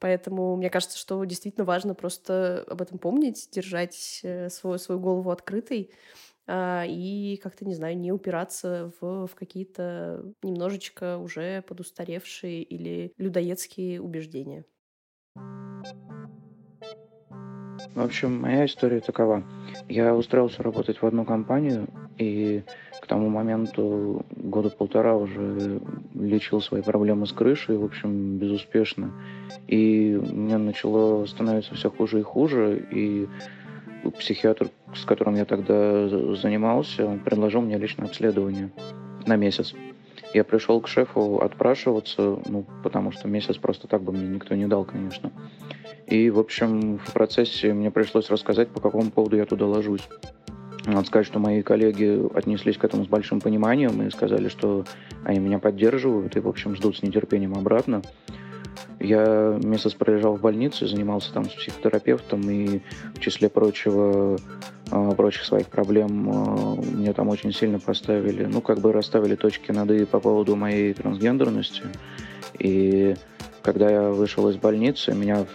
Поэтому 0.00 0.56
мне 0.56 0.70
кажется, 0.70 0.98
что 0.98 1.24
действительно 1.24 1.64
важно 1.64 1.94
просто 1.94 2.64
об 2.68 2.82
этом 2.82 2.98
помнить, 2.98 3.48
держать 3.52 4.20
э, 4.24 4.50
свою, 4.50 4.78
свою 4.78 5.00
голову 5.00 5.30
открытой 5.32 5.92
а, 6.46 6.84
и 6.88 7.38
как-то, 7.42 7.64
не 7.66 7.74
знаю, 7.74 7.98
не 7.98 8.12
упираться 8.12 8.92
в, 9.00 9.26
в 9.28 9.34
какие-то 9.36 10.24
немножечко 10.42 11.18
уже 11.18 11.62
подустаревшие 11.62 12.62
или 12.62 13.12
людоедские 13.18 14.00
убеждения. 14.00 14.64
В 17.94 18.00
общем, 18.00 18.40
моя 18.40 18.66
история 18.66 19.00
такова. 19.00 19.44
Я 19.88 20.14
устроился 20.14 20.62
работать 20.64 21.00
в 21.00 21.06
одну 21.06 21.24
компанию, 21.24 21.86
и 22.18 22.62
к 23.00 23.06
тому 23.06 23.28
моменту 23.28 24.26
года 24.36 24.70
полтора 24.70 25.14
уже 25.14 25.80
лечил 26.14 26.60
свои 26.60 26.82
проблемы 26.82 27.26
с 27.26 27.32
крышей, 27.32 27.76
в 27.76 27.84
общем, 27.84 28.38
безуспешно. 28.38 29.12
И 29.68 30.20
мне 30.32 30.56
начало 30.58 31.24
становиться 31.26 31.74
все 31.74 31.88
хуже 31.88 32.20
и 32.20 32.22
хуже, 32.22 32.84
и 32.90 33.28
психиатр, 34.18 34.70
с 34.94 35.04
которым 35.04 35.36
я 35.36 35.44
тогда 35.44 36.08
за- 36.08 36.34
занимался, 36.34 37.06
он 37.06 37.20
предложил 37.20 37.60
мне 37.60 37.78
личное 37.78 38.06
обследование 38.06 38.70
на 39.24 39.36
месяц. 39.36 39.72
Я 40.32 40.44
пришел 40.44 40.80
к 40.80 40.88
шефу 40.88 41.38
отпрашиваться, 41.38 42.38
ну, 42.46 42.64
потому 42.82 43.12
что 43.12 43.28
месяц 43.28 43.56
просто 43.56 43.88
так 43.88 44.02
бы 44.02 44.12
мне 44.12 44.26
никто 44.26 44.54
не 44.54 44.66
дал, 44.66 44.84
конечно. 44.84 45.32
И, 46.06 46.30
в 46.30 46.38
общем, 46.38 46.98
в 46.98 47.12
процессе 47.12 47.72
мне 47.72 47.90
пришлось 47.90 48.30
рассказать, 48.30 48.68
по 48.68 48.80
какому 48.80 49.10
поводу 49.10 49.36
я 49.36 49.46
туда 49.46 49.66
ложусь. 49.66 50.06
Надо 50.86 51.06
сказать, 51.06 51.26
что 51.26 51.38
мои 51.38 51.62
коллеги 51.62 52.20
отнеслись 52.36 52.76
к 52.76 52.84
этому 52.84 53.04
с 53.04 53.08
большим 53.08 53.40
пониманием 53.40 54.02
и 54.02 54.10
сказали, 54.10 54.48
что 54.48 54.84
они 55.24 55.38
меня 55.38 55.58
поддерживают 55.58 56.36
и, 56.36 56.40
в 56.40 56.48
общем, 56.48 56.74
ждут 56.76 56.98
с 56.98 57.02
нетерпением 57.02 57.54
обратно. 57.54 58.02
Я 59.00 59.58
месяц 59.62 59.92
пролежал 59.94 60.36
в 60.36 60.40
больнице, 60.40 60.86
занимался 60.86 61.32
там 61.32 61.44
с 61.44 61.52
психотерапевтом 61.52 62.48
и 62.48 62.80
в 63.14 63.20
числе 63.20 63.48
прочего, 63.48 64.38
э, 64.90 65.10
прочих 65.16 65.44
своих 65.44 65.66
проблем 65.66 66.30
э, 66.30 66.80
мне 66.96 67.12
там 67.12 67.28
очень 67.28 67.52
сильно 67.52 67.78
поставили, 67.78 68.44
ну, 68.44 68.60
как 68.60 68.78
бы 68.78 68.92
расставили 68.92 69.34
точки 69.34 69.72
над 69.72 69.90
«и» 69.90 70.04
по 70.04 70.20
поводу 70.20 70.56
моей 70.56 70.94
трансгендерности. 70.94 71.82
И 72.58 73.14
когда 73.62 73.90
я 73.90 74.10
вышел 74.10 74.48
из 74.48 74.56
больницы, 74.56 75.12
меня 75.12 75.46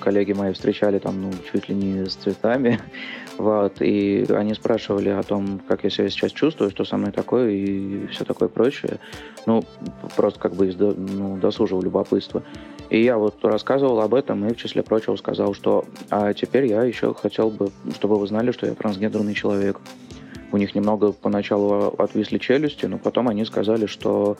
коллеги 0.00 0.32
мои 0.32 0.52
встречали 0.52 0.98
там, 0.98 1.20
ну, 1.20 1.32
чуть 1.52 1.68
ли 1.68 1.74
не 1.74 2.06
с 2.06 2.14
цветами, 2.14 2.80
вот, 3.38 3.80
и 3.80 4.26
они 4.30 4.54
спрашивали 4.54 5.10
о 5.10 5.22
том, 5.22 5.60
как 5.66 5.84
я 5.84 5.90
себя 5.90 6.08
сейчас 6.08 6.32
чувствую, 6.32 6.70
что 6.70 6.84
со 6.84 6.96
мной 6.96 7.12
такое 7.12 7.50
и 7.50 8.06
все 8.08 8.24
такое 8.24 8.48
прочее, 8.48 8.98
ну, 9.46 9.64
просто 10.16 10.38
как 10.38 10.54
бы 10.54 10.68
из 10.68 10.76
ну, 10.76 11.36
досужего 11.36 11.82
любопытства. 11.82 12.42
И 12.88 13.02
я 13.02 13.18
вот 13.18 13.44
рассказывал 13.44 14.00
об 14.00 14.14
этом 14.14 14.46
и, 14.46 14.52
в 14.52 14.56
числе 14.56 14.82
прочего, 14.82 15.16
сказал, 15.16 15.54
что 15.54 15.84
а 16.10 16.32
теперь 16.32 16.66
я 16.66 16.82
еще 16.84 17.14
хотел 17.14 17.50
бы, 17.50 17.70
чтобы 17.94 18.18
вы 18.18 18.26
знали, 18.26 18.52
что 18.52 18.66
я 18.66 18.74
трансгендерный 18.74 19.34
человек. 19.34 19.80
У 20.52 20.56
них 20.56 20.74
немного 20.74 21.12
поначалу 21.12 21.94
отвисли 21.98 22.38
челюсти, 22.38 22.86
но 22.86 22.98
потом 22.98 23.28
они 23.28 23.44
сказали, 23.44 23.86
что 23.86 24.36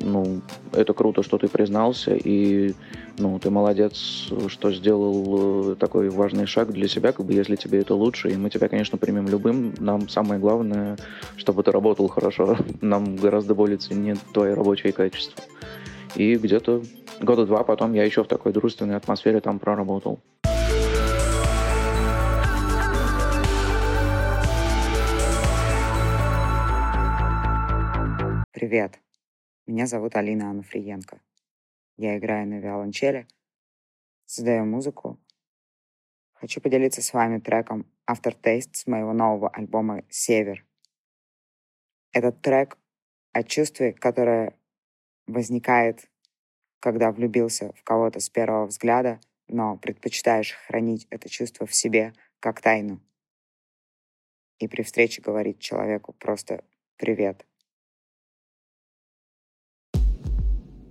ну, 0.00 0.40
это 0.72 0.92
круто, 0.92 1.22
что 1.22 1.38
ты 1.38 1.48
признался, 1.48 2.14
и 2.14 2.74
ну, 3.18 3.38
ты 3.38 3.50
молодец, 3.50 4.28
что 4.48 4.72
сделал 4.72 5.72
э, 5.72 5.76
такой 5.76 6.08
важный 6.10 6.46
шаг 6.46 6.72
для 6.72 6.88
себя, 6.88 7.12
как 7.12 7.24
бы 7.24 7.32
если 7.32 7.56
тебе 7.56 7.80
это 7.80 7.94
лучше, 7.94 8.30
и 8.30 8.36
мы 8.36 8.50
тебя, 8.50 8.68
конечно, 8.68 8.98
примем 8.98 9.28
любым. 9.28 9.74
Нам 9.78 10.08
самое 10.08 10.40
главное, 10.40 10.96
чтобы 11.36 11.62
ты 11.62 11.70
работал 11.70 12.08
хорошо. 12.08 12.56
Нам 12.80 13.16
гораздо 13.16 13.54
более 13.54 13.78
ценнее 13.78 14.16
твои 14.32 14.52
рабочие 14.52 14.92
качества. 14.92 15.44
И 16.16 16.36
где-то 16.36 16.82
года 17.20 17.46
два 17.46 17.64
потом 17.64 17.92
я 17.92 18.04
еще 18.04 18.24
в 18.24 18.28
такой 18.28 18.52
дружественной 18.52 18.96
атмосфере 18.96 19.40
там 19.40 19.58
проработал. 19.58 20.20
Привет, 28.52 28.98
меня 29.66 29.86
зовут 29.86 30.14
Алина 30.16 30.50
Анафриенко. 30.50 31.20
Я 31.96 32.18
играю 32.18 32.46
на 32.46 32.58
виолончели, 32.58 33.26
создаю 34.26 34.66
музыку. 34.66 35.18
Хочу 36.34 36.60
поделиться 36.60 37.00
с 37.00 37.14
вами 37.14 37.40
треком 37.40 37.90
Aftertaste 38.06 38.74
с 38.74 38.86
моего 38.86 39.14
нового 39.14 39.48
альбома 39.48 40.04
«Север». 40.10 40.66
Этот 42.12 42.42
трек 42.42 42.76
о 43.32 43.42
чувстве, 43.42 43.94
которое 43.94 44.58
возникает, 45.26 46.10
когда 46.80 47.10
влюбился 47.10 47.72
в 47.72 47.82
кого-то 47.84 48.20
с 48.20 48.28
первого 48.28 48.66
взгляда, 48.66 49.18
но 49.48 49.78
предпочитаешь 49.78 50.52
хранить 50.52 51.06
это 51.08 51.28
чувство 51.30 51.66
в 51.66 51.74
себе 51.74 52.12
как 52.38 52.60
тайну. 52.60 53.00
И 54.58 54.68
при 54.68 54.82
встрече 54.82 55.22
говорить 55.22 55.60
человеку 55.60 56.12
просто 56.12 56.64
«привет». 56.96 57.46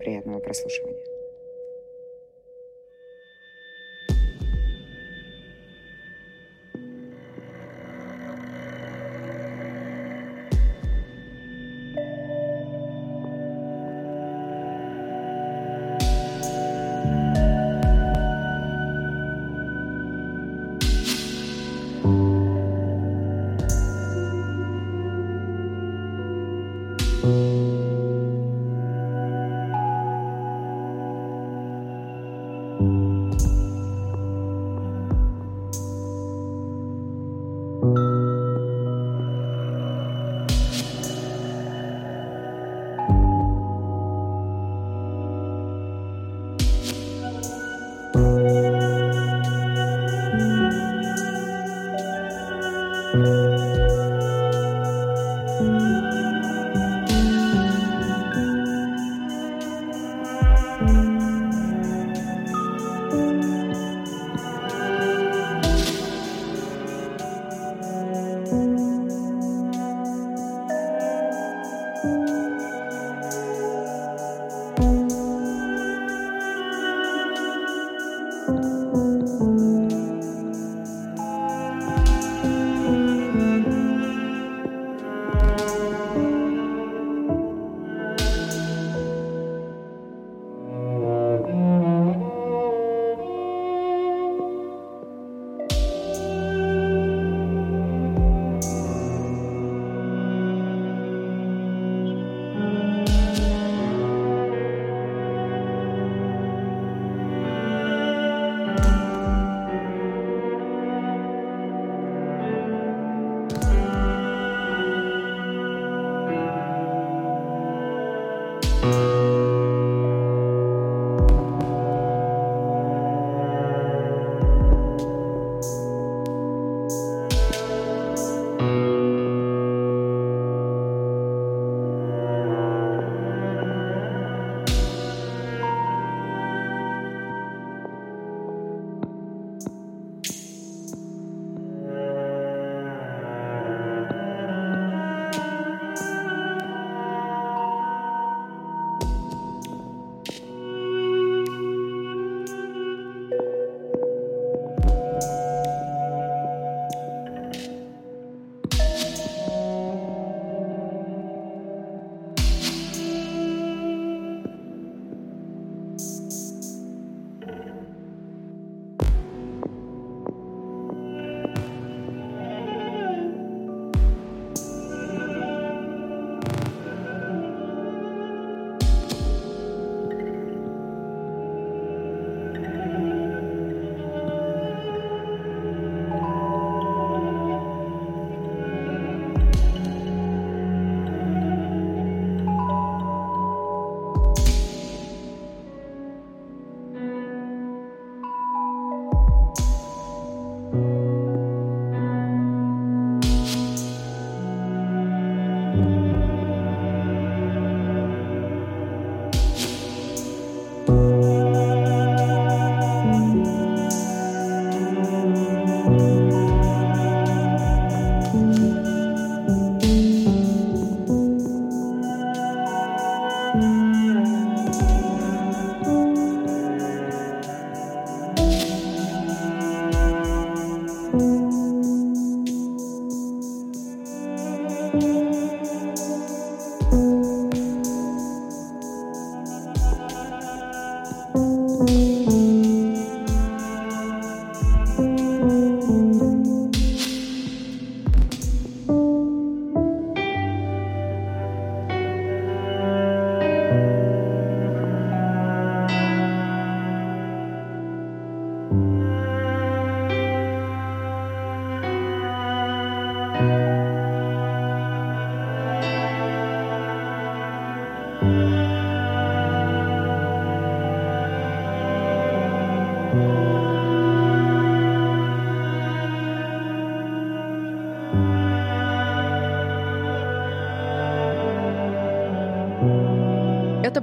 Приятного 0.03 0.41
прослушивания. 0.41 1.02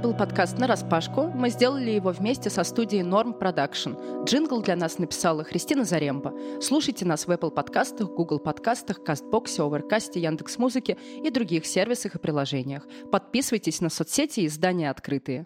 Подкаст 0.09 0.57
«Нараспашку». 0.57 1.27
Мы 1.27 1.49
сделали 1.49 1.91
его 1.91 2.09
вместе 2.09 2.49
со 2.49 2.63
студией 2.63 3.03
Norm 3.03 3.37
Production. 3.39 4.25
Джингл 4.25 4.61
для 4.61 4.75
нас 4.75 4.97
написала 4.97 5.43
Христина 5.43 5.83
Заремба. 5.83 6.33
Слушайте 6.59 7.05
нас 7.05 7.27
в 7.27 7.29
Apple 7.29 7.51
подкастах, 7.51 8.09
Google 8.09 8.39
подкастах, 8.39 9.03
Castbox 9.03 9.48
е, 9.48 9.61
Overcast 9.61 10.07
е, 10.07 10.19
Яндекс.Музыке 10.19 10.97
и 11.23 11.29
других 11.29 11.67
сервисах 11.67 12.15
и 12.15 12.19
приложениях. 12.19 12.87
Подписывайтесь 13.11 13.79
на 13.79 13.89
соцсети 13.89 14.39
и 14.41 14.47
издания 14.47 14.89
«Открытые». 14.89 15.45